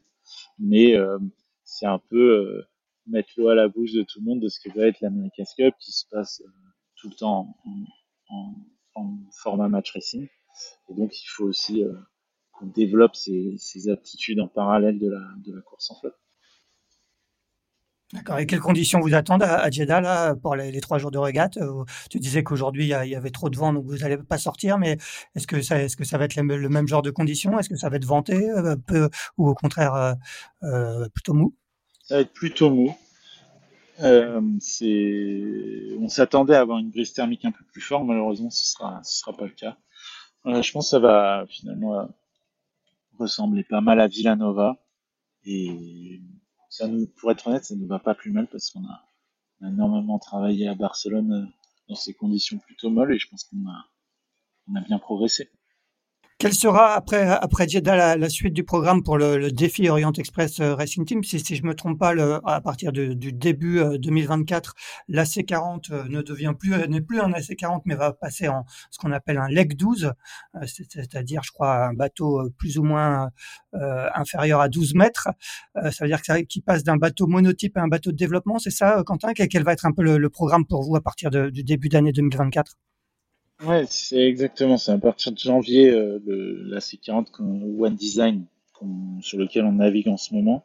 Mais 0.58 0.94
euh, 0.94 1.18
c'est 1.64 1.86
un 1.86 1.98
peu 1.98 2.64
mettre 3.06 3.30
l'eau 3.36 3.48
à 3.48 3.54
la 3.54 3.68
bouche 3.68 3.92
de 3.92 4.02
tout 4.02 4.20
le 4.20 4.26
monde 4.26 4.40
de 4.40 4.48
ce 4.48 4.60
que 4.60 4.74
va 4.76 4.86
être 4.86 5.00
l'America's 5.00 5.54
Cup 5.54 5.74
qui 5.78 5.92
se 5.92 6.04
passe 6.10 6.42
tout 6.96 7.08
le 7.08 7.14
temps 7.14 7.54
en, 7.64 8.34
en, 8.34 8.54
en, 8.94 9.18
format 9.42 9.68
match 9.68 9.92
racing. 9.92 10.26
Et 10.88 10.94
donc, 10.94 11.12
il 11.18 11.26
faut 11.26 11.44
aussi 11.44 11.82
qu'on 12.52 12.66
développe 12.66 13.16
ces, 13.16 13.54
ces, 13.58 13.88
aptitudes 13.90 14.40
en 14.40 14.48
parallèle 14.48 14.98
de 14.98 15.10
la, 15.10 15.20
de 15.44 15.54
la 15.54 15.60
course 15.62 15.90
en 15.90 16.00
flotte. 16.00 16.16
Et 18.38 18.46
quelles 18.46 18.60
conditions 18.60 19.00
vous 19.00 19.14
attendent 19.14 19.42
à, 19.42 19.70
Jeddah 19.70 20.34
pour 20.40 20.56
les, 20.56 20.80
trois 20.80 20.98
jours 20.98 21.10
de 21.10 21.18
régate? 21.18 21.56
Euh, 21.56 21.84
Tu 22.10 22.18
disais 22.18 22.42
qu'aujourd'hui 22.42 22.84
il 22.84 22.88
y, 22.88 23.14
avait 23.14 23.30
trop 23.30 23.48
de 23.50 23.56
vent, 23.56 23.72
donc 23.72 23.86
vous 23.86 23.98
n'allez 23.98 24.18
pas 24.18 24.38
sortir. 24.38 24.78
Mais 24.78 24.96
est-ce 25.34 25.46
que 25.46 25.62
ça, 25.62 25.76
va 26.18 26.24
être 26.24 26.36
le, 26.36 26.68
même 26.68 26.88
genre 26.88 27.02
de 27.02 27.10
conditions? 27.10 27.58
Est-ce 27.58 27.68
que 27.68 27.76
ça 27.76 27.88
va 27.88 27.96
être 27.96 28.04
venté 28.04 28.50
euh, 28.50 28.76
ou 29.36 29.48
au 29.48 29.54
contraire 29.54 30.16
euh, 30.62 31.08
plutôt 31.10 31.34
mou? 31.34 31.54
Ça 32.02 32.16
va 32.16 32.20
être 32.22 32.32
plutôt 32.32 32.70
mou. 32.70 32.94
On 34.00 34.50
s'attendait 36.08 36.54
à 36.54 36.60
avoir 36.60 36.78
une 36.78 36.90
brise 36.90 37.12
thermique 37.12 37.44
un 37.44 37.52
peu 37.52 37.64
plus 37.72 37.80
forte, 37.80 38.04
malheureusement 38.04 38.50
ce 38.50 38.64
ce 38.64 38.72
sera 39.18 39.36
pas 39.36 39.44
le 39.44 39.50
cas. 39.50 39.76
je 40.44 40.72
pense 40.72 40.86
que 40.86 40.90
ça 40.90 40.98
va 40.98 41.44
finalement 41.48 42.08
ressembler 43.18 43.64
pas 43.64 43.80
mal 43.80 44.00
à 44.00 44.08
Villanova 44.08 44.76
ça 46.74 46.88
nous, 46.88 47.06
pour 47.06 47.30
être 47.30 47.46
honnête, 47.46 47.64
ça 47.64 47.76
ne 47.76 47.86
va 47.86 48.00
pas 48.00 48.16
plus 48.16 48.32
mal 48.32 48.48
parce 48.48 48.70
qu'on 48.70 48.84
a, 48.84 49.06
énormément 49.62 50.18
travaillé 50.18 50.66
à 50.66 50.74
Barcelone 50.74 51.32
euh, 51.32 51.46
dans 51.88 51.94
ces 51.94 52.12
conditions 52.12 52.58
plutôt 52.58 52.90
molles 52.90 53.14
et 53.14 53.18
je 53.18 53.28
pense 53.28 53.44
qu'on 53.44 53.64
a, 53.68 53.86
on 54.66 54.74
a 54.74 54.80
bien 54.80 54.98
progressé. 54.98 55.48
Quelle 56.38 56.52
sera 56.52 56.94
après, 56.94 57.22
après 57.22 57.68
Jeddah 57.68 58.16
la, 58.16 58.28
suite 58.28 58.52
du 58.54 58.64
programme 58.64 59.02
pour 59.02 59.16
le, 59.16 59.50
défi 59.50 59.88
Orient 59.88 60.12
Express 60.12 60.60
euh, 60.60 60.74
Racing 60.74 61.04
Team? 61.06 61.22
Si, 61.22 61.38
si 61.38 61.54
je 61.56 61.62
me 61.62 61.74
trompe 61.74 61.98
pas, 61.98 62.12
le, 62.12 62.40
à 62.44 62.60
partir 62.60 62.92
du 62.92 63.14
début 63.32 63.80
2024, 63.98 64.74
l'AC40 65.08 65.92
euh, 65.92 66.04
ne 66.08 66.22
devient 66.22 66.52
plus 66.58 66.74
n'est 66.88 67.00
plus 67.00 67.20
un 67.20 67.30
AC40 67.30 67.82
mais 67.86 67.94
va 67.94 68.12
passer 68.12 68.48
en 68.48 68.64
ce 68.90 68.98
qu'on 68.98 69.12
appelle 69.12 69.38
un 69.38 69.48
leg 69.48 69.74
12, 69.76 70.12
euh, 70.56 70.66
c'est-à-dire 70.66 71.42
je 71.44 71.52
crois 71.52 71.86
un 71.86 71.94
bateau 71.94 72.50
plus 72.58 72.78
ou 72.78 72.82
moins 72.82 73.30
inférieur 73.72 74.60
à 74.60 74.68
12 74.68 74.94
mètres. 74.94 75.28
ça 75.74 76.04
veut 76.04 76.08
dire 76.08 76.20
que 76.20 76.40
qui 76.42 76.60
passe 76.60 76.84
d'un 76.84 76.96
bateau 76.96 77.26
monotype 77.26 77.76
à 77.76 77.82
un 77.82 77.88
bateau 77.88 78.12
de 78.12 78.16
développement, 78.16 78.58
c'est 78.58 78.70
ça, 78.70 79.02
Quentin? 79.06 79.32
Quel 79.34 79.62
va 79.62 79.72
être 79.72 79.86
un 79.86 79.92
peu 79.92 80.02
le, 80.02 80.28
programme 80.30 80.66
pour 80.66 80.82
vous 80.82 80.96
à 80.96 81.00
partir 81.00 81.30
du 81.30 81.64
début 81.64 81.88
d'année 81.88 82.12
2024 82.12 82.76
Ouais, 83.62 83.84
c'est 83.88 84.26
exactement 84.26 84.76
ça. 84.76 84.94
À 84.94 84.98
partir 84.98 85.32
de 85.32 85.38
janvier, 85.38 85.90
euh, 85.90 86.18
le, 86.26 86.62
la 86.64 86.80
C40 86.80 87.40
One 87.78 87.94
Design 87.94 88.46
sur 89.22 89.38
lequel 89.38 89.64
on 89.64 89.72
navigue 89.72 90.08
en 90.08 90.18
ce 90.18 90.34
moment, 90.34 90.62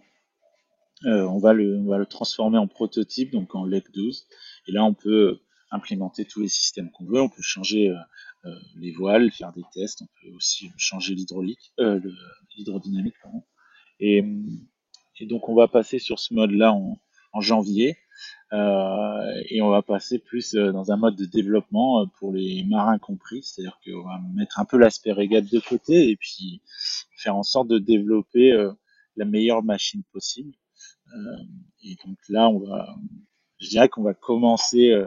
euh, 1.05 1.23
on, 1.23 1.37
va 1.37 1.53
le, 1.53 1.77
on 1.77 1.85
va 1.85 1.97
le 1.97 2.05
transformer 2.05 2.57
en 2.57 2.67
prototype, 2.67 3.31
donc 3.31 3.55
en 3.55 3.65
LEC 3.65 3.91
12. 3.93 4.27
Et 4.67 4.71
là, 4.73 4.83
on 4.83 4.93
peut 4.93 5.39
implémenter 5.71 6.25
tous 6.25 6.41
les 6.41 6.49
systèmes 6.49 6.91
qu'on 6.91 7.05
veut. 7.05 7.21
On 7.21 7.29
peut 7.29 7.41
changer 7.41 7.89
euh, 7.89 8.53
les 8.75 8.91
voiles, 8.91 9.31
faire 9.31 9.53
des 9.53 9.63
tests. 9.73 10.01
On 10.01 10.07
peut 10.21 10.35
aussi 10.35 10.69
changer 10.77 11.15
l'hydraulique, 11.15 11.71
l'hydrodynamique, 12.57 13.15
pardon. 13.21 13.43
Et, 14.01 14.23
donc, 15.21 15.47
on 15.47 15.55
va 15.55 15.67
passer 15.67 15.99
sur 15.99 16.19
ce 16.19 16.33
mode-là 16.33 16.73
en 16.73 17.41
janvier. 17.41 17.97
Euh, 18.53 19.43
et 19.49 19.61
on 19.61 19.69
va 19.69 19.81
passer 19.81 20.19
plus 20.19 20.55
euh, 20.55 20.71
dans 20.71 20.91
un 20.91 20.97
mode 20.97 21.15
de 21.15 21.25
développement 21.25 22.01
euh, 22.01 22.05
pour 22.17 22.33
les 22.33 22.63
marins 22.63 22.97
compris, 22.97 23.43
c'est-à-dire 23.43 23.79
qu'on 23.85 24.03
va 24.03 24.19
mettre 24.33 24.59
un 24.59 24.65
peu 24.65 24.77
l'aspect 24.77 25.11
régate 25.11 25.45
de 25.51 25.59
côté 25.59 26.09
et 26.09 26.15
puis 26.15 26.61
faire 27.15 27.35
en 27.35 27.43
sorte 27.43 27.67
de 27.67 27.77
développer 27.77 28.51
la 29.15 29.25
meilleure 29.25 29.63
machine 29.63 30.03
possible. 30.11 30.55
et 31.83 31.95
donc 32.05 32.17
là, 32.29 32.49
je 33.59 33.69
dirais 33.69 33.89
qu'on 33.89 34.03
va 34.03 34.13
commencer 34.13 35.03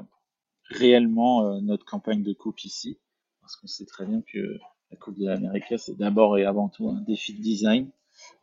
réellement 0.69 1.61
notre 1.63 1.85
campagne 1.85 2.23
de 2.23 2.33
coupe 2.33 2.65
ici, 2.65 2.99
parce 3.41 3.57
qu'on 3.57 3.67
sait 3.67 3.87
très 3.87 4.07
bien 4.07 4.23
que 4.23 4.59
la 4.91 4.99
Coupe 4.99 5.19
de 5.19 5.27
l'Amérique, 5.27 5.65
c'est 5.79 5.97
d'abord 5.97 6.39
et 6.39 6.45
avant 6.45 6.69
tout 6.69 6.89
un 6.91 7.01
défi 7.01 7.33
de 7.35 7.41
design. 7.41 7.91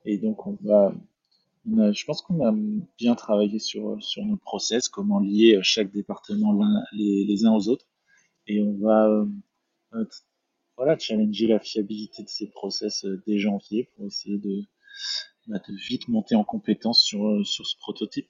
Et 0.03 0.17
donc, 0.17 0.47
on 0.47 0.57
va 0.61 0.91
je 1.93 2.05
pense 2.05 2.22
qu'on 2.22 2.45
a 2.45 2.53
bien 2.97 3.15
travaillé 3.15 3.59
sur, 3.59 4.01
sur 4.01 4.26
nos 4.26 4.38
process, 4.38 4.89
comment 4.89 5.20
lier 5.20 5.55
euh, 5.55 5.63
chaque 5.63 5.91
département 5.91 6.57
les, 6.93 7.26
les, 7.26 7.45
uns 7.45 7.53
aux 7.53 7.67
autres. 7.70 7.86
Et 8.47 8.61
on 8.61 8.78
va 8.80 9.07
euh, 9.93 10.05
voilà, 10.78 10.97
challenger 10.97 11.47
la 11.47 11.59
fiabilité 11.59 12.24
de 12.24 12.30
ces 12.30 12.47
process 12.47 13.05
euh, 13.05 13.22
dès 13.28 13.38
janvier 13.38 13.89
pour 13.95 14.05
essayer 14.05 14.38
de, 14.38 14.61
bah, 15.47 15.59
de 15.67 15.76
vite 15.88 16.07
monter 16.07 16.36
en 16.36 16.43
compétence 16.43 17.03
sur, 17.03 17.45
sur 17.45 17.65
ce 17.65 17.78
prototype. 17.78 18.28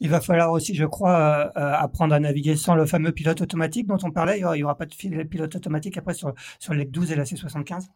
Il 0.00 0.08
va 0.08 0.20
falloir 0.20 0.50
aussi, 0.50 0.74
je 0.74 0.84
crois, 0.84 1.52
apprendre 1.56 2.12
à 2.12 2.18
naviguer 2.18 2.56
sans 2.56 2.74
le 2.74 2.86
fameux 2.86 3.12
pilote 3.12 3.40
automatique 3.40 3.86
dont 3.86 3.98
on 4.02 4.10
parlait. 4.10 4.40
Il 4.40 4.52
n'y 4.52 4.64
aura, 4.64 4.76
pas 4.76 4.84
de 4.84 5.22
pilote 5.22 5.54
automatique 5.54 5.96
après 5.96 6.14
sur, 6.14 6.34
sur 6.58 6.74
l'EC 6.74 6.90
12 6.90 7.12
et 7.12 7.14
la 7.14 7.22
C75 7.22 7.86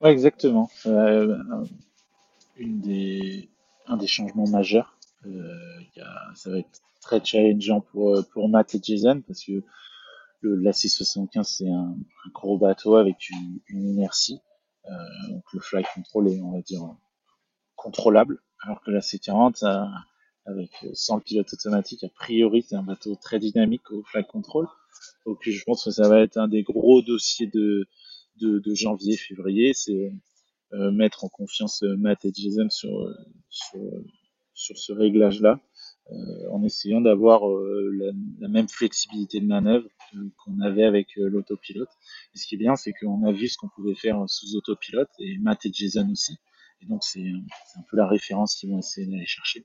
Oui, 0.00 0.10
exactement 0.10 0.70
une 2.56 2.80
des, 2.80 3.50
un 3.86 3.96
des 3.96 4.06
changements 4.06 4.48
majeurs. 4.48 4.98
Euh, 5.26 5.80
y 5.96 6.00
a, 6.00 6.34
ça 6.34 6.50
va 6.50 6.58
être 6.58 6.80
très 7.00 7.24
challengeant 7.24 7.80
pour, 7.80 8.24
pour 8.32 8.48
Matt 8.48 8.74
et 8.74 8.80
Jason 8.82 9.22
parce 9.26 9.44
que 9.44 9.62
le, 10.40 10.56
la 10.56 10.72
C75 10.72 11.42
c'est 11.44 11.68
un, 11.68 11.96
un, 12.26 12.30
gros 12.32 12.58
bateau 12.58 12.96
avec 12.96 13.30
une, 13.30 13.60
une 13.68 13.88
inertie. 13.88 14.40
Euh, 14.86 15.30
donc 15.30 15.44
le 15.52 15.60
flight 15.60 15.86
control 15.94 16.28
est, 16.28 16.40
on 16.40 16.52
va 16.52 16.60
dire, 16.60 16.82
contrôlable. 17.76 18.42
Alors 18.60 18.82
que 18.82 18.90
la 18.90 19.00
C40, 19.00 19.64
avec 20.46 20.70
sans 20.92 21.16
le 21.16 21.22
pilote 21.22 21.52
automatique, 21.52 22.04
a 22.04 22.08
priori 22.08 22.64
c'est 22.66 22.76
un 22.76 22.82
bateau 22.82 23.14
très 23.16 23.38
dynamique 23.38 23.90
au 23.90 24.02
flight 24.04 24.26
control. 24.26 24.68
Donc 25.26 25.38
je 25.42 25.64
pense 25.64 25.84
que 25.84 25.90
ça 25.90 26.08
va 26.08 26.20
être 26.20 26.36
un 26.36 26.48
des 26.48 26.62
gros 26.62 27.02
dossiers 27.02 27.46
de, 27.46 27.86
de, 28.40 28.58
de 28.58 28.74
janvier, 28.74 29.16
février. 29.16 29.72
C'est 29.74 30.06
euh, 30.06 30.10
mettre 30.92 31.24
en 31.24 31.28
confiance 31.28 31.82
euh, 31.82 31.96
Matt 31.96 32.24
et 32.24 32.32
Jason 32.34 32.68
sur, 32.70 33.02
euh, 33.02 33.14
sur, 33.48 33.80
sur 34.54 34.78
ce 34.78 34.92
réglage-là, 34.92 35.60
en 36.50 36.62
essayant 36.62 37.00
d'avoir 37.00 37.48
la, 37.48 38.12
la, 38.38 38.48
même 38.48 38.68
flexibilité 38.68 39.40
de 39.40 39.46
manœuvre 39.46 39.88
qu'on 40.36 40.60
avait 40.60 40.84
avec 40.84 41.08
l'autopilote. 41.16 41.88
Et 42.34 42.38
ce 42.38 42.46
qui 42.46 42.56
est 42.56 42.58
bien, 42.58 42.76
c'est 42.76 42.92
qu'on 42.92 43.24
a 43.24 43.32
vu 43.32 43.48
ce 43.48 43.56
qu'on 43.56 43.70
pouvait 43.70 43.94
faire 43.94 44.22
sous 44.28 44.54
autopilote, 44.54 45.08
et 45.18 45.38
Matt 45.38 45.64
et 45.64 45.70
Jason 45.72 46.06
aussi. 46.10 46.36
Et 46.82 46.86
donc 46.86 47.02
c'est 47.02 47.24
un 47.76 47.82
peu 47.90 47.96
la 47.96 48.06
référence 48.06 48.54
qu'ils 48.54 48.70
vont 48.70 48.80
essayer 48.80 49.06
d'aller 49.06 49.24
chercher. 49.24 49.64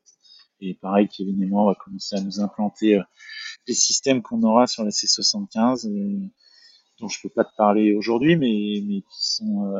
Et 0.62 0.76
pareil, 0.76 1.10
Kevin 1.10 1.44
et 1.44 1.46
moi, 1.46 1.64
on 1.64 1.68
va 1.68 1.76
commencer 1.76 2.16
à 2.16 2.22
nous 2.22 2.40
implanter 2.40 3.02
les 3.68 3.74
systèmes 3.74 4.22
qu'on 4.22 4.42
aura 4.44 4.66
sur 4.66 4.86
la 4.86 4.92
C75, 4.92 5.90
dont 7.00 7.08
je 7.10 7.20
peux 7.22 7.30
pas 7.30 7.44
te 7.44 7.56
parler 7.58 7.94
aujourd'hui, 7.94 8.38
mais, 8.38 8.82
mais 8.88 9.02
qui 9.02 9.26
sont 9.36 9.74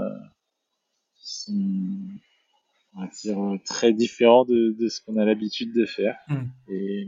sont 1.30 1.54
on 2.96 3.02
va 3.02 3.08
dire, 3.08 3.38
très 3.66 3.94
différents 3.94 4.46
de, 4.46 4.76
de 4.80 4.88
ce 4.88 5.02
qu'on 5.02 5.18
a 5.18 5.26
l'habitude 5.26 5.74
de 5.74 5.86
faire. 5.86 6.18
Mm. 6.28 6.44
Et, 6.70 7.08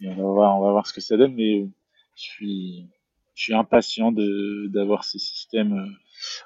et, 0.00 0.08
on, 0.08 0.16
va 0.16 0.22
voir, 0.22 0.58
on 0.58 0.64
va 0.64 0.72
voir 0.72 0.86
ce 0.86 0.92
que 0.92 1.00
ça 1.00 1.16
donne, 1.16 1.34
mais 1.34 1.68
je 2.16 2.22
suis, 2.22 2.88
je 3.34 3.42
suis 3.44 3.54
impatient 3.54 4.12
d'avoir 4.12 5.04
ces 5.04 5.18
systèmes 5.18 5.72
euh, 5.72 5.86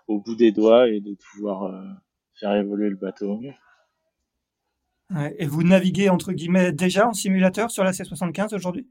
au 0.06 0.20
bout 0.20 0.36
des 0.36 0.52
doigts 0.52 0.88
et 0.88 1.00
de 1.00 1.14
pouvoir 1.14 1.64
euh, 1.64 1.82
faire 2.34 2.54
évoluer 2.54 2.90
le 2.90 2.96
bateau 2.96 3.32
au 3.32 3.38
mieux. 3.38 3.54
Et 5.38 5.46
vous 5.46 5.62
naviguez 5.62 6.08
entre 6.08 6.32
guillemets 6.32 6.72
déjà 6.72 7.06
en 7.06 7.12
simulateur 7.12 7.70
sur 7.70 7.84
la 7.84 7.92
C75 7.92 8.54
aujourd'hui? 8.54 8.88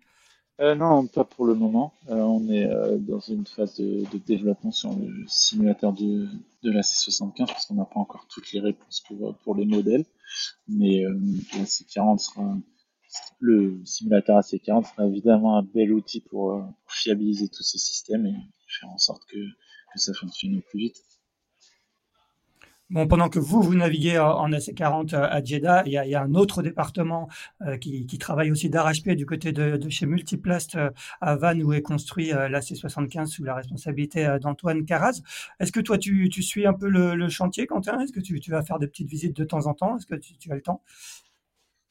Euh, 0.59 0.75
non, 0.75 1.07
pas 1.07 1.23
pour 1.23 1.45
le 1.45 1.55
moment. 1.55 1.93
Euh, 2.09 2.15
on 2.15 2.47
est 2.49 2.65
euh, 2.65 2.97
dans 2.97 3.19
une 3.19 3.47
phase 3.47 3.75
de, 3.77 4.05
développement 4.27 4.71
sur 4.71 4.93
le 4.95 5.25
simulateur 5.27 5.93
de, 5.93 6.27
la 6.63 6.81
C75 6.81 7.47
parce 7.47 7.65
qu'on 7.65 7.75
n'a 7.75 7.85
pas 7.85 7.99
encore 7.99 8.27
toutes 8.27 8.51
les 8.51 8.59
réponses 8.59 9.03
pour, 9.43 9.55
les 9.55 9.65
modèles. 9.65 10.05
Mais 10.67 11.03
la 11.03 11.63
C40 11.63 12.19
sera, 12.19 12.55
le 13.39 13.83
simulateur 13.85 14.39
AC40 14.39 14.91
sera 14.91 15.07
évidemment 15.07 15.57
un 15.57 15.63
bel 15.63 15.91
outil 15.91 16.21
pour, 16.21 16.63
fiabiliser 16.87 17.47
tous 17.47 17.63
ces 17.63 17.79
systèmes 17.79 18.27
et 18.27 18.35
faire 18.67 18.89
en 18.89 18.97
sorte 18.97 19.25
que, 19.25 19.39
ça 19.95 20.13
fonctionne 20.13 20.61
plus 20.61 20.79
vite. 20.79 21.03
Bon, 22.91 23.07
pendant 23.07 23.29
que 23.29 23.39
vous, 23.39 23.61
vous 23.61 23.73
naviguez 23.73 24.19
en 24.19 24.49
AC40 24.49 25.15
à 25.15 25.41
Jeddah, 25.41 25.83
il 25.85 25.93
y 25.93 26.15
a, 26.15 26.21
un 26.21 26.35
autre 26.35 26.61
département 26.61 27.29
euh, 27.61 27.77
qui, 27.77 28.05
travaille 28.17 28.51
aussi 28.51 28.69
d'arrache-pied 28.69 29.15
du 29.15 29.25
côté 29.25 29.53
de, 29.53 29.79
chez 29.89 30.05
Multiplast 30.05 30.75
euh, 30.75 30.89
à 31.21 31.37
Vannes 31.37 31.63
où 31.63 31.71
est 31.71 31.81
construit 31.81 32.33
euh, 32.33 32.49
l'AC75 32.49 33.27
sous 33.27 33.45
la 33.45 33.55
responsabilité 33.55 34.25
euh, 34.25 34.39
d'Antoine 34.39 34.83
Caraz. 34.83 35.21
Est-ce 35.61 35.71
que 35.71 35.79
toi, 35.79 35.97
tu, 35.97 36.27
tu, 36.27 36.43
suis 36.43 36.67
un 36.67 36.73
peu 36.73 36.89
le, 36.89 37.29
chantier, 37.29 37.65
Quentin? 37.65 37.97
Est-ce 38.01 38.11
que 38.11 38.19
tu, 38.19 38.51
vas 38.51 38.61
faire 38.61 38.77
des 38.77 38.87
petites 38.87 39.07
visites 39.07 39.37
de 39.37 39.45
temps 39.45 39.67
en 39.67 39.73
temps? 39.73 39.95
Est-ce 39.95 40.05
que 40.05 40.15
tu, 40.15 40.51
as 40.51 40.55
le 40.55 40.61
temps? 40.61 40.81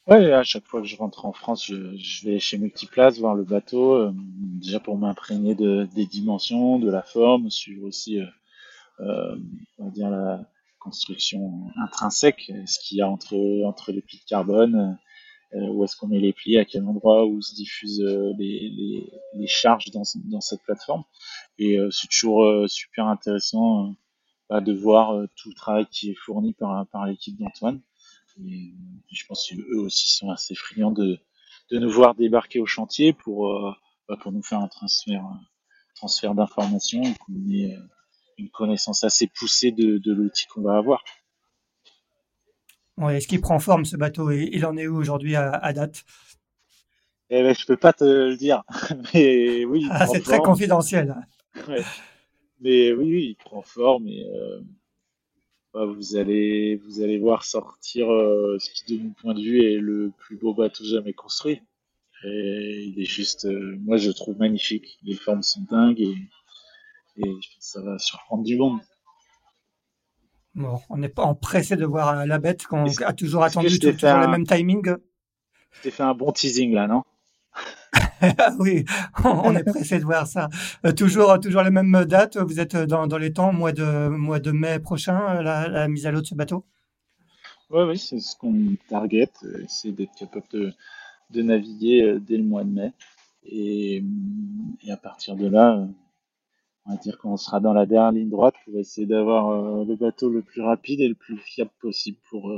Ouais, 0.06 0.32
à 0.32 0.42
chaque 0.42 0.66
fois 0.66 0.82
que 0.82 0.86
je 0.86 0.96
rentre 0.96 1.24
en 1.24 1.32
France, 1.32 1.64
je, 1.66 2.26
vais 2.26 2.38
chez 2.38 2.58
Multiplast 2.58 3.18
voir 3.20 3.34
le 3.34 3.44
bateau, 3.44 4.12
déjà 4.12 4.80
pour 4.80 4.98
m'imprégner 4.98 5.54
de, 5.54 5.88
des 5.94 6.04
dimensions, 6.04 6.78
de 6.78 6.90
la 6.90 7.02
forme, 7.02 7.48
suivre 7.48 7.86
aussi, 7.86 8.20
on 8.98 9.84
va 9.84 9.90
dire, 9.90 10.10
la 10.10 10.44
construction 10.80 11.68
intrinsèque, 11.82 12.52
ce 12.66 12.78
qu'il 12.80 12.98
y 12.98 13.02
a 13.02 13.08
entre, 13.08 13.36
entre 13.64 13.92
les 13.92 14.02
plis 14.02 14.18
de 14.18 14.24
carbone, 14.24 14.98
euh, 15.54 15.66
où 15.72 15.82
est-ce 15.84 15.96
qu'on 15.96 16.06
met 16.06 16.20
les 16.20 16.32
plis, 16.32 16.58
à 16.58 16.64
quel 16.64 16.84
endroit, 16.84 17.26
où 17.26 17.42
se 17.42 17.54
diffusent 17.54 18.02
euh, 18.02 18.32
les, 18.38 19.46
charges 19.46 19.90
dans, 19.90 20.04
cette 20.40 20.62
plateforme. 20.62 21.02
Et 21.58 21.78
euh, 21.78 21.90
c'est 21.90 22.06
toujours 22.08 22.68
super 22.68 23.06
intéressant 23.06 23.96
bah, 24.48 24.60
de 24.60 24.72
voir 24.72 25.26
tout 25.36 25.48
le 25.48 25.54
travail 25.54 25.86
qui 25.90 26.10
est 26.10 26.14
fourni 26.14 26.52
par, 26.52 26.86
par 26.88 27.06
l'équipe 27.06 27.36
d'Antoine. 27.36 27.80
Et 28.44 28.74
je 29.12 29.26
pense 29.26 29.48
qu'eux 29.48 29.78
aussi 29.78 30.08
sont 30.08 30.30
assez 30.30 30.54
friands 30.54 30.92
de, 30.92 31.18
de 31.70 31.78
nous 31.78 31.90
voir 31.90 32.14
débarquer 32.14 32.60
au 32.60 32.66
chantier 32.66 33.12
pour, 33.12 33.52
bah, 34.08 34.16
pour 34.20 34.30
nous 34.30 34.42
faire 34.42 34.60
un 34.60 34.68
transfert, 34.68 35.24
transfert 35.96 36.34
d'informations 36.34 37.02
une 38.40 38.50
connaissance 38.50 39.04
assez 39.04 39.26
poussée 39.26 39.72
de, 39.72 39.98
de 39.98 40.12
l'outil 40.12 40.46
qu'on 40.46 40.62
va 40.62 40.76
avoir. 40.76 41.04
est-ce 43.10 43.28
qu'il 43.28 43.40
prend 43.40 43.58
forme 43.58 43.84
ce 43.84 43.96
bateau 43.96 44.30
et 44.30 44.48
il 44.52 44.66
en 44.66 44.76
est 44.76 44.86
où 44.86 44.96
aujourd'hui 44.96 45.36
à, 45.36 45.72
date? 45.72 46.04
Eh 47.30 47.42
ben, 47.42 47.54
Je 47.54 47.66
peux 47.66 47.76
pas 47.76 47.92
te 47.92 48.04
le 48.04 48.36
dire, 48.36 48.62
mais 49.14 49.64
oui. 49.64 49.86
Ah, 49.90 50.06
c'est 50.06 50.20
très 50.20 50.40
confidentiel. 50.40 51.14
Mais 52.60 52.92
oui, 52.92 53.04
oui, 53.12 53.26
il 53.30 53.36
prend 53.36 53.62
forme 53.62 54.06
et 54.08 54.26
euh, 54.26 54.60
bah, 55.72 55.86
vous 55.86 56.16
allez 56.16 56.76
vous 56.76 57.00
allez 57.00 57.18
voir 57.18 57.44
sortir 57.44 58.10
euh, 58.10 58.58
ce 58.58 58.70
qui 58.70 58.98
de 58.98 59.02
mon 59.04 59.10
point 59.10 59.34
de 59.34 59.40
vue 59.40 59.62
est 59.64 59.78
le 59.78 60.12
plus 60.18 60.36
beau 60.36 60.52
bateau 60.52 60.84
jamais 60.84 61.12
construit. 61.12 61.62
Et 62.24 62.84
il 62.86 63.00
est 63.00 63.06
juste, 63.06 63.46
euh, 63.46 63.76
moi 63.80 63.96
je 63.96 64.08
le 64.08 64.14
trouve 64.14 64.38
magnifique. 64.38 64.98
Les 65.02 65.14
formes 65.14 65.42
sont 65.42 65.62
dingues 65.70 66.00
et 66.00 66.14
et 67.24 67.30
je 67.42 67.48
pense 67.54 67.56
que 67.58 67.64
ça 67.64 67.82
va 67.82 67.98
surprendre 67.98 68.44
du 68.44 68.56
monde. 68.56 68.80
Bon, 70.54 70.80
on 70.88 70.96
n'est 70.96 71.08
pas 71.08 71.32
pressé 71.34 71.76
de 71.76 71.84
voir 71.84 72.26
la 72.26 72.38
bête 72.38 72.66
qu'on 72.66 72.86
a 72.86 73.12
toujours 73.12 73.44
attendu, 73.44 73.78
toujours 73.78 74.18
le 74.18 74.28
même 74.28 74.46
timing. 74.46 74.94
Tu 75.82 75.90
fait 75.90 76.02
un 76.02 76.14
bon 76.14 76.32
teasing 76.32 76.72
là, 76.74 76.88
non? 76.88 77.04
Oui, 78.58 78.84
on 79.24 79.54
est 79.56 79.64
pressé 79.64 79.98
de 79.98 80.04
voir 80.04 80.26
ça. 80.26 80.48
Euh, 80.84 80.92
toujours, 80.92 81.38
toujours 81.40 81.62
les 81.62 81.70
mêmes 81.70 82.04
dates. 82.04 82.36
Vous 82.36 82.60
êtes 82.60 82.76
dans, 82.76 83.06
dans 83.06 83.18
les 83.18 83.32
temps, 83.32 83.52
mois 83.52 83.72
de, 83.72 84.08
mois 84.08 84.40
de 84.40 84.50
mai 84.50 84.78
prochain, 84.78 85.36
euh, 85.36 85.42
la, 85.42 85.68
la 85.68 85.88
mise 85.88 86.06
à 86.06 86.10
l'eau 86.10 86.20
de 86.20 86.26
ce 86.26 86.34
bateau? 86.34 86.64
Oui, 87.70 87.82
oui, 87.84 87.98
c'est 87.98 88.20
ce 88.20 88.36
qu'on 88.36 88.76
target. 88.88 89.30
Euh, 89.44 89.64
c'est 89.68 89.92
d'être 89.92 90.14
capable 90.14 90.46
de, 90.52 90.72
de, 91.30 91.42
naviguer 91.42 92.18
dès 92.20 92.36
le 92.36 92.44
mois 92.44 92.64
de 92.64 92.70
mai. 92.70 92.92
Et, 93.44 94.04
et, 94.82 94.92
à 94.92 94.96
partir 94.96 95.36
de 95.36 95.48
là, 95.48 95.86
on 96.90 96.94
va 96.94 96.98
dire 96.98 97.18
qu'on 97.18 97.36
sera 97.36 97.60
dans 97.60 97.72
la 97.72 97.86
dernière 97.86 98.10
ligne 98.10 98.30
droite 98.30 98.54
pour 98.64 98.76
essayer 98.78 99.06
d'avoir 99.06 99.84
le 99.84 99.94
bateau 99.94 100.28
le 100.28 100.42
plus 100.42 100.60
rapide 100.60 101.00
et 101.00 101.08
le 101.08 101.14
plus 101.14 101.36
fiable 101.36 101.70
possible 101.80 102.18
pour, 102.28 102.52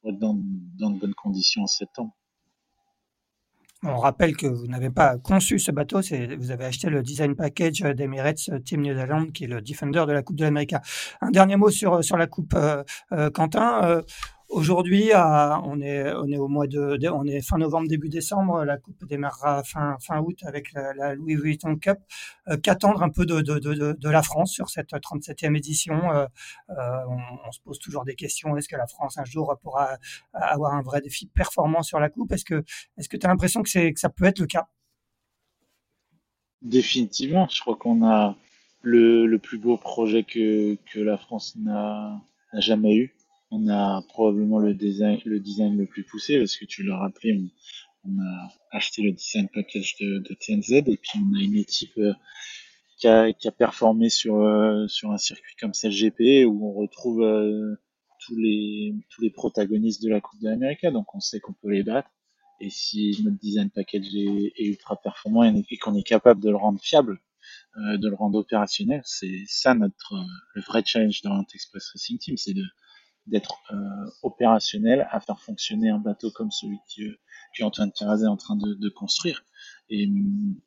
pour 0.00 0.10
être 0.10 0.18
dans, 0.18 0.34
de 0.34 0.98
bonnes 0.98 1.14
conditions 1.14 1.62
en 1.62 1.66
septembre. 1.66 2.12
On 3.84 3.96
rappelle 3.96 4.36
que 4.36 4.46
vous 4.46 4.68
n'avez 4.68 4.90
pas 4.90 5.18
conçu 5.18 5.58
ce 5.58 5.72
bateau, 5.72 6.00
vous 6.38 6.50
avez 6.52 6.64
acheté 6.64 6.88
le 6.88 7.02
design 7.02 7.34
package 7.34 7.80
d'Emirates 7.80 8.50
Team 8.64 8.82
New 8.82 8.94
Zealand, 8.94 9.26
qui 9.26 9.44
est 9.44 9.48
le 9.48 9.60
Defender 9.60 10.04
de 10.06 10.12
la 10.12 10.22
Coupe 10.22 10.36
de 10.36 10.44
l'Amérique. 10.44 10.74
Un 11.20 11.30
dernier 11.32 11.56
mot 11.56 11.68
sur 11.68 12.04
sur 12.04 12.16
la 12.16 12.28
Coupe, 12.28 12.54
euh, 12.54 12.84
euh, 13.10 13.30
Quentin. 13.30 14.02
Aujourd'hui, 14.52 15.12
on 15.14 15.80
est 15.80 17.40
fin 17.40 17.56
novembre 17.56 17.88
début 17.88 18.10
décembre. 18.10 18.66
La 18.66 18.76
coupe 18.76 19.06
démarrera 19.06 19.62
fin 19.64 20.20
août 20.20 20.40
avec 20.42 20.72
la, 20.74 21.14
Louis 21.14 21.36
Vuitton 21.36 21.76
Cup. 21.76 21.96
Euh, 22.48 22.58
qu'attendre 22.58 23.02
un 23.02 23.08
peu 23.08 23.24
de, 23.24 24.08
la 24.10 24.22
France 24.22 24.52
sur 24.52 24.68
cette 24.68 24.90
37e 24.90 25.56
édition? 25.56 25.94
Euh, 26.12 26.26
euh, 26.68 26.74
on, 27.46 27.50
se 27.50 27.60
pose 27.62 27.78
toujours 27.78 28.04
des 28.04 28.14
questions. 28.14 28.54
Est-ce 28.58 28.68
que 28.68 28.76
la 28.76 28.86
France 28.86 29.16
un 29.16 29.24
jour 29.24 29.56
pourra 29.62 29.96
avoir 30.34 30.74
un 30.74 30.82
vrai 30.82 31.00
défi 31.00 31.24
performant 31.24 31.82
sur 31.82 31.98
la 31.98 32.10
coupe? 32.10 32.30
Est-ce 32.32 32.44
que 32.44 32.62
tu 33.16 33.24
as 33.24 33.28
l'impression 33.28 33.62
que 33.62 33.70
ça 33.70 34.08
peut 34.10 34.26
être 34.26 34.40
le 34.40 34.46
cas? 34.46 34.68
Définitivement, 36.60 37.48
je 37.50 37.58
crois 37.62 37.76
qu'on 37.76 38.06
a 38.06 38.36
le, 38.82 39.34
plus 39.38 39.56
beau 39.56 39.78
projet 39.78 40.24
que 40.24 40.76
la 40.96 41.16
France 41.16 41.56
n'a 41.56 42.20
jamais 42.52 42.94
eu 42.96 43.14
on 43.52 43.68
a 43.68 44.02
probablement 44.08 44.58
le 44.58 44.72
design, 44.74 45.20
le 45.26 45.38
design 45.38 45.76
le 45.76 45.86
plus 45.86 46.04
poussé 46.04 46.38
parce 46.38 46.56
que 46.56 46.64
tu 46.64 46.82
l'as 46.82 46.96
rappelé, 46.96 47.38
on, 48.04 48.18
a 48.18 48.48
acheté 48.72 49.02
le 49.02 49.12
design 49.12 49.48
package 49.52 49.96
de, 50.00 50.18
de, 50.18 50.34
TNZ 50.34 50.72
et 50.88 50.96
puis 50.96 51.18
on 51.18 51.38
a 51.38 51.42
une 51.42 51.56
équipe 51.56 51.96
euh, 51.98 52.14
qui, 52.96 53.08
a, 53.08 53.32
qui 53.32 53.48
a 53.48 53.52
performé 53.52 54.08
sur, 54.08 54.36
euh, 54.36 54.88
sur 54.88 55.12
un 55.12 55.18
circuit 55.18 55.54
comme 55.60 55.72
CLGP 55.72 56.46
où 56.46 56.66
on 56.66 56.72
retrouve 56.72 57.22
euh, 57.22 57.76
tous, 58.20 58.36
les, 58.36 58.94
tous 59.10 59.20
les 59.20 59.30
protagonistes 59.30 60.02
de 60.02 60.08
la 60.08 60.22
Coupe 60.22 60.40
de 60.40 60.48
l'Amérique, 60.48 60.86
donc 60.86 61.14
on 61.14 61.20
sait 61.20 61.38
qu'on 61.38 61.52
peut 61.52 61.70
les 61.70 61.82
battre. 61.82 62.08
Et 62.58 62.70
si 62.70 63.20
notre 63.22 63.38
design 63.38 63.70
package 63.70 64.14
est, 64.14 64.52
est 64.56 64.66
ultra 64.66 64.96
performant 64.96 65.42
et 65.42 65.76
qu'on 65.76 65.94
est 65.94 66.06
capable 66.06 66.40
de 66.40 66.48
le 66.48 66.56
rendre 66.56 66.80
fiable, 66.80 67.20
de 67.76 68.08
le 68.08 68.14
rendre 68.14 68.38
opérationnel, 68.38 69.02
c'est 69.04 69.42
ça 69.48 69.74
notre 69.74 70.14
le 70.54 70.62
vrai 70.62 70.84
challenge 70.86 71.22
dans 71.22 71.44
Express 71.52 71.90
Racing 71.92 72.18
Team, 72.18 72.36
c'est 72.36 72.54
de 72.54 72.62
d'être 73.26 73.60
euh, 73.70 74.10
opérationnel 74.22 75.06
à 75.10 75.20
faire 75.20 75.40
fonctionner 75.40 75.90
un 75.90 75.98
bateau 75.98 76.30
comme 76.30 76.50
celui 76.50 76.78
que, 76.94 77.18
que 77.56 77.62
Antoine 77.62 77.92
est 77.98 78.26
en 78.26 78.36
train 78.36 78.56
de, 78.56 78.74
de 78.74 78.88
construire. 78.88 79.44
Et, 79.90 80.10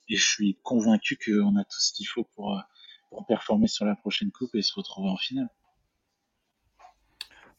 et, 0.08 0.16
je 0.16 0.26
suis 0.26 0.58
convaincu 0.64 1.18
qu'on 1.18 1.56
a 1.58 1.64
tout 1.64 1.80
ce 1.80 1.94
qu'il 1.94 2.08
faut 2.08 2.24
pour, 2.36 2.62
pour 3.10 3.26
performer 3.26 3.68
sur 3.68 3.86
la 3.86 3.96
prochaine 3.96 4.32
coupe 4.32 4.56
et 4.56 4.62
se 4.62 4.74
retrouver 4.74 5.10
en 5.10 5.18
finale. 5.18 5.50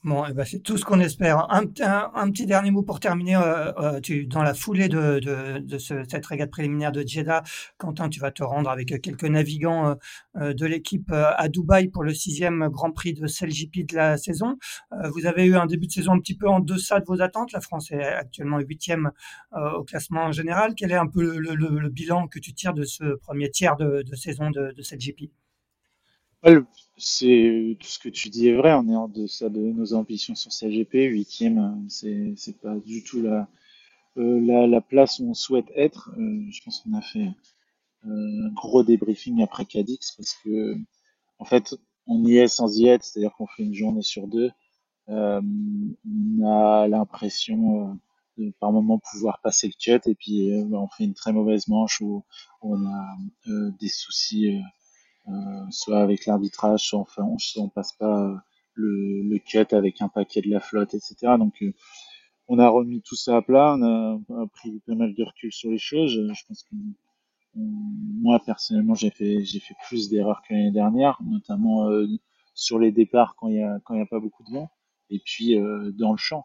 Bon, 0.05 0.25
eh 0.25 0.33
ben 0.33 0.45
c'est 0.45 0.61
tout 0.61 0.77
ce 0.79 0.85
qu'on 0.85 1.01
espère. 1.01 1.51
Un, 1.51 1.67
petit 1.67 2.47
dernier 2.47 2.71
mot 2.71 2.83
pour 2.83 3.01
terminer. 3.01 3.35
Euh, 3.37 3.73
euh, 3.79 4.25
dans 4.29 4.43
la 4.45 4.55
foulée 4.55 4.89
de, 4.89 5.19
de, 5.19 5.59
de 5.59 5.79
ce, 5.79 6.05
cette 6.09 6.25
régate 6.27 6.51
préliminaire 6.51 6.93
de 6.93 7.03
Jeddah, 7.05 7.43
Quentin, 7.77 8.09
tu 8.09 8.21
vas 8.21 8.31
te 8.31 8.45
rendre 8.45 8.71
avec 8.71 9.01
quelques 9.03 9.25
navigants 9.25 9.89
euh, 9.89 9.95
euh 10.37 10.55
de 10.55 10.65
l'équipe 10.65 11.11
euh, 11.11 11.33
à 11.37 11.49
Dubaï 11.49 11.89
pour 11.89 12.05
le 12.05 12.15
sixième 12.15 12.69
Grand 12.69 12.93
Prix 12.93 13.15
de 13.15 13.27
CLJP 13.27 13.85
de 13.91 13.97
la 13.97 14.17
saison. 14.17 14.57
vous 15.13 15.27
avez 15.27 15.45
eu 15.45 15.57
un 15.57 15.67
début 15.67 15.89
de 15.89 15.93
saison 15.93 16.13
un 16.13 16.21
petit 16.21 16.37
peu 16.37 16.49
en 16.49 16.61
deçà 16.61 17.01
de 17.01 17.05
vos 17.07 17.21
attentes. 17.21 17.53
La 17.53 17.61
France 17.61 17.91
est 17.91 18.05
actuellement 18.05 18.61
huitième 18.61 19.11
au 19.53 19.83
classement 19.83 20.31
général. 20.31 20.75
Quel 20.77 20.93
est 20.93 20.97
un 20.97 21.09
peu 21.09 21.39
le, 21.39 21.89
bilan 21.89 22.29
que 22.29 22.39
tu 22.39 22.55
tires 22.55 22.75
de 22.75 22.85
ce 22.85 23.17
premier 23.17 23.51
tiers 23.51 23.77
de, 23.77 24.03
de 24.03 24.15
saison 24.15 24.51
de, 24.51 24.73
de 24.73 24.83
CLJP 24.83 25.31
c'est 26.97 27.77
tout 27.79 27.87
ce 27.87 27.99
que 27.99 28.09
tu 28.09 28.31
dis 28.31 28.49
est 28.49 28.57
vrai. 28.57 28.73
On 28.75 28.89
est 28.89 28.97
en 28.97 29.09
deçà 29.09 29.49
de 29.49 29.61
nos 29.61 29.95
ambitions 29.95 30.35
sur 30.35 30.53
CGP. 30.53 31.05
Huitième, 31.05 31.85
c'est 31.89 32.35
c'est 32.37 32.59
pas 32.59 32.75
du 32.77 33.03
tout 33.05 33.23
la, 33.23 33.49
euh, 34.19 34.41
la, 34.41 34.67
la 34.67 34.81
place 34.81 35.19
où 35.19 35.29
on 35.31 35.35
souhaite 35.35 35.71
être. 35.75 36.11
Euh, 36.19 36.45
je 36.51 36.63
pense 36.65 36.81
qu'on 36.81 36.95
a 36.95 37.03
fait 37.03 37.29
euh, 38.07 38.47
un 38.47 38.53
gros 38.55 38.83
débriefing 38.83 39.43
après 39.43 39.67
Cadix 39.67 40.13
parce 40.17 40.35
que 40.45 40.77
en 41.39 41.45
fait 41.45 41.75
on 42.07 42.25
y 42.25 42.37
est 42.39 42.49
sans 42.49 42.79
y 42.79 42.89
être, 42.89 43.05
c'est-à-dire 43.05 43.35
qu'on 43.37 43.47
fait 43.47 43.65
une 43.65 43.75
journée 43.75 44.03
sur 44.03 44.29
deux. 44.29 44.51
Euh, 45.09 45.41
on 45.41 46.47
a 46.47 46.89
l'impression 46.89 47.99
de 48.39 48.51
par 48.61 48.73
moment 48.73 48.99
pouvoir 48.99 49.41
passer 49.43 49.69
le 49.69 49.75
cut 49.79 50.11
et 50.11 50.15
puis 50.15 50.51
bah, 50.67 50.79
on 50.79 50.89
fait 50.89 51.05
une 51.05 51.15
très 51.15 51.33
mauvaise 51.33 51.69
manche 51.69 52.01
où, 52.01 52.25
on 52.63 52.87
a 52.87 53.17
des 53.47 53.89
soucis 53.89 54.57
euh, 54.57 54.61
soit 55.71 56.01
avec 56.01 56.27
l'arbitrage, 56.27 56.89
soit 56.89 57.01
enfin, 57.01 57.25
on, 57.25 57.37
on 57.61 57.69
passe 57.69 57.93
pas 57.93 58.23
euh, 58.23 58.37
le, 58.75 59.23
le, 59.23 59.39
cut 59.39 59.75
avec 59.75 60.01
un 60.03 60.09
paquet 60.09 60.41
de 60.43 60.51
la 60.51 60.61
flotte, 60.61 60.95
etc. 60.95 61.17
Donc 61.39 61.63
euh, 61.63 61.73
on 62.49 62.59
a 62.59 62.69
remis 62.69 63.03
tout 63.03 63.17
ça 63.17 63.37
à 63.37 63.43
plat, 63.43 63.77
on 63.79 63.83
a, 63.83 64.47
pris 64.49 64.81
pas 64.87 64.95
mal 64.95 65.15
de 65.15 65.25
recul 65.25 65.53
sur 65.53 65.71
les 65.71 65.79
choses. 65.79 66.13
Je 66.13 66.45
pense 66.47 66.63
que 66.63 66.77
moi 67.55 68.41
personnellement 68.45 68.95
j'ai 68.95 69.11
fait 69.11 69.45
fait 69.45 69.75
plus 69.89 70.09
d'erreurs 70.11 70.43
que 70.43 70.53
l'année 70.53 70.71
dernière, 70.71 71.19
notamment 71.25 71.91
euh, 71.91 72.07
sur 72.55 72.79
les 72.79 72.93
départs 72.93 73.35
quand 73.37 73.49
il 73.49 73.57
y 73.57 73.63
a 73.63 73.75
a 73.75 74.07
pas 74.07 74.21
beaucoup 74.21 74.45
de 74.45 74.51
vent, 74.53 74.71
et 75.11 75.21
puis 75.25 75.59
euh, 75.59 75.91
dans 75.93 76.13
le 76.13 76.19
champ. 76.19 76.45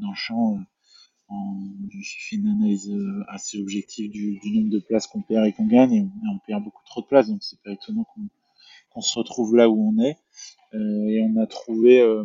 dans 0.00 0.10
le 0.10 0.16
champ, 0.16 0.58
j'ai 1.90 2.18
fait 2.20 2.36
une 2.36 2.48
analyse 2.48 2.90
euh, 2.90 3.24
assez 3.28 3.60
objective 3.60 4.10
du, 4.10 4.40
nombre 4.44 4.70
de 4.70 4.78
places 4.78 5.06
qu'on 5.06 5.22
perd 5.22 5.46
et 5.46 5.52
qu'on 5.52 5.66
gagne, 5.66 5.92
et 5.92 6.06
on, 6.32 6.38
perd 6.46 6.64
beaucoup 6.64 6.82
trop 6.84 7.00
de 7.00 7.06
places, 7.06 7.28
donc 7.28 7.42
c'est 7.42 7.60
pas 7.62 7.72
étonnant 7.72 8.06
qu'on 8.90 9.00
se 9.00 9.18
retrouve 9.18 9.56
là 9.56 9.68
où 9.68 9.92
on 9.92 10.02
est. 10.02 10.16
Euh, 10.74 11.06
et 11.08 11.22
on 11.22 11.40
a 11.40 11.46
trouvé 11.46 12.00
euh, 12.00 12.24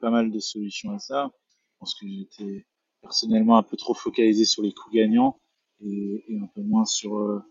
pas 0.00 0.10
mal 0.10 0.30
de 0.30 0.38
solutions 0.38 0.92
à 0.92 0.98
ça. 0.98 1.30
Je 1.54 1.78
pense 1.78 1.94
que 1.94 2.06
j'étais 2.06 2.66
personnellement 3.00 3.56
un 3.56 3.62
peu 3.62 3.76
trop 3.76 3.94
focalisé 3.94 4.44
sur 4.44 4.62
les 4.62 4.72
coups 4.72 4.94
gagnants 4.94 5.38
et, 5.82 6.24
un 6.40 6.46
peu 6.46 6.62
moins 6.62 6.84
sur 6.84 7.42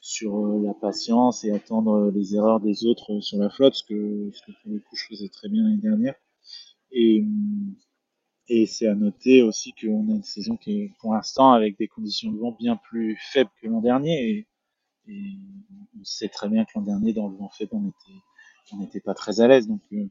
sur 0.00 0.46
la 0.62 0.72
patience 0.72 1.42
et 1.44 1.50
attendre 1.50 2.12
les 2.14 2.36
erreurs 2.36 2.60
des 2.60 2.86
autres 2.86 3.20
sur 3.20 3.38
la 3.38 3.50
flotte, 3.50 3.74
ce 3.74 3.82
que, 3.82 4.30
je 4.32 5.06
faisais 5.08 5.28
très 5.28 5.48
bien 5.48 5.64
l'année 5.64 5.82
dernière. 5.82 6.14
Et, 6.92 7.24
et 8.48 8.66
c'est 8.66 8.86
à 8.86 8.94
noter 8.94 9.42
aussi 9.42 9.72
qu'on 9.72 10.08
a 10.08 10.12
une 10.12 10.22
saison 10.22 10.56
qui 10.56 10.82
est 10.82 10.92
pour 11.00 11.14
l'instant 11.14 11.52
avec 11.52 11.76
des 11.78 11.88
conditions 11.88 12.30
de 12.30 12.38
vent 12.38 12.52
bien 12.52 12.76
plus 12.76 13.18
faibles 13.32 13.50
que 13.60 13.66
l'an 13.66 13.80
dernier. 13.80 14.30
Et, 14.30 14.46
on 15.98 16.04
sait 16.04 16.28
très 16.28 16.48
bien 16.48 16.64
que 16.64 16.72
l'an 16.74 16.82
dernier, 16.82 17.12
dans 17.12 17.28
le 17.28 17.36
vent 17.36 17.48
faible, 17.48 17.70
on 17.74 17.88
était, 17.88 18.20
on 18.72 18.78
n'était 18.78 19.00
pas 19.00 19.14
très 19.14 19.40
à 19.40 19.46
l'aise. 19.46 19.68
Donc, 19.68 19.80
euh, 19.92 20.08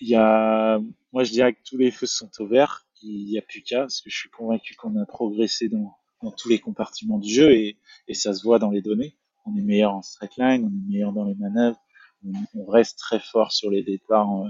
y 0.00 0.14
a, 0.14 0.78
moi, 1.12 1.22
je 1.24 1.30
dirais 1.32 1.52
que 1.52 1.60
tous 1.64 1.76
les 1.76 1.90
feux 1.90 2.06
sont 2.06 2.30
au 2.38 2.46
vert. 2.46 2.86
Il 3.02 3.26
n'y 3.26 3.38
a 3.38 3.42
plus 3.42 3.62
qu'à, 3.62 3.80
parce 3.80 4.00
que 4.00 4.08
je 4.08 4.16
suis 4.16 4.30
convaincu 4.30 4.74
qu'on 4.74 4.96
a 4.96 5.04
progressé 5.04 5.68
dans, 5.68 5.94
dans 6.22 6.30
tous 6.30 6.48
les 6.48 6.58
compartiments 6.58 7.18
du 7.18 7.32
jeu 7.32 7.52
et, 7.52 7.78
ça 8.12 8.32
se 8.32 8.42
voit 8.42 8.58
dans 8.58 8.70
les 8.70 8.80
données. 8.80 9.16
On 9.44 9.54
est 9.56 9.62
meilleur 9.62 9.94
en 9.94 10.02
straight 10.02 10.36
line, 10.38 10.64
on 10.64 10.68
est 10.68 10.90
meilleur 10.90 11.12
dans 11.12 11.24
les 11.24 11.34
manœuvres, 11.34 11.78
on, 12.24 12.32
on 12.54 12.64
reste 12.64 12.98
très 12.98 13.20
fort 13.20 13.52
sur 13.52 13.70
les 13.70 13.82
départs 13.82 14.44
euh, 14.44 14.48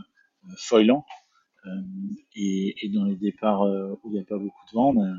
foilants. 0.56 1.04
Euh, 1.66 1.70
et, 2.34 2.90
dans 2.92 3.04
les 3.04 3.16
départs 3.16 3.62
euh, 3.62 3.94
où 4.02 4.10
il 4.10 4.14
n'y 4.14 4.20
a 4.20 4.24
pas 4.24 4.38
beaucoup 4.38 4.66
de 4.66 4.72
vent, 4.72 4.92
ben, 4.94 5.16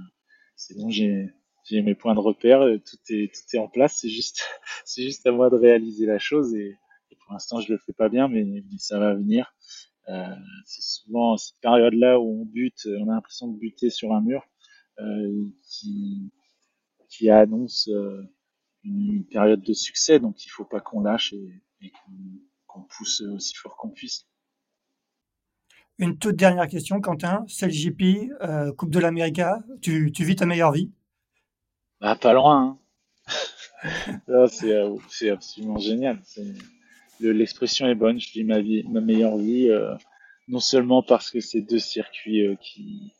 c'est 0.55 0.75
bon, 0.77 0.89
j'ai 0.89 1.31
mes 1.71 1.95
points 1.95 2.13
de 2.13 2.19
repère, 2.19 2.61
euh, 2.61 2.77
tout 2.77 2.97
est 3.09 3.57
en 3.57 3.67
place, 3.67 4.01
c'est 4.85 5.03
juste 5.03 5.25
à 5.25 5.31
moi 5.31 5.49
de 5.49 5.55
réaliser 5.55 6.05
la 6.05 6.19
chose 6.19 6.53
et, 6.55 6.77
pour 7.23 7.33
l'instant 7.33 7.59
je 7.59 7.73
le 7.73 7.79
fais 7.79 7.93
pas 7.93 8.09
bien, 8.09 8.27
mais, 8.27 8.45
ça 8.77 8.99
va 8.99 9.15
venir. 9.15 9.55
C'est 10.65 10.83
souvent 10.83 11.37
cette 11.37 11.59
période-là 11.61 12.19
où 12.19 12.41
on 12.41 12.45
bute, 12.45 12.87
on 12.99 13.09
a 13.09 13.15
l'impression 13.15 13.47
de 13.47 13.57
buter 13.57 13.89
sur 13.89 14.13
un 14.13 14.21
mur 14.21 14.43
qui 15.63 17.29
annonce 17.31 17.89
une, 18.83 19.25
période 19.25 19.63
de 19.63 19.73
succès, 19.73 20.19
donc 20.19 20.45
il 20.45 20.49
faut 20.49 20.65
pas 20.65 20.81
qu'on 20.81 21.01
lâche 21.01 21.33
et, 21.33 21.91
qu'on 22.67 22.83
qu 22.83 22.87
pousse 22.95 23.21
aussi 23.21 23.55
fort 23.55 23.75
qu'on 23.77 23.89
puisse. 23.89 24.27
Une 25.97 26.17
toute 26.17 26.35
dernière 26.35 26.67
question, 26.67 26.99
Quentin. 26.99 27.45
C'est 27.47 27.67
le 27.67 27.71
JP, 27.71 28.31
euh, 28.41 28.71
Coupe 28.73 28.89
de 28.89 28.99
l'Amérique. 28.99 29.41
Tu, 29.81 30.11
vis 30.19 30.35
ta 30.35 30.45
meilleure 30.45 30.71
vie? 30.71 30.91
Bah, 32.01 32.15
Pas 32.15 32.33
loin. 32.33 32.77
Hein. 33.27 34.47
c'est 35.09 35.29
absolument 35.29 35.77
génial. 35.77 36.19
L'expression 37.19 37.87
est 37.87 37.95
bonne. 37.95 38.19
Je 38.19 38.31
vis 38.31 38.43
ma 38.43 38.59
vie, 38.59 38.83
ma 38.89 39.01
meilleure 39.01 39.37
vie, 39.37 39.69
non 40.47 40.59
seulement 40.59 41.01
parce 41.01 41.31
que 41.31 41.39
c'est 41.39 41.61
deux 41.61 41.79
circuits 41.79 42.57
qui 42.61 43.13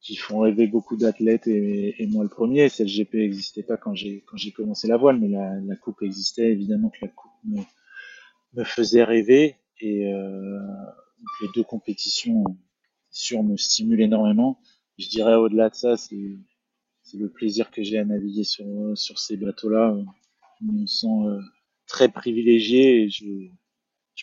qui 0.00 0.16
font 0.16 0.40
rêver 0.40 0.66
beaucoup 0.66 0.96
d'athlètes 0.96 1.46
et, 1.46 2.06
moi 2.10 2.22
le 2.22 2.30
premier. 2.30 2.68
Celle 2.68 2.88
GP 2.88 3.14
n'existait 3.14 3.62
pas 3.62 3.76
quand 3.76 3.94
j'ai 3.94 4.24
commencé 4.56 4.88
la 4.88 4.96
voile, 4.96 5.18
mais 5.18 5.28
la, 5.28 5.76
coupe 5.76 6.02
existait. 6.02 6.50
Évidemment 6.50 6.88
que 6.88 6.98
la 7.02 7.08
coupe 7.08 7.30
me, 7.44 7.60
me 8.54 8.64
faisait 8.64 9.04
rêver 9.04 9.56
et 9.80 10.12
euh, 10.12 10.58
les 11.40 11.48
deux 11.54 11.64
compétitions 11.64 12.44
sur 13.10 13.42
me 13.42 13.56
stimulent 13.56 14.02
énormément. 14.02 14.60
Je 14.98 15.08
dirais 15.08 15.34
au-delà 15.34 15.70
de 15.70 15.74
ça, 15.74 15.96
c'est 15.96 16.38
le 17.14 17.30
plaisir 17.30 17.70
que 17.70 17.82
j'ai 17.82 17.98
à 17.98 18.04
naviguer 18.04 18.44
sur 18.44 19.18
ces 19.18 19.36
bateaux-là. 19.36 19.96
Je 20.60 20.66
me 20.66 20.86
sens 20.86 21.26
euh, 21.26 21.40
très 21.86 22.08
privilégié 22.08 23.02
et 23.02 23.08
je 23.10 23.50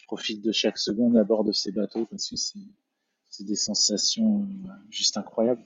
profite 0.05 0.43
de 0.43 0.51
chaque 0.51 0.77
seconde 0.77 1.17
à 1.17 1.23
bord 1.23 1.43
de 1.43 1.51
ces 1.51 1.71
bateaux 1.71 2.05
parce 2.05 2.29
que 2.29 2.35
c'est 2.35 2.59
c'est 3.29 3.45
des 3.45 3.55
sensations 3.55 4.43
euh, 4.43 4.71
juste 4.89 5.17
incroyables. 5.17 5.63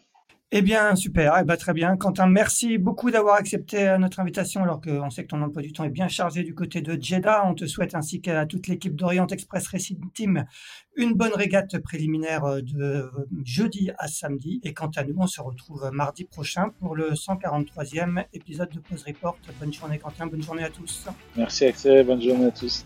Eh 0.54 0.62
bien, 0.62 0.98
super. 0.98 1.38
Eh 1.40 1.46
ben, 1.46 1.56
très 1.56 1.72
bien. 1.74 1.96
Quentin, 1.96 2.28
merci 2.28 2.78
beaucoup 2.78 3.10
d'avoir 3.10 3.36
accepté 3.36 3.88
euh, 3.88 3.98
notre 3.98 4.20
invitation 4.20 4.62
alors 4.62 4.82
qu'on 4.82 5.10
sait 5.10 5.24
que 5.24 5.30
ton 5.30 5.42
emploi 5.42 5.62
du 5.62 5.72
temps 5.72 5.86
est 5.86 5.90
bien 5.90 6.10
chargé 6.10 6.44
du 6.44 6.54
côté 6.54 6.82
de 6.82 7.02
Jeddah. 7.02 7.46
On 7.48 7.56
te 7.56 7.66
souhaite 7.66 7.96
ainsi 7.96 8.20
qu'à 8.20 8.46
toute 8.46 8.68
l'équipe 8.68 8.94
d'Orient 8.94 9.28
Express 9.28 9.68
Racing 9.68 9.98
Team 10.14 10.46
une 10.98 11.14
bonne 11.14 11.34
régate 11.34 11.78
préliminaire 11.80 12.44
euh, 12.44 12.62
de 12.62 13.10
jeudi 13.46 13.92
à 13.98 14.10
samedi. 14.10 14.60
Et 14.64 14.74
quant 14.74 14.92
à 14.98 15.06
nous, 15.06 15.16
on 15.18 15.28
se 15.28 15.40
retrouve 15.40 15.90
mardi 15.94 16.26
prochain 16.26 16.70
pour 16.80 16.98
le 16.98 17.12
143e 17.12 18.26
épisode 18.34 18.72
de 18.72 18.80
Pause 18.80 19.06
Report. 19.08 19.38
Bonne 19.58 19.72
journée 19.72 20.00
Quentin, 20.00 20.28
bonne 20.28 20.44
journée 20.44 20.66
à 20.66 20.70
tous. 20.70 21.08
Merci 21.38 21.64
Axel, 21.64 22.06
bonne 22.06 22.22
journée 22.22 22.48
à 22.48 22.52
tous. 22.52 22.86